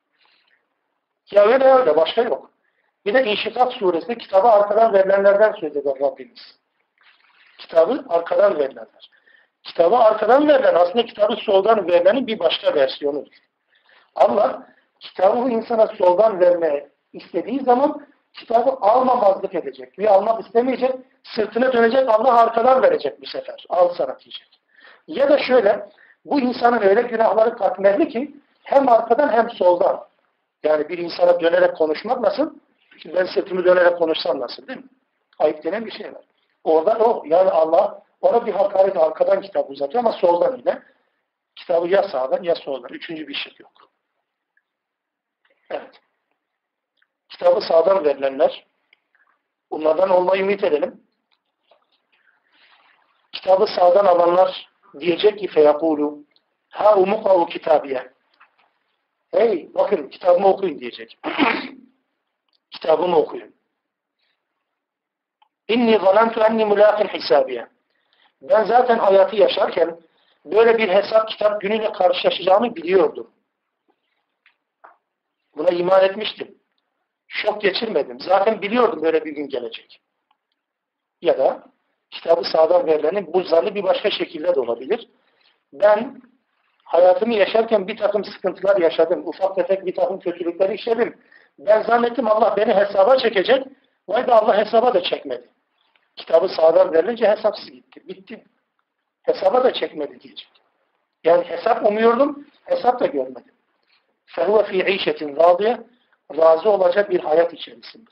Ya 1.30 1.46
öyle 1.46 1.64
öyle 1.64 1.96
başka 1.96 2.22
yok. 2.22 2.49
Bir 3.05 3.13
de 3.13 3.23
İnşikat 3.23 3.73
suresinde 3.73 4.17
kitabı 4.17 4.47
arkadan 4.47 4.93
verilenlerden 4.93 5.51
söz 5.59 5.77
eder 5.77 5.93
Rabbimiz. 6.01 6.59
Kitabı 7.57 8.05
arkadan 8.09 8.59
verilenler. 8.59 9.09
Kitabı 9.63 9.97
arkadan 9.97 10.47
verilen 10.47 10.75
aslında 10.75 11.05
kitabı 11.05 11.35
soldan 11.35 11.87
verilenin 11.87 12.27
bir 12.27 12.39
başka 12.39 12.75
versiyonudur. 12.75 13.33
Allah 14.15 14.67
kitabı 14.99 15.49
insana 15.49 15.87
soldan 15.87 16.39
vermeye 16.39 16.89
istediği 17.13 17.63
zaman 17.63 18.07
kitabı 18.33 18.71
almamazlık 18.71 19.55
edecek. 19.55 19.97
Bir 19.97 20.05
almak 20.05 20.45
istemeyecek, 20.45 20.91
sırtına 21.23 21.73
dönecek, 21.73 22.09
Allah 22.09 22.39
arkadan 22.39 22.83
verecek 22.83 23.21
bir 23.21 23.27
sefer. 23.27 23.65
Al 23.69 23.93
sana 23.97 24.19
diyecek. 24.19 24.61
Ya 25.07 25.29
da 25.29 25.37
şöyle, 25.37 25.89
bu 26.25 26.39
insanın 26.39 26.81
öyle 26.81 27.01
günahları 27.01 27.57
katmerli 27.57 28.09
ki 28.09 28.35
hem 28.63 28.89
arkadan 28.89 29.29
hem 29.29 29.49
soldan. 29.49 30.03
Yani 30.63 30.89
bir 30.89 30.97
insana 30.97 31.39
dönerek 31.39 31.75
konuşmak 31.75 32.21
nasıl? 32.21 32.53
Şimdi 33.01 33.15
ben 33.15 33.25
sırtımı 33.25 33.65
dönerek 33.65 33.97
konuşsam 33.97 34.39
nasıl 34.39 34.67
değil 34.67 34.79
mi? 34.79 34.89
Ayıp 35.39 35.63
denen 35.63 35.85
bir 35.85 35.91
şey 35.91 36.13
var. 36.13 36.25
Orada 36.63 36.97
o. 37.05 37.23
Yani 37.25 37.49
Allah 37.49 38.03
Ona 38.21 38.45
bir 38.45 38.53
hakaret 38.53 38.97
arkadan 38.97 39.41
kitap 39.41 39.69
uzatıyor 39.69 40.03
ama 40.03 40.11
soldan 40.13 40.57
yine. 40.57 40.83
Kitabı 41.55 41.87
ya 41.87 42.03
sağdan 42.03 42.43
ya 42.43 42.55
soldan. 42.55 42.93
Üçüncü 42.93 43.27
bir 43.27 43.33
şey 43.33 43.53
yok. 43.59 43.91
Evet. 45.69 46.01
Kitabı 47.29 47.61
sağdan 47.61 48.03
verilenler 48.03 48.67
bunlardan 49.71 50.09
olmayı 50.09 50.41
ümit 50.41 50.63
edelim. 50.63 51.03
Kitabı 53.31 53.67
sağdan 53.67 54.05
alanlar 54.05 54.69
diyecek 54.99 55.39
ki 55.39 55.47
feyakulu 55.47 56.23
ha 56.69 56.95
umukavu 56.95 57.45
kitabiye 57.45 58.13
hey 59.31 59.69
bakın 59.73 60.09
kitabımı 60.09 60.47
okuyun 60.47 60.79
diyecek. 60.79 61.19
kitabımı 62.81 63.17
okuyun. 63.17 63.55
İnni 65.67 65.99
zanantu 65.99 66.41
enni 66.41 66.65
mulakin 66.65 67.07
hisabiye. 67.07 67.67
Ben 68.41 68.63
zaten 68.63 68.97
hayatı 68.97 69.35
yaşarken 69.35 69.99
böyle 70.45 70.77
bir 70.77 70.89
hesap 70.89 71.29
kitap 71.29 71.61
günüyle 71.61 71.91
karşılaşacağımı 71.91 72.75
biliyordum. 72.75 73.31
Buna 75.57 75.69
iman 75.69 76.03
etmiştim. 76.03 76.55
Şok 77.27 77.61
geçirmedim. 77.61 78.19
Zaten 78.19 78.61
biliyordum 78.61 79.03
böyle 79.03 79.25
bir 79.25 79.31
gün 79.31 79.49
gelecek. 79.49 80.01
Ya 81.21 81.37
da 81.37 81.63
kitabı 82.11 82.43
sağdan 82.43 82.87
verilenin 82.87 83.33
bu 83.33 83.43
zannı 83.43 83.75
bir 83.75 83.83
başka 83.83 84.11
şekilde 84.11 84.55
de 84.55 84.59
olabilir. 84.59 85.09
Ben 85.73 86.21
hayatımı 86.83 87.33
yaşarken 87.33 87.87
bir 87.87 87.97
takım 87.97 88.23
sıkıntılar 88.25 88.81
yaşadım. 88.81 89.27
Ufak 89.27 89.55
tefek 89.55 89.85
bir 89.85 89.95
takım 89.95 90.19
kötülükleri 90.19 90.73
işledim. 90.75 91.17
Ben 91.58 91.82
zannettim 91.82 92.28
Allah 92.28 92.56
beni 92.56 92.74
hesaba 92.74 93.18
çekecek. 93.18 93.66
Vay 94.08 94.26
da 94.26 94.42
Allah 94.42 94.58
hesaba 94.58 94.94
da 94.94 95.02
çekmedi. 95.02 95.48
Kitabı 96.16 96.48
sağdan 96.48 96.92
verilince 96.92 97.28
hesapsız 97.28 97.70
gitti. 97.70 98.08
Bitti. 98.08 98.44
Hesaba 99.22 99.64
da 99.64 99.72
çekmedi 99.72 100.20
diyecek. 100.20 100.48
Yani 101.24 101.44
hesap 101.44 101.86
umuyordum, 101.86 102.46
hesap 102.64 103.00
da 103.00 103.06
görmedim. 103.06 103.52
فَهُوَ 104.26 104.64
ف۪ي 104.64 104.84
عِيشَةٍ 104.84 105.36
رَاضِيَ 105.36 105.78
Razı 106.36 106.70
olacak 106.70 107.10
bir 107.10 107.20
hayat 107.20 107.52
içerisinde. 107.52 108.10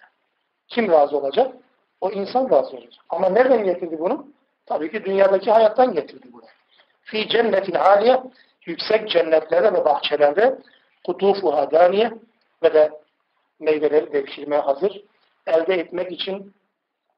Kim 0.69 0.93
razı 0.93 1.17
olacak? 1.17 1.55
O 2.01 2.11
insan 2.11 2.51
razı 2.51 2.77
olacak. 2.77 3.05
Ama 3.09 3.29
nereden 3.29 3.65
getirdi 3.65 3.99
bunu? 3.99 4.27
Tabii 4.67 4.91
ki 4.91 5.05
dünyadaki 5.05 5.51
hayattan 5.51 5.93
getirdi 5.93 6.27
bunu. 6.33 6.45
Fi 7.03 7.29
cennetin 7.29 7.75
aliye 7.75 8.23
yüksek 8.67 9.11
cennetlerde 9.11 9.73
ve 9.73 9.85
bahçelerde 9.85 10.59
kutufuha 11.07 11.71
daniye 11.71 12.13
ve 12.63 12.75
de 12.75 12.93
meyveleri 13.60 14.14
devşirmeye 14.14 14.62
hazır. 14.62 15.02
Elde 15.48 15.74
etmek 15.74 16.12
için 16.12 16.54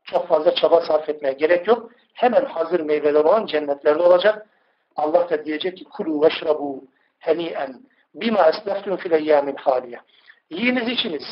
çok 0.03 0.27
fazla 0.27 0.55
çaba 0.55 0.81
sarf 0.81 1.09
etmeye 1.09 1.33
gerek 1.33 1.67
yok. 1.67 1.91
Hemen 2.13 2.45
hazır 2.45 2.79
meyveler 2.79 3.19
olan 3.19 3.45
cennetlerde 3.45 4.03
olacak. 4.03 4.47
Allah 4.95 5.29
da 5.29 5.45
diyecek 5.45 5.77
ki 5.77 5.83
kulu 5.83 6.21
veşrabu 6.21 6.83
heni'en 7.19 7.81
bima 8.15 8.49
esleftun 8.49 8.95
fil 8.95 9.11
eyyâmin 9.11 9.55
haliye. 9.55 9.99
Yiyiniz 10.49 10.87
içiniz. 10.87 11.23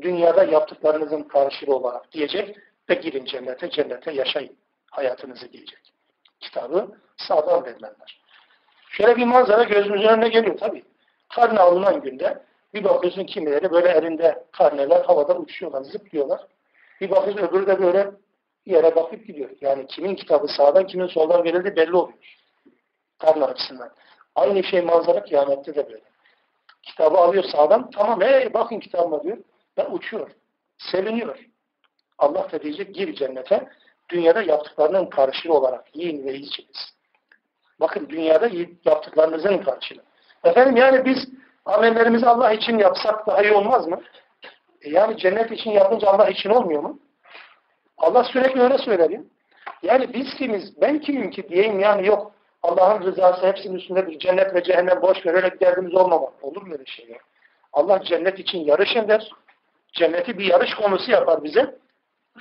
Dünyada 0.00 0.44
yaptıklarınızın 0.44 1.22
karşılığı 1.22 1.76
olarak 1.76 2.12
diyecek 2.12 2.56
ve 2.88 2.94
girin 2.94 3.24
cennete, 3.24 3.70
cennete 3.70 4.12
yaşayın. 4.12 4.56
Hayatınızı 4.90 5.52
diyecek. 5.52 5.92
Kitabı 6.40 6.88
sağdan 7.16 7.64
verilenler. 7.64 8.22
Şöyle 8.90 9.16
bir 9.16 9.24
manzara 9.24 9.62
gözümüzün 9.62 10.08
önüne 10.08 10.28
geliyor 10.28 10.58
tabii. 10.58 10.84
Karne 11.28 11.60
alınan 11.60 12.00
günde 12.00 12.42
bir 12.74 12.84
bakıyorsun 12.84 13.24
kimileri 13.24 13.70
böyle 13.70 13.88
elinde 13.88 14.44
karneler 14.52 15.04
havada 15.04 15.38
uçuyorlar, 15.38 15.82
zıplıyorlar. 15.82 16.46
Bir 17.00 17.10
bakıyorsun 17.10 17.46
öbürü 17.46 17.66
de 17.66 17.82
böyle 17.82 18.10
yere 18.66 18.96
bakıp 18.96 19.26
gidiyor. 19.26 19.50
Yani 19.60 19.86
kimin 19.86 20.14
kitabı 20.14 20.48
sağdan, 20.48 20.86
kimin 20.86 21.06
soldan 21.06 21.44
verildi 21.44 21.76
belli 21.76 21.96
oluyor. 21.96 22.18
Karne 23.18 23.44
açısından. 23.44 23.90
Aynı 24.34 24.64
şey 24.64 24.82
manzara 24.82 25.24
kıyamette 25.24 25.74
de 25.74 25.86
böyle. 25.86 26.00
Kitabı 26.82 27.18
alıyor 27.18 27.44
sağdan, 27.44 27.90
tamam 27.90 28.20
hey 28.20 28.54
bakın 28.54 28.80
kitabıma 28.80 29.22
diyor. 29.22 29.38
Ve 29.78 29.86
uçuyor. 29.86 30.30
Seviniyor. 30.78 31.38
Allah 32.18 32.52
da 32.52 32.62
diyecek 32.62 32.94
gir 32.94 33.14
cennete. 33.14 33.68
Dünyada 34.08 34.42
yaptıklarının 34.42 35.06
karşılığı 35.06 35.54
olarak 35.54 35.96
yiyin 35.96 36.26
ve 36.26 36.34
içiniz. 36.34 36.94
Bakın 37.80 38.08
dünyada 38.08 38.50
yaptıklarınızın 38.84 39.58
karşılığı. 39.58 40.02
Efendim 40.44 40.76
yani 40.76 41.04
biz 41.04 41.28
amellerimizi 41.68 42.26
Allah 42.26 42.52
için 42.52 42.78
yapsak 42.78 43.26
daha 43.26 43.42
iyi 43.42 43.52
olmaz 43.52 43.86
mı? 43.86 44.00
E 44.82 44.90
yani 44.90 45.16
cennet 45.16 45.52
için 45.52 45.70
yapınca 45.70 46.08
Allah 46.08 46.28
için 46.28 46.50
olmuyor 46.50 46.82
mu? 46.82 46.98
Allah 47.98 48.24
sürekli 48.24 48.60
öyle 48.60 48.78
söyler 48.78 49.10
ya. 49.10 49.20
Yani 49.82 50.14
biz 50.14 50.34
kimiz, 50.34 50.80
ben 50.80 50.98
kimim 50.98 51.30
ki 51.30 51.48
diyeyim 51.48 51.80
yani 51.80 52.06
yok. 52.06 52.32
Allah'ın 52.62 53.02
rızası 53.02 53.46
hepsinin 53.46 53.74
üstünde 53.74 54.06
bir 54.06 54.18
cennet 54.18 54.54
ve 54.54 54.62
cehennem 54.62 55.02
boş 55.02 55.26
ver, 55.26 55.34
öyle 55.34 55.60
derdimiz 55.60 55.94
olmamak. 55.94 56.44
Olur 56.44 56.62
mu 56.62 56.72
öyle 56.72 56.86
şey 56.86 57.08
ya? 57.08 57.18
Allah 57.72 58.04
cennet 58.04 58.38
için 58.38 58.58
yarışın 58.58 59.08
der. 59.08 59.30
Cenneti 59.92 60.38
bir 60.38 60.44
yarış 60.44 60.74
konusu 60.74 61.10
yapar 61.10 61.44
bize. 61.44 61.78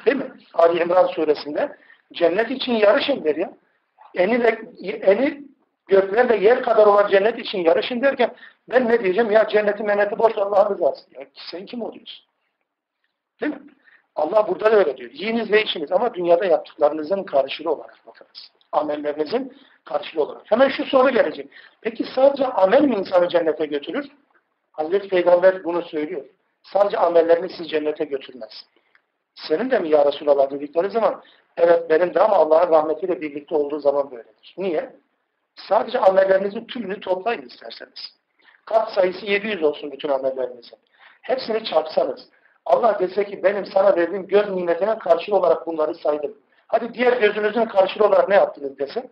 Değil 0.05 0.17
mi? 0.17 0.31
Ali 0.53 0.81
İmran 0.83 1.07
suresinde. 1.07 1.77
Cennet 2.13 2.51
için 2.51 2.73
yarışın 2.73 3.23
der 3.23 3.35
ya. 3.35 3.53
Eni, 4.15 4.43
de, 4.43 4.61
eni 5.89 6.01
göklerle 6.01 6.35
yer 6.35 6.63
kadar 6.63 6.87
olan 6.87 7.07
cennet 7.07 7.39
için 7.39 7.57
yarışın 7.57 8.01
derken 8.01 8.35
ben 8.69 8.87
ne 8.87 9.03
diyeceğim? 9.03 9.31
Ya 9.31 9.47
cenneti 9.47 9.83
meneti 9.83 10.19
boş 10.19 10.37
Allah'ın 10.37 10.73
rızası. 10.73 11.01
Ya 11.13 11.27
sen 11.51 11.65
kim 11.65 11.81
oluyorsun? 11.81 12.25
Değil 13.41 13.53
mi? 13.53 13.61
Allah 14.15 14.47
burada 14.47 14.71
da 14.71 14.75
öyle 14.75 14.97
diyor. 14.97 15.11
Yiyiniz 15.11 15.51
ve 15.51 15.63
içiniz 15.63 15.91
ama 15.91 16.13
dünyada 16.13 16.45
yaptıklarınızın 16.45 17.23
karşılığı 17.23 17.71
olarak 17.71 18.07
bakınız. 18.07 18.51
Amellerinizin 18.71 19.53
karşılığı 19.85 20.23
olarak. 20.23 20.51
Hemen 20.51 20.69
şu 20.69 20.85
soru 20.85 21.09
gelecek. 21.09 21.49
Peki 21.81 22.05
sadece 22.15 22.47
amel 22.47 22.81
mi 22.81 22.95
insanı 22.95 23.29
cennete 23.29 23.65
götürür? 23.65 24.05
Hazreti 24.71 25.07
Peygamber 25.07 25.63
bunu 25.63 25.81
söylüyor. 25.81 26.25
Sadece 26.63 26.97
amellerini 26.97 27.49
sizi 27.49 27.67
cennete 27.67 28.05
götürmez. 28.05 28.65
Senin 29.35 29.71
de 29.71 29.79
mi 29.79 29.89
ya 29.89 30.05
Resulallah 30.05 30.51
dedikleri 30.51 30.89
zaman 30.89 31.21
evet 31.57 31.89
benim 31.89 32.13
de 32.13 32.19
ama 32.19 32.35
Allah'ın 32.35 32.71
rahmetiyle 32.71 33.21
birlikte 33.21 33.55
olduğu 33.55 33.79
zaman 33.79 34.11
böyledir. 34.11 34.55
Niye? 34.57 34.93
Sadece 35.57 35.99
amellerinizin 35.99 36.65
tümünü 36.65 36.99
toplayın 36.99 37.41
isterseniz. 37.41 38.17
Kat 38.65 38.91
sayısı 38.93 39.25
700 39.25 39.63
olsun 39.63 39.91
bütün 39.91 40.09
amellerinizin. 40.09 40.79
Hepsini 41.21 41.63
çarpsanız. 41.65 42.29
Allah 42.65 42.99
dese 42.99 43.25
ki 43.25 43.43
benim 43.43 43.65
sana 43.65 43.95
verdiğim 43.95 44.27
göz 44.27 44.49
nimetine 44.49 44.97
karşılığı 44.97 45.35
olarak 45.35 45.67
bunları 45.67 45.95
saydım. 45.95 46.37
Hadi 46.67 46.93
diğer 46.93 47.17
gözünüzün 47.17 47.65
karşılığı 47.65 48.05
olarak 48.05 48.29
ne 48.29 48.35
yaptınız 48.35 48.79
dese. 48.79 49.09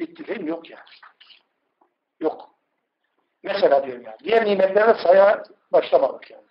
Bitti 0.00 0.26
değil 0.26 0.40
mi? 0.40 0.50
Yok 0.50 0.70
yani. 0.70 0.82
Yok. 2.20 2.48
Mesela 3.42 3.86
diyorum 3.86 4.02
yani. 4.02 4.16
Diğer 4.24 4.44
nimetlere 4.44 4.94
saya 5.02 5.42
başlamadık 5.72 6.30
yani. 6.30 6.44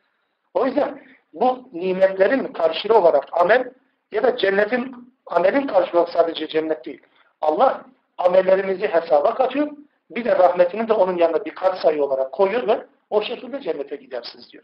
O 0.53 0.65
yüzden 0.65 1.03
bu 1.33 1.69
nimetlerin 1.73 2.53
karşılığı 2.53 2.97
olarak 2.97 3.25
amel 3.31 3.73
ya 4.11 4.23
da 4.23 4.37
cennetin 4.37 5.13
amelin 5.25 5.67
karşılığı 5.67 6.07
sadece 6.13 6.47
cennet 6.47 6.85
değil. 6.85 7.01
Allah 7.41 7.85
amellerimizi 8.17 8.87
hesaba 8.87 9.33
katıyor. 9.33 9.67
Bir 10.09 10.25
de 10.25 10.35
rahmetini 10.35 10.87
de 10.87 10.93
onun 10.93 11.17
yanına 11.17 11.45
bir 11.45 11.55
kat 11.55 11.79
sayı 11.79 12.03
olarak 12.03 12.31
koyuyor 12.31 12.67
ve 12.67 12.85
o 13.09 13.21
şekilde 13.21 13.61
cennete 13.61 13.95
gidersiniz 13.95 14.51
diyor. 14.51 14.63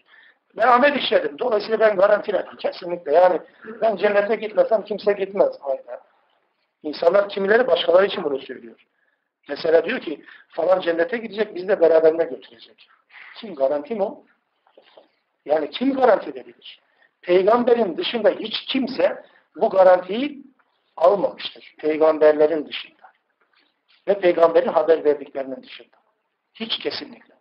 Ben 0.58 0.68
amel 0.68 0.95
işledim. 0.95 1.39
Dolayısıyla 1.39 1.80
ben 1.80 1.95
garantiledim. 1.95 2.56
Kesinlikle. 2.58 3.14
Yani 3.14 3.39
ben 3.82 3.95
cennete 3.95 4.36
gitmesem 4.36 4.84
kimse 4.84 5.14
gitmez. 5.14 5.51
Aynen. 5.62 5.99
İnsanlar 6.84 7.30
kimileri 7.30 7.68
başkaları 7.68 8.06
için 8.06 8.24
bunu 8.24 8.39
söylüyor. 8.39 8.86
Mesela 9.49 9.86
diyor 9.86 9.99
ki 9.99 10.24
falan 10.47 10.80
cennete 10.80 11.18
gidecek 11.18 11.56
biz 11.56 11.68
de 11.68 11.82
beraberine 11.82 12.24
götürecek. 12.24 12.88
Kim 13.38 13.56
garanti 13.56 13.95
mi 13.95 14.04
o? 14.04 14.24
Yani 15.45 15.70
kim 15.70 15.95
garanti 15.95 16.30
edebilir? 16.30 16.80
Peygamberin 17.22 17.97
dışında 17.97 18.30
hiç 18.30 18.66
kimse 18.66 19.24
bu 19.56 19.70
garantiyi 19.70 20.43
almamıştır. 20.97 21.76
Peygamberlerin 21.78 22.66
dışında. 22.66 22.93
Ve 24.08 24.20
peygamberin 24.20 24.68
haber 24.68 25.06
verdiklerinin 25.06 25.64
dışında. 25.64 25.97
Hiç 26.54 26.80
kesinlikle. 26.80 27.34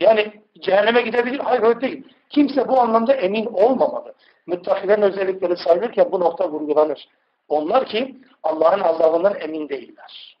Yani 0.00 0.42
cehenneme 0.60 1.02
gidebilir. 1.02 1.38
Hayır 1.38 1.62
öyle 1.62 1.80
değil. 1.80 2.04
Kimse 2.28 2.68
bu 2.68 2.80
anlamda 2.80 3.14
emin 3.14 3.46
olmamalı. 3.46 4.14
Müttakilerin 4.46 5.02
özellikleri 5.02 5.56
sayılırken 5.56 6.12
bu 6.12 6.20
nokta 6.20 6.50
vurgulanır. 6.50 7.08
Onlar 7.48 7.86
ki 7.86 8.16
Allah'ın 8.42 8.80
azabından 8.80 9.40
emin 9.40 9.68
değiller. 9.68 10.36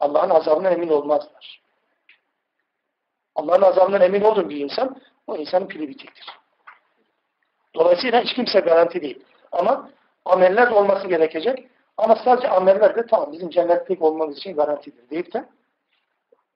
Allah'ın 0.00 0.30
azabından 0.30 0.72
emin 0.72 0.88
olmazlar. 0.88 1.62
Allah'ın 3.34 3.62
azabından 3.62 4.00
emin 4.00 4.20
olduğun 4.20 4.50
bir 4.50 4.56
insan 4.56 5.00
o 5.26 5.36
insanın 5.36 5.66
pili 5.66 5.88
bitiktir. 5.88 6.26
Dolayısıyla 7.74 8.22
hiç 8.22 8.34
kimse 8.34 8.60
garanti 8.60 9.02
değil. 9.02 9.24
Ama 9.52 9.90
ameller 10.24 10.68
olması 10.68 11.08
gerekecek. 11.08 11.68
Ama 11.97 12.15
sadece 12.15 12.49
ameller 12.49 12.95
de 12.95 13.05
tamam 13.05 13.31
bizim 13.31 13.49
cennetlik 13.49 14.01
olmamız 14.01 14.37
için 14.37 14.55
garantidir 14.55 15.09
deyip 15.09 15.33
de 15.33 15.45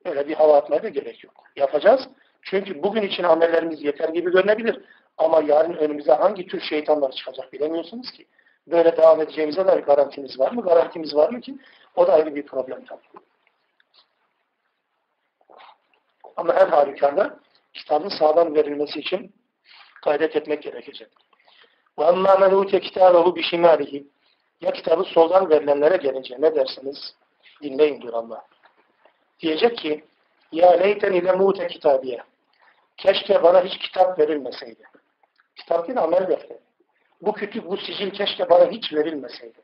öyle 0.05 0.27
bir 0.27 0.33
hava 0.33 0.57
atmaya 0.57 0.83
da 0.83 0.89
gerek 0.89 1.23
yok. 1.23 1.33
Yapacağız. 1.55 2.01
Çünkü 2.41 2.83
bugün 2.83 3.01
için 3.01 3.23
amellerimiz 3.23 3.83
yeter 3.83 4.09
gibi 4.09 4.31
görünebilir. 4.31 4.81
Ama 5.17 5.41
yarın 5.41 5.73
önümüze 5.73 6.11
hangi 6.11 6.47
tür 6.47 6.61
şeytanlar 6.61 7.11
çıkacak 7.11 7.53
bilemiyorsunuz 7.53 8.11
ki. 8.11 8.27
böyle 8.67 8.97
devam 8.97 9.21
edeceğimize 9.21 9.67
dair 9.67 9.83
garantimiz 9.83 10.39
var 10.39 10.51
mı? 10.51 10.61
Garantimiz 10.61 11.15
var 11.15 11.29
mı 11.29 11.41
ki? 11.41 11.57
O 11.95 12.07
da 12.07 12.13
ayrı 12.13 12.35
bir 12.35 12.45
problem 12.45 12.85
tabii. 12.85 13.01
Ama 16.37 16.53
her 16.53 16.67
halükarda 16.67 17.39
kitabın 17.73 18.09
sağlam 18.09 18.55
verilmesi 18.55 18.99
için 18.99 19.33
gayret 20.03 20.35
etmek 20.35 20.63
gerekecek. 20.63 21.07
وَاَمَّا 21.97 22.33
مَنْ 22.41 22.51
اُوتَ 22.51 22.71
كِتَابَهُ 22.75 23.25
بِشِمَالِهِ 23.37 24.03
Ya 24.61 24.71
kitabı 24.71 25.03
soldan 25.03 25.49
verilenlere 25.49 25.97
gelince 25.97 26.35
ne 26.39 26.55
dersiniz? 26.55 27.15
Dinleyin 27.61 28.01
diyor 28.01 28.13
Allah. 28.13 28.45
Diyecek 29.39 29.77
ki 29.77 30.05
ya 30.51 30.71
leyten 30.71 31.13
ile 31.13 31.31
mute 31.31 31.67
kitabiye. 31.67 32.23
Keşke 32.97 33.43
bana 33.43 33.63
hiç 33.63 33.77
kitap 33.77 34.19
verilmeseydi. 34.19 34.83
Kitap 35.55 35.87
değil 35.87 35.99
amel 35.99 36.27
defteri. 36.27 36.59
Bu 37.21 37.33
kütüp, 37.33 37.65
bu 37.65 37.77
sicil 37.77 38.11
keşke 38.11 38.49
bana 38.49 38.71
hiç 38.71 38.93
verilmeseydi. 38.93 39.61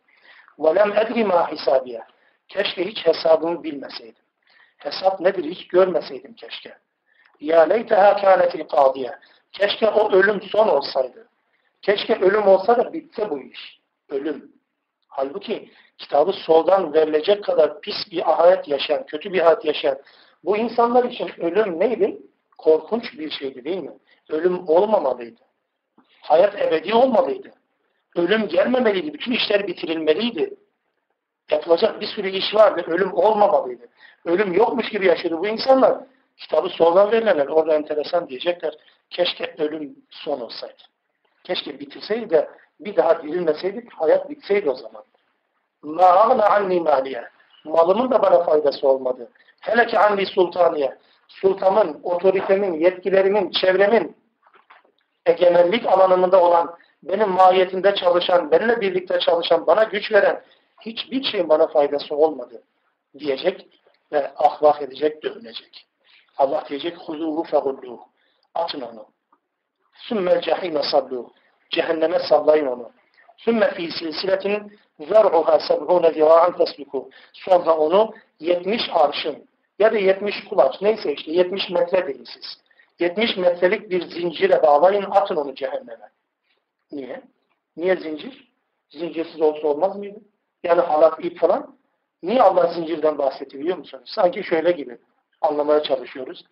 وَلَمْ 0.59 0.91
اَدْرِ 0.93 1.13
مَا 1.13 1.49
حِسَابِيَ 1.49 2.01
Keşke 2.47 2.85
hiç 2.85 3.05
hesabımı 3.05 3.63
bilmeseydim. 3.63 4.23
Hesap 4.77 5.19
nedir 5.19 5.43
hiç 5.43 5.67
görmeseydim 5.67 6.33
keşke. 6.33 6.77
Ya 7.39 7.61
leyteha 7.61 8.15
kânetil 8.21 8.67
kâdiye. 8.67 9.19
Keşke 9.51 9.89
o 9.89 10.11
ölüm 10.11 10.41
son 10.41 10.67
olsaydı. 10.67 11.27
Keşke 11.81 12.15
ölüm 12.15 12.47
olsa 12.47 12.77
da 12.77 12.93
bitse 12.93 13.29
bu 13.29 13.39
iş. 13.39 13.79
Ölüm. 14.09 14.51
Halbuki 15.14 15.70
kitabı 15.98 16.32
soldan 16.32 16.92
verilecek 16.92 17.44
kadar 17.44 17.80
pis 17.80 17.94
bir 18.10 18.20
hayat 18.20 18.68
yaşayan, 18.68 19.06
kötü 19.06 19.32
bir 19.32 19.40
hayat 19.40 19.64
yaşayan 19.64 19.98
bu 20.44 20.56
insanlar 20.56 21.04
için 21.04 21.30
ölüm 21.38 21.80
neydi? 21.80 22.18
Korkunç 22.58 23.18
bir 23.18 23.30
şeydi 23.30 23.64
değil 23.64 23.78
mi? 23.78 23.92
Ölüm 24.28 24.68
olmamalıydı. 24.68 25.40
Hayat 26.20 26.60
ebedi 26.60 26.94
olmalıydı. 26.94 27.52
Ölüm 28.16 28.48
gelmemeliydi. 28.48 29.14
Bütün 29.14 29.32
işler 29.32 29.66
bitirilmeliydi. 29.66 30.54
Yapılacak 31.50 32.00
bir 32.00 32.06
sürü 32.06 32.28
iş 32.28 32.54
vardı. 32.54 32.84
Ölüm 32.86 33.14
olmamalıydı. 33.14 33.86
Ölüm 34.24 34.52
yokmuş 34.52 34.88
gibi 34.88 35.06
yaşadı 35.06 35.38
bu 35.38 35.46
insanlar. 35.46 35.98
Kitabı 36.36 36.68
soldan 36.68 37.12
verilenler 37.12 37.46
orada 37.46 37.74
enteresan 37.74 38.28
diyecekler. 38.28 38.74
Keşke 39.10 39.54
ölüm 39.58 39.96
son 40.10 40.40
olsaydı. 40.40 40.82
Keşke 41.44 41.80
bitirseydi 41.80 42.30
de 42.30 42.48
bir 42.84 42.96
daha 42.96 43.22
dirilmeseydik 43.22 43.92
hayat 43.92 44.30
bitseydi 44.30 44.70
o 44.70 44.74
zaman. 44.74 45.04
مَا 45.84 46.42
anni 46.42 46.80
maliye. 46.80 47.28
Malımın 47.64 48.10
da 48.10 48.22
bana 48.22 48.44
faydası 48.44 48.88
olmadı. 48.88 49.28
Hele 49.60 49.86
ki 49.86 49.98
anni 49.98 50.26
sultaniye. 50.26 50.98
Sultamın, 51.28 52.00
otoritemin, 52.02 52.72
yetkilerimin, 52.72 53.50
çevremin 53.50 54.16
egemenlik 55.26 55.86
alanımında 55.86 56.42
olan, 56.42 56.74
benim 57.02 57.28
mahiyetinde 57.28 57.94
çalışan, 57.94 58.50
benimle 58.50 58.80
birlikte 58.80 59.18
çalışan, 59.18 59.66
bana 59.66 59.84
güç 59.84 60.12
veren 60.12 60.42
hiçbir 60.80 61.24
şeyin 61.24 61.48
bana 61.48 61.66
faydası 61.66 62.16
olmadı 62.16 62.62
diyecek 63.18 63.66
ve 64.12 64.32
ahvah 64.36 64.82
edecek, 64.82 65.22
dövünecek. 65.22 65.86
Allah 66.38 66.64
diyecek 66.68 66.96
huzuhu 66.98 67.42
fehulluhu. 67.42 68.00
Atın 68.54 68.80
onu. 68.80 69.06
Sümmel 69.94 70.40
cehime 70.40 70.82
salluhu. 70.82 71.32
Cehenneme 71.72 72.18
sallayın 72.18 72.66
onu. 72.66 72.90
Sümme 73.36 73.74
fî 73.74 73.90
silsiletin 73.90 74.78
zer'uha 75.00 75.58
seb'ûne 75.60 76.12
zira'an 76.12 76.56
tesluku. 76.56 77.10
Sonra 77.32 77.76
onu 77.76 78.14
70 78.40 78.80
arşın 78.92 79.48
ya 79.78 79.92
da 79.92 79.98
70 79.98 80.44
kulaç 80.44 80.82
neyse 80.82 81.12
işte 81.12 81.32
70 81.32 81.70
metre 81.70 82.06
deyin 82.06 82.24
siz. 82.24 82.62
70 82.98 83.36
metrelik 83.36 83.90
bir 83.90 84.02
zincire 84.10 84.62
bağlayın 84.62 85.06
atın 85.10 85.36
onu 85.36 85.54
cehenneme. 85.54 86.10
Niye? 86.92 87.22
Niye 87.76 87.96
zincir? 87.96 88.52
Zincirsiz 88.90 89.40
olsa 89.40 89.68
olmaz 89.68 89.96
mıydı? 89.96 90.18
Yani 90.64 90.80
halat 90.80 91.24
ip 91.24 91.38
falan. 91.38 91.76
Niye 92.22 92.42
Allah 92.42 92.72
zincirden 92.72 93.18
bahsetti 93.18 93.58
biliyor 93.58 93.78
musunuz? 93.78 94.10
Sanki 94.14 94.44
şöyle 94.44 94.72
gibi 94.72 94.98
anlamaya 95.40 95.82
çalışıyoruz. 95.82 96.44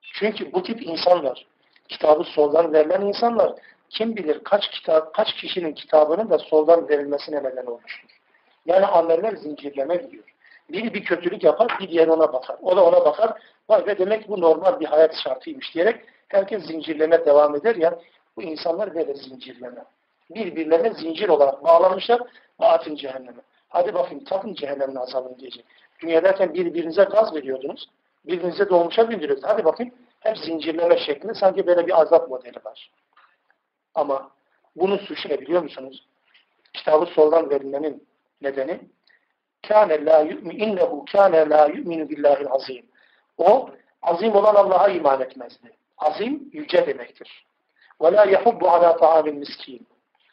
Çünkü 0.00 0.52
bu 0.52 0.62
tip 0.62 0.82
insanlar, 0.82 1.46
kitabı 1.88 2.24
soldan 2.24 2.72
verilen 2.72 3.00
insanlar 3.00 3.52
kim 3.90 4.16
bilir 4.16 4.44
kaç 4.44 4.70
kitap, 4.70 5.14
kaç 5.14 5.34
kişinin 5.34 5.72
kitabının 5.72 6.30
da 6.30 6.38
soldan 6.38 6.88
verilmesine 6.88 7.36
neden 7.36 7.66
olmuştur. 7.66 8.18
Yani 8.66 8.86
ameller 8.86 9.36
zincirleme 9.36 9.96
gidiyor. 9.96 10.24
Biri 10.70 10.94
bir 10.94 11.04
kötülük 11.04 11.44
yapar, 11.44 11.76
bir 11.80 11.88
diğer 11.88 12.08
ona 12.08 12.32
bakar. 12.32 12.56
O 12.62 12.76
da 12.76 12.84
ona 12.84 13.04
bakar. 13.04 13.32
Vay 13.68 13.86
be 13.86 13.98
demek 13.98 14.28
bu 14.28 14.40
normal 14.40 14.80
bir 14.80 14.86
hayat 14.86 15.14
şartıymış 15.24 15.74
diyerek 15.74 16.00
herkes 16.28 16.66
zincirleme 16.66 17.26
devam 17.26 17.56
eder 17.56 17.76
ya. 17.76 17.98
Bu 18.36 18.42
insanlar 18.42 18.94
böyle 18.94 19.14
zincirleme. 19.14 19.84
Birbirlerine 20.30 20.94
zincir 20.94 21.28
olarak 21.28 21.64
bağlanmışlar. 21.64 22.20
Atın 22.58 22.96
cehenneme. 22.96 23.40
Hadi 23.68 23.94
bakayım 23.94 24.24
takın 24.24 24.54
cehennemin 24.54 24.96
azabını 24.96 25.38
diyecek. 25.38 25.64
Dünyadayken 26.02 26.54
birbirinize 26.54 27.04
gaz 27.04 27.34
veriyordunuz. 27.34 27.88
Birbirinize 28.26 28.68
dolmuşa 28.68 29.10
bindiriyordunuz. 29.10 29.50
Hadi 29.50 29.64
bakayım 29.64 29.94
hep 30.20 30.38
zincirleme 30.38 30.98
şeklinde 30.98 31.34
sanki 31.34 31.66
böyle 31.66 31.86
bir 31.86 32.00
azap 32.00 32.28
modeli 32.28 32.56
var. 32.64 32.90
Ama 33.94 34.30
bunun 34.76 34.98
suçu 34.98 35.28
ne 35.28 35.40
biliyor 35.40 35.62
musunuz? 35.62 36.06
Kitabı 36.72 37.06
soldan 37.06 37.50
verilmenin 37.50 38.08
nedeni 38.42 38.80
kâne 39.68 40.04
lâ 40.04 40.20
yu'min 40.20 40.58
innehu 40.58 41.04
kâne 41.12 41.50
lâ 41.50 41.66
yu'minu 41.66 42.08
billahil 42.08 42.46
azim. 42.50 42.86
O 43.38 43.70
azim 44.02 44.34
olan 44.34 44.54
Allah'a 44.54 44.88
iman 44.88 45.20
etmezdi. 45.20 45.76
Azim 45.98 46.50
yüce 46.52 46.86
demektir. 46.86 47.46
Ve 48.02 48.12
lâ 48.12 48.24
yehubbu 48.24 48.68
alâ 48.68 48.96
ta'amil 48.96 49.32
miskin. 49.32 49.86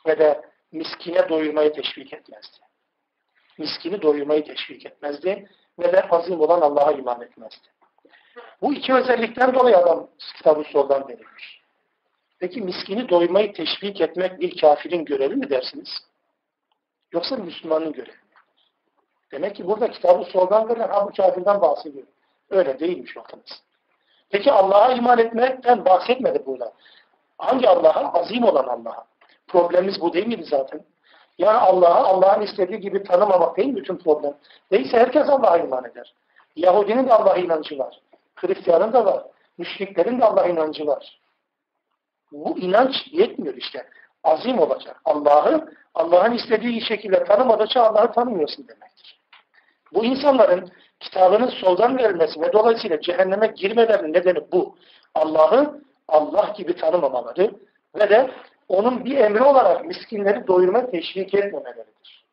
Ve 0.08 0.20
de 0.20 0.42
miskine 0.72 1.30
doyurmayı 1.30 1.74
teşvik 1.74 2.14
etmezdi. 2.14 2.58
Miskini 3.58 4.02
doyurmayı 4.02 4.46
teşvik 4.46 4.86
etmezdi. 4.86 5.50
Ve 5.80 5.94
de 5.94 6.02
azim 6.10 6.42
olan 6.42 6.62
Allah'a 6.62 6.92
iman 6.92 7.22
etmezdi. 7.22 7.68
Bu 8.62 8.74
iki 8.74 8.94
özellikten 8.94 9.54
dolayı 9.54 9.78
adam 9.78 10.08
kitabı 10.38 10.64
soldan 10.64 11.08
verilmiş. 11.08 11.55
Peki 12.40 12.62
miskini 12.62 13.10
doymayı 13.10 13.54
teşvik 13.54 14.02
etmek 14.02 14.40
bir 14.40 14.62
kafirin 14.62 15.06
görevi 15.06 15.36
mi 15.36 15.50
dersiniz? 15.50 15.90
Yoksa 17.12 17.36
Müslümanın 17.36 17.94
görevi 17.94 18.12
mi? 18.12 18.20
Demek 19.32 19.56
ki 19.56 19.68
burada 19.68 19.92
kitabı 19.92 20.24
soldan 20.24 20.70
verilen 20.70 20.90
ha 20.90 21.08
bu 21.08 21.12
kafirden 21.18 21.62
bahsediyor. 21.62 22.08
Öyle 22.50 22.80
değilmiş 22.80 23.16
bakınız. 23.16 23.64
Peki 24.30 24.52
Allah'a 24.52 24.94
iman 24.94 25.20
etmekten 25.20 25.86
bahsetmedi 25.86 26.46
burada. 26.46 26.74
Hangi 27.38 27.70
Allah'a? 27.70 28.20
Azim 28.20 28.44
olan 28.44 28.68
Allah'a. 28.68 29.06
Problemimiz 29.48 30.02
bu 30.02 30.14
değil 30.14 30.28
miydi 30.28 30.44
zaten? 30.44 30.82
Yani 31.38 31.58
Allah'a 31.58 32.04
Allah'ın 32.04 32.42
istediği 32.42 32.80
gibi 32.80 33.04
tanımamak 33.04 33.58
değil 33.58 33.76
bütün 33.76 33.98
problem. 33.98 34.34
Değilse 34.72 34.98
herkes 34.98 35.30
Allah'a 35.30 35.58
iman 35.58 35.86
eder. 35.86 36.14
Yahudinin 36.56 37.08
de 37.08 37.14
Allah'a 37.14 37.38
inancı 37.38 37.80
var. 37.80 38.02
Hristiyanın 38.36 38.94
da 38.94 39.06
var. 39.06 39.24
Müşriklerin 39.58 40.20
de 40.20 40.26
Allah'a 40.26 40.48
inancı 40.48 40.88
var. 40.88 41.20
Bu 42.32 42.60
inanç 42.60 42.96
yetmiyor 43.12 43.56
işte. 43.56 43.86
Azim 44.24 44.60
olacak. 44.60 45.02
Allah'ı 45.06 45.70
Allah'ın 45.96 46.32
istediği 46.32 46.82
şekilde 46.82 47.24
tanımadıkça 47.24 47.82
Allah'ı 47.82 48.12
tanımıyorsun 48.12 48.68
demektir. 48.68 49.20
Bu 49.94 50.06
insanların 50.06 50.72
kitabının 51.00 51.48
soldan 51.48 51.98
verilmesi 51.98 52.42
ve 52.42 52.54
dolayısıyla 52.54 53.02
cehenneme 53.02 53.48
girmelerinin 53.48 54.14
nedeni 54.14 54.52
bu. 54.52 54.76
Allah'ı 55.16 55.82
Allah 56.08 56.54
gibi 56.58 56.76
tanımamaları 56.76 57.52
ve 57.96 58.10
de 58.10 58.32
onun 58.70 59.06
bir 59.06 59.18
emri 59.18 59.44
olarak 59.44 59.86
miskinleri 59.86 60.48
doyurma 60.48 60.92
teşvik 60.92 61.34
etmemeleridir. 61.34 62.26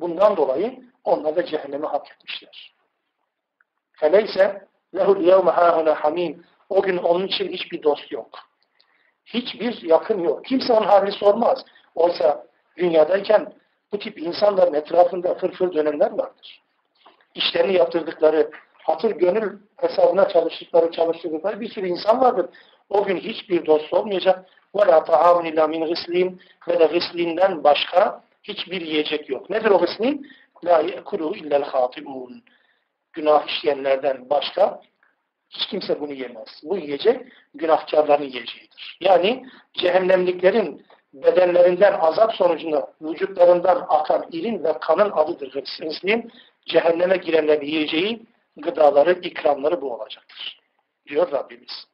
Bundan 0.00 0.36
dolayı 0.36 0.80
onlar 1.04 1.36
da 1.36 1.46
cehenneme 1.46 1.86
hak 1.86 2.10
etmişler. 2.10 2.74
Feleyse 3.92 4.66
lehul 4.94 5.20
yevme 5.20 5.50
hâhuna 5.50 5.94
hamim. 5.94 6.44
O 6.68 6.82
gün 6.82 6.96
onun 6.96 7.26
için 7.26 7.48
hiçbir 7.48 7.82
dost 7.82 8.12
yok. 8.12 8.28
Hiçbir 9.25 9.81
yakın 9.81 10.23
yok. 10.23 10.45
Kimse 10.45 10.73
onun 10.73 10.87
halini 10.87 11.11
sormaz. 11.11 11.65
Oysa 11.95 12.45
dünyadayken 12.77 13.53
bu 13.91 13.99
tip 13.99 14.19
insanların 14.19 14.73
etrafında 14.73 15.35
fırfır 15.35 15.73
dönemler 15.73 16.11
vardır. 16.11 16.61
İşlerini 17.35 17.73
yaptırdıkları, 17.73 18.51
hatır 18.83 19.11
gönül 19.11 19.59
hesabına 19.77 20.29
çalıştıkları, 20.29 20.91
çalıştırdıkları 20.91 21.61
bir 21.61 21.69
sürü 21.69 21.87
insan 21.87 22.21
vardır. 22.21 22.45
O 22.89 23.03
gün 23.03 23.17
hiçbir 23.17 23.65
dost 23.65 23.93
olmayacak. 23.93 24.45
وَلَا 24.73 25.05
تَعَامُنِ 25.05 25.53
اِلَّا 25.53 25.65
مِنْ 25.65 25.83
غِسْلِينَ 25.91 26.37
Ve 26.67 26.79
de 26.79 26.85
gıslinden 26.85 27.63
başka 27.63 28.23
hiçbir 28.43 28.81
yiyecek 28.81 29.29
yok. 29.29 29.49
Nedir 29.49 29.69
o 29.69 29.79
gıslin? 29.79 30.27
لَا 30.63 30.81
يَكُلُوا 30.81 31.35
اِلَّا 31.37 31.63
الْخَاطِبُونَ 31.63 32.41
Günah 33.13 33.47
işleyenlerden 33.47 34.29
başka 34.29 34.81
hiç 35.54 35.66
kimse 35.66 36.00
bunu 36.00 36.12
yemez. 36.12 36.48
Bu 36.62 36.76
yiyecek 36.76 37.32
günahkarların 37.54 38.24
yiyeceğidir. 38.24 38.98
Yani 39.00 39.46
cehennemliklerin 39.74 40.86
bedenlerinden 41.12 41.92
azap 41.92 42.34
sonucunda 42.34 42.92
vücutlarından 43.00 43.86
akan 43.88 44.26
irin 44.32 44.64
ve 44.64 44.78
kanın 44.80 45.10
adıdır 45.10 45.54
hırsızlığın. 45.54 46.30
Cehenneme 46.66 47.16
girenlerin 47.16 47.66
yiyeceği 47.66 48.22
gıdaları, 48.56 49.12
ikramları 49.12 49.80
bu 49.80 49.94
olacaktır. 49.94 50.60
Diyor 51.06 51.32
Rabbimiz. 51.32 51.86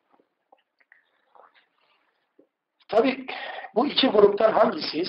Tabi 2.89 3.27
bu 3.75 3.87
iki 3.87 4.09
gruptan 4.09 4.53
hangisiyiz? 4.53 5.09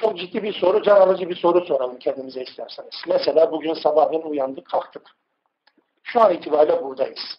çok 0.00 0.18
ciddi 0.18 0.42
bir 0.42 0.52
soru, 0.52 0.82
can 0.82 0.96
alıcı 0.96 1.28
bir 1.28 1.36
soru 1.36 1.64
soralım 1.64 1.98
kendimize 1.98 2.42
isterseniz. 2.42 3.02
Mesela 3.08 3.52
bugün 3.52 3.74
sabahleyin 3.74 4.22
uyandık, 4.22 4.66
kalktık. 4.66 5.02
Şu 6.06 6.20
an 6.20 6.34
itibariyle 6.34 6.82
buradayız. 6.82 7.38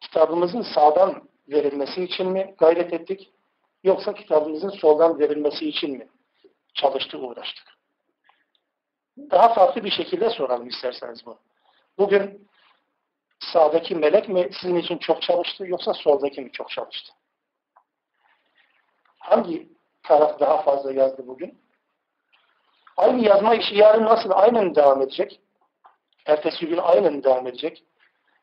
Kitabımızın 0.00 0.62
sağdan 0.62 1.28
verilmesi 1.48 2.04
için 2.04 2.26
mi 2.26 2.54
gayret 2.58 2.92
ettik? 2.92 3.32
Yoksa 3.84 4.14
kitabımızın 4.14 4.68
soldan 4.70 5.18
verilmesi 5.18 5.68
için 5.68 5.98
mi 5.98 6.08
çalıştık, 6.74 7.22
uğraştık? 7.22 7.64
Daha 9.30 9.54
farklı 9.54 9.84
bir 9.84 9.90
şekilde 9.90 10.30
soralım 10.30 10.68
isterseniz 10.68 11.26
bu. 11.26 11.38
Bugün 11.98 12.48
sağdaki 13.38 13.94
melek 13.94 14.28
mi 14.28 14.50
sizin 14.60 14.76
için 14.76 14.98
çok 14.98 15.22
çalıştı 15.22 15.66
yoksa 15.66 15.94
soldaki 15.94 16.40
mi 16.40 16.52
çok 16.52 16.70
çalıştı? 16.70 17.12
Hangi 19.18 19.68
taraf 20.02 20.40
daha 20.40 20.62
fazla 20.62 20.92
yazdı 20.92 21.26
bugün? 21.26 21.58
Aynı 22.96 23.24
yazma 23.24 23.54
işi 23.54 23.74
yarın 23.74 24.04
nasıl 24.04 24.30
aynen 24.30 24.74
devam 24.74 25.02
edecek? 25.02 25.40
Ertesi 26.30 26.66
gün 26.66 26.78
aynen 26.78 27.22
devam 27.22 27.46
edecek. 27.46 27.84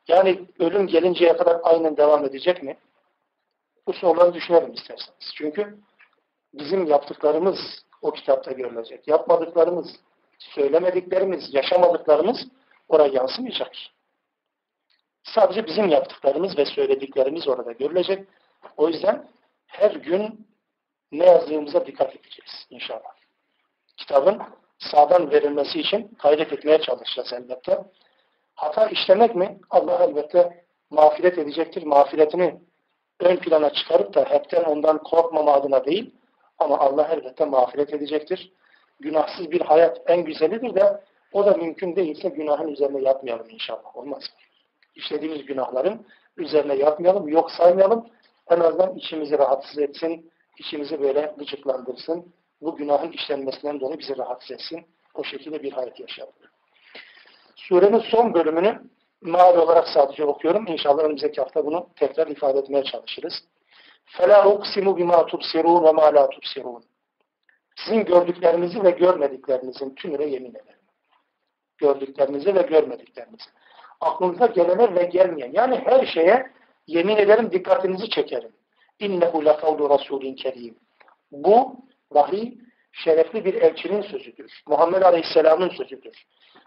Yani 0.08 0.46
ölüm 0.60 0.88
gelinceye 0.88 1.38
kadar 1.38 1.60
aynen 1.64 1.98
devam 1.98 2.26
edecek 2.26 2.64
mi? 2.64 2.78
Bu 3.88 3.94
soruları 3.94 4.34
düşünelim 4.34 4.74
isterseniz. 4.74 5.34
Çünkü 5.36 5.78
bizim 6.54 6.88
yaptıklarımız 6.88 7.58
o 8.02 8.12
kitapta 8.12 8.52
görülecek. 8.52 9.08
Yapmadıklarımız, 9.08 9.88
söylemediklerimiz, 10.40 11.54
yaşamadıklarımız 11.54 12.38
oraya 12.90 13.14
yansımayacak. 13.14 13.72
Sadece 15.24 15.66
bizim 15.66 15.90
yaptıklarımız 15.90 16.58
ve 16.58 16.66
söylediklerimiz 16.66 17.48
orada 17.48 17.72
görülecek. 17.72 18.28
O 18.78 18.88
yüzden 18.88 19.28
her 19.68 19.92
gün 19.92 20.48
ne 21.12 21.26
yazdığımıza 21.26 21.86
dikkat 21.86 22.16
edeceğiz 22.16 22.68
inşallah. 22.70 23.14
Kitabın 23.98 24.42
sağdan 24.80 25.32
verilmesi 25.32 25.80
için 25.80 26.18
gayret 26.24 26.54
etmeye 26.54 26.82
çalışacağız 26.82 27.34
elbette. 27.34 27.80
Hata 28.56 28.88
işlemek 28.88 29.36
mi? 29.36 29.60
Allah 29.70 30.04
elbette 30.04 30.64
mağfiret 30.90 31.38
edecektir. 31.38 31.84
Mağfiretini 31.84 32.60
ön 33.20 33.38
plana 33.38 33.74
çıkarıp 33.74 34.14
da 34.14 34.26
hepten 34.30 34.64
ondan 34.64 34.98
korkmama 35.04 35.54
adına 35.54 35.86
değil 35.86 36.16
ama 36.60 36.78
Allah 36.78 37.08
elbette 37.12 37.46
mağfiret 37.46 37.94
edecektir. 37.94 38.52
Günahsız 39.00 39.52
bir 39.52 39.62
hayat 39.62 40.02
en 40.08 40.24
güzelidir 40.24 40.76
de 40.76 41.02
o 41.34 41.46
da 41.46 41.54
mümkün 41.54 41.96
değilse 41.96 42.30
günahın 42.30 42.68
üzerine 42.68 43.02
yatmayalım 43.02 43.50
inşallah. 43.50 43.98
Olmaz? 43.98 44.24
İşlediğimiz 44.96 45.46
günahların 45.46 46.06
üzerine 46.38 46.76
yatmayalım, 46.76 47.28
yok 47.28 47.52
saymayalım. 47.52 48.08
En 48.50 48.60
azından 48.60 48.96
içimizi 48.96 49.38
rahatsız 49.38 49.78
etsin, 49.80 50.32
içimizi 50.60 51.02
böyle 51.02 51.34
gıcıklandırsın 51.38 52.34
Bu 52.61 52.77
günahın 52.77 53.13
işlenmesinden 53.13 53.81
dolayı 53.81 53.99
bizi 53.99 54.19
rahatsız 54.19 54.51
etsin. 54.51 54.87
O 55.15 55.25
şekilde 55.25 55.63
bir 55.63 55.73
hayat 55.73 56.01
yaşayalım. 56.01 56.35
Surenin 57.57 57.99
son 57.99 58.35
bölümünü 58.35 58.83
mavi 59.23 59.59
olarak 59.59 59.89
sadece 59.89 60.25
okuyorum. 60.25 60.67
İnşallah 60.67 61.05
önümüzdeki 61.05 61.41
hafta 61.41 61.67
bunu 61.67 61.89
tekrar 61.97 62.27
ifade 62.27 62.59
etmeye 62.59 62.85
çalışırız. 62.85 63.35
فَلَا 64.17 64.39
اُقْسِمُ 64.43 64.87
بِمَا 64.99 65.29
تُبْسِرُونَ 65.31 65.83
وَمَا 65.87 66.07
لَا 66.17 66.25
تُبْسِرُونَ 66.35 66.83
Sizin 67.77 68.05
gördüklerinizi 68.05 68.85
ve 68.85 68.91
görmediklerinizin 68.91 69.95
tümüne 69.95 70.25
yemin 70.25 70.51
ederim. 70.51 70.81
Gördüklerinizi 71.79 72.55
ve 72.55 72.63
görmediklerinizi. 72.63 73.45
Aklınıza 74.01 74.47
gelene 74.47 74.95
ve 74.95 75.05
gelmeyen. 75.05 75.53
Yani 75.53 75.83
her 75.85 76.07
şeye 76.07 76.51
yemin 76.87 77.17
ederim 77.17 77.53
dikkatinizi 77.53 78.11
çekerim. 78.11 78.53
اِنَّهُ 79.01 79.33
لَقَوْلُ 79.33 79.79
رَسُولٍ 79.79 80.43
كَرِيمٍ 80.43 80.75
Bu 81.33 81.77
vahiy 82.13 82.53
şerefli 82.93 83.45
bir 83.45 83.55
elçinin 83.55 84.03
sözüdür. 84.03 84.63
Muhammed 84.67 85.03
Aleyhisselam'ın 85.03 85.69
sözüdür. 85.69 86.25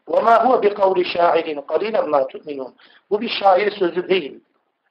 وَمَا 0.08 0.36
هُوَ 0.46 0.54
بِقَوْلِ 0.66 0.98
شَاعِرٍ 1.14 1.48
قَلِيلًا 1.72 2.02
مَا 2.14 2.22
تُؤْمِنُونَ 2.32 2.72
Bu 3.10 3.22
bir 3.22 3.30
şair 3.30 3.72
sözü 3.72 4.10
değil. 4.10 4.40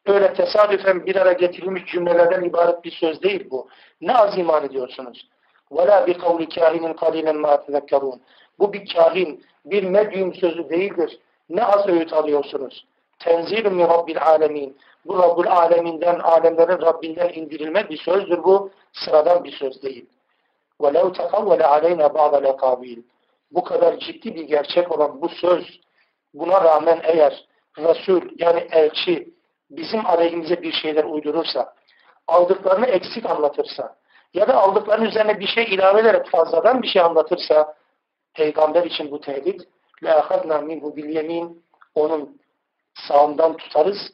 Öyle 0.06 0.34
tesadüfen 0.34 1.06
bir 1.06 1.16
ara 1.16 1.32
getirilmiş 1.32 1.86
cümlelerden 1.86 2.42
ibaret 2.42 2.84
bir 2.84 2.90
söz 2.90 3.22
değil 3.22 3.50
bu. 3.50 3.68
Ne 4.00 4.14
az 4.16 4.38
iman 4.38 4.64
ediyorsunuz? 4.64 5.28
وَلَا 5.70 6.06
بِقَوْلِ 6.06 6.46
كَاهِنٍ 6.46 6.94
قَلِيلًا 6.94 7.32
مَا 7.32 7.54
تَذَكَّرُونَ 7.66 8.18
Bu 8.58 8.72
bir 8.72 8.94
kahin, 8.94 9.44
bir 9.64 9.82
medyum 9.82 10.34
sözü 10.34 10.68
değildir. 10.70 11.18
Ne 11.48 11.64
az 11.64 11.88
öğüt 11.88 12.12
alıyorsunuz? 12.12 12.86
Tenzilun 13.18 13.74
min 13.74 13.88
Rabbil 13.88 14.22
alemin. 14.22 14.76
Bu 15.06 15.18
Rabbul 15.18 15.46
aleminden, 15.46 16.18
alemlerin 16.18 16.82
Rabbinden 16.82 17.32
indirilme 17.32 17.88
bir 17.88 17.96
sözdür 17.96 18.44
bu. 18.44 18.70
Sıradan 18.92 19.44
bir 19.44 19.52
söz 19.52 19.82
değil. 19.82 20.06
وَلَوْ 20.81 21.05
تَقَوَّلَ 21.19 21.61
عَلَيْنَا 21.73 22.07
بَعْضَ 22.07 22.33
الْاَقَابِيلِ 22.43 23.03
Bu 23.51 23.63
kadar 23.63 23.99
ciddi 23.99 24.35
bir 24.35 24.43
gerçek 24.43 24.91
olan 24.91 25.21
bu 25.21 25.29
söz, 25.29 25.79
buna 26.33 26.63
rağmen 26.63 26.99
eğer 27.03 27.45
Resul 27.77 28.21
yani 28.37 28.67
elçi 28.71 29.33
bizim 29.69 30.05
aleyhimize 30.05 30.61
bir 30.61 30.71
şeyler 30.71 31.03
uydurursa, 31.03 31.73
aldıklarını 32.27 32.85
eksik 32.85 33.25
anlatırsa 33.25 33.95
ya 34.33 34.47
da 34.47 34.57
aldıklarının 34.57 35.05
üzerine 35.05 35.39
bir 35.39 35.47
şey 35.47 35.63
ilave 35.63 36.01
ederek 36.01 36.29
fazladan 36.29 36.81
bir 36.81 36.87
şey 36.87 37.01
anlatırsa 37.01 37.73
peygamber 38.33 38.83
için 38.83 39.11
bu 39.11 39.21
tehdit 39.21 39.61
لَاَخَذْنَا 40.03 40.57
مِنْهُ 40.69 40.95
بِالْيَم۪ينَ 40.95 41.55
Onun 41.95 42.39
sağından 43.07 43.57
tutarız. 43.57 44.11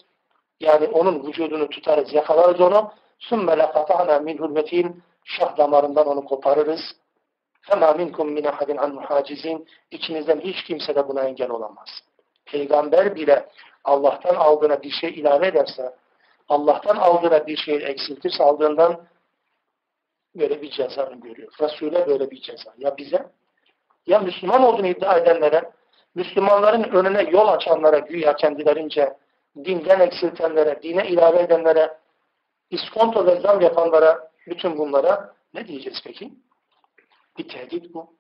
Yani 0.60 0.88
onun 0.88 1.28
vücudunu 1.28 1.70
tutarız, 1.70 2.14
yakalarız 2.14 2.62
onu. 2.62 2.92
ثُمَّ 3.30 3.48
لَقَطَعْنَا 3.62 4.16
مِنْهُ 4.28 4.40
الْمَت۪ينَ 4.40 4.94
Şah 5.25 5.57
damarından 5.57 6.07
onu 6.07 6.25
koparırız. 6.25 6.81
فَمَا 7.69 7.91
مِنْكُمْ 8.01 8.27
مِنْ 8.37 8.45
اَحَدٍ 8.53 8.69
عَنْ 8.77 8.91
مُحَاجِزِينَ 8.99 9.67
İçinizden 9.91 10.41
hiç 10.41 10.65
kimse 10.65 10.95
de 10.95 11.09
buna 11.09 11.23
engel 11.23 11.51
olamaz. 11.51 11.89
Peygamber 12.47 13.15
bile 13.17 13.49
Allah'tan 13.85 14.35
aldığına 14.35 14.83
bir 14.83 14.91
şey 14.91 15.11
ilave 15.11 15.47
ederse, 15.47 15.95
Allah'tan 16.49 16.97
aldığına 16.97 17.47
bir 17.47 17.57
şey 17.57 17.75
eksiltirse 17.75 18.45
aldığından 18.45 19.01
böyle 20.35 20.63
bir 20.63 20.71
ceza 20.71 21.03
görüyor. 21.03 21.53
Resul'e 21.61 22.07
böyle 22.07 22.31
bir 22.31 22.41
ceza. 22.41 22.75
Ya 22.79 22.97
bize? 22.97 23.27
Ya 24.07 24.19
Müslüman 24.19 24.63
olduğunu 24.63 24.87
iddia 24.87 25.19
edenlere, 25.19 25.71
Müslümanların 26.15 26.83
önüne 26.83 27.31
yol 27.31 27.49
açanlara, 27.49 27.99
güya 27.99 28.37
kendilerince 28.37 29.17
dinden 29.65 30.01
eksiltenlere, 30.01 30.83
dine 30.83 31.09
ilave 31.09 31.39
edenlere, 31.39 31.99
iskonto 32.71 33.27
ve 33.27 33.41
zam 33.41 33.61
yapanlara, 33.61 34.31
bütün 34.48 34.78
bunlara 34.78 35.36
ne 35.54 35.68
diyeceğiz 35.68 36.02
peki? 36.04 36.34
Bir 37.38 37.48
tehdit 37.48 37.94
bu. 37.94 38.14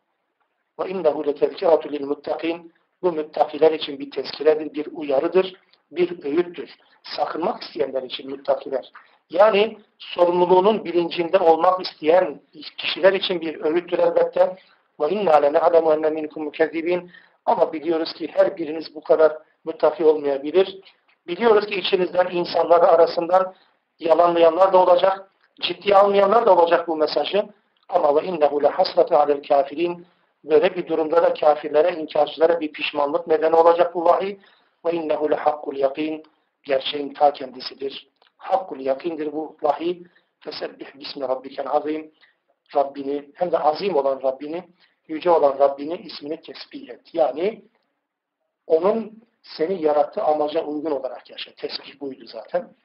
Ve 0.80 0.89
innehu 0.89 1.28
letezkiratu 1.28 1.91
lil 1.91 2.05
muttakin. 2.05 2.73
Bu 3.01 3.11
müttakiler 3.11 3.71
için 3.71 3.99
bir 3.99 4.11
tezkiredir, 4.11 4.73
bir 4.73 4.88
uyarıdır, 4.91 5.53
bir 5.91 6.23
öğüttür. 6.23 6.69
Sakınmak 7.03 7.63
isteyenler 7.63 8.03
için 8.03 8.32
müttakiler. 8.32 8.91
Yani 9.30 9.78
sorumluluğunun 9.97 10.86
bilincinde 10.86 11.38
olmak 11.38 11.82
isteyen 11.82 12.41
kişiler 12.78 13.13
için 13.13 13.41
bir 13.41 13.61
öğüttür 13.61 13.99
elbette. 13.99 14.57
Ve 14.99 15.09
inna 15.09 15.36
lene'alemu 15.36 15.93
enne 15.93 16.09
minkum 16.09 16.43
mukezzibin. 16.43 17.11
Ama 17.45 17.73
biliyoruz 17.73 18.13
ki 18.13 18.28
her 18.34 18.57
biriniz 18.57 18.95
bu 18.95 19.03
kadar 19.03 19.38
muttaki 19.63 20.05
olmayabilir. 20.05 20.80
Biliyoruz 21.28 21.65
ki 21.65 21.76
içinizden 21.76 22.28
insanlar 22.32 22.82
arasından 22.82 23.55
yalanlayanlar 23.99 24.73
da 24.73 24.78
olacak, 24.78 25.32
ciddiye 25.62 25.95
almayanlar 25.95 26.45
da 26.45 26.56
olacak 26.56 26.88
bu 26.88 26.95
mesajı. 26.95 27.45
Ama 27.89 28.16
ve 28.16 28.28
innehu 28.28 28.64
le 28.64 28.68
hasrete 28.68 29.16
alel 29.16 29.43
kafirin. 29.43 30.08
Böyle 30.43 30.76
bir 30.76 30.88
durumda 30.88 31.24
da 31.24 31.34
kafirlere, 31.34 31.95
inkarcılara 31.95 32.60
bir 32.60 32.72
pişmanlık 32.72 33.28
nedeni 33.28 33.56
olacak 33.56 33.95
bu 33.95 34.06
vahiy. 34.06 34.38
Ve 34.86 34.91
innehu 34.91 35.32
le 35.32 35.36
hakkul 35.36 35.76
yakin. 35.76 36.24
Gerçeğin 36.64 37.14
ta 37.14 37.34
kendisidir. 37.34 38.08
Hakkul 38.38 38.80
yakindir 38.80 39.34
bu 39.34 39.58
vahiy. 39.62 40.03
Fesebbih 40.39 40.99
bismi 40.99 41.28
rabbiken 41.28 41.66
azim. 41.66 42.12
Rabbini, 42.76 43.32
hem 43.34 43.51
de 43.51 43.58
azim 43.58 43.95
olan 43.95 44.22
Rabbini, 44.24 44.64
yüce 45.08 45.30
olan 45.30 45.60
Rabbini 45.60 45.97
ismini 45.97 46.41
tesbih 46.41 46.89
et. 46.89 47.14
Yani 47.14 47.66
onun 48.68 49.24
seni 49.43 49.82
yarattığı 49.82 50.24
amaca 50.24 50.64
uygun 50.64 50.91
olarak 50.91 51.30
yaşa. 51.30 51.51
Tesbih 51.56 51.99
buydu 51.99 52.26
zaten. 52.26 52.76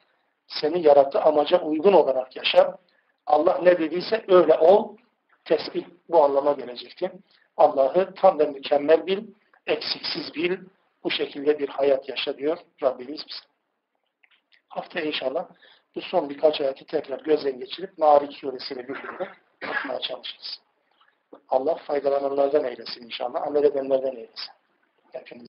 Seni 0.59 0.87
yarattığı 0.87 1.21
amaca 1.21 1.61
uygun 1.61 1.93
olarak 1.93 2.35
yaşa. 2.35 2.77
Allah 3.25 3.59
ne 3.63 3.79
dediyse 3.79 4.25
öyle 4.27 4.57
ol. 4.57 4.97
Tesbih 5.45 5.85
bu 6.09 6.23
anlama 6.23 6.51
gelecekti. 6.51 7.11
Allah'ı 7.57 8.13
tam 8.13 8.39
ve 8.39 8.45
mükemmel 8.45 9.07
bil, 9.07 9.27
eksiksiz 9.67 10.35
bil, 10.35 10.57
bu 11.03 11.11
şekilde 11.11 11.59
bir 11.59 11.69
hayat 11.69 12.09
yaşa 12.09 12.37
diyor 12.37 12.57
Rabbimiz 12.83 13.25
bize. 13.27 13.51
Haftaya 14.69 15.05
inşallah 15.05 15.47
bu 15.95 16.01
son 16.01 16.29
birkaç 16.29 16.61
ayeti 16.61 16.85
tekrar 16.85 17.19
gözden 17.19 17.59
geçirip 17.59 17.97
Ma'ariç 17.97 18.37
suresiyle 18.37 18.87
birlikte 18.87 19.29
okumaya 19.69 19.99
çalışacağız. 19.99 20.61
Allah 21.49 21.75
faydalananlardan 21.75 22.63
eylesin 22.63 23.05
inşallah. 23.05 23.47
Amel 23.47 23.63
edenlerden 23.63 24.11
eylesin. 24.11 24.51
Hepiniz 25.11 25.47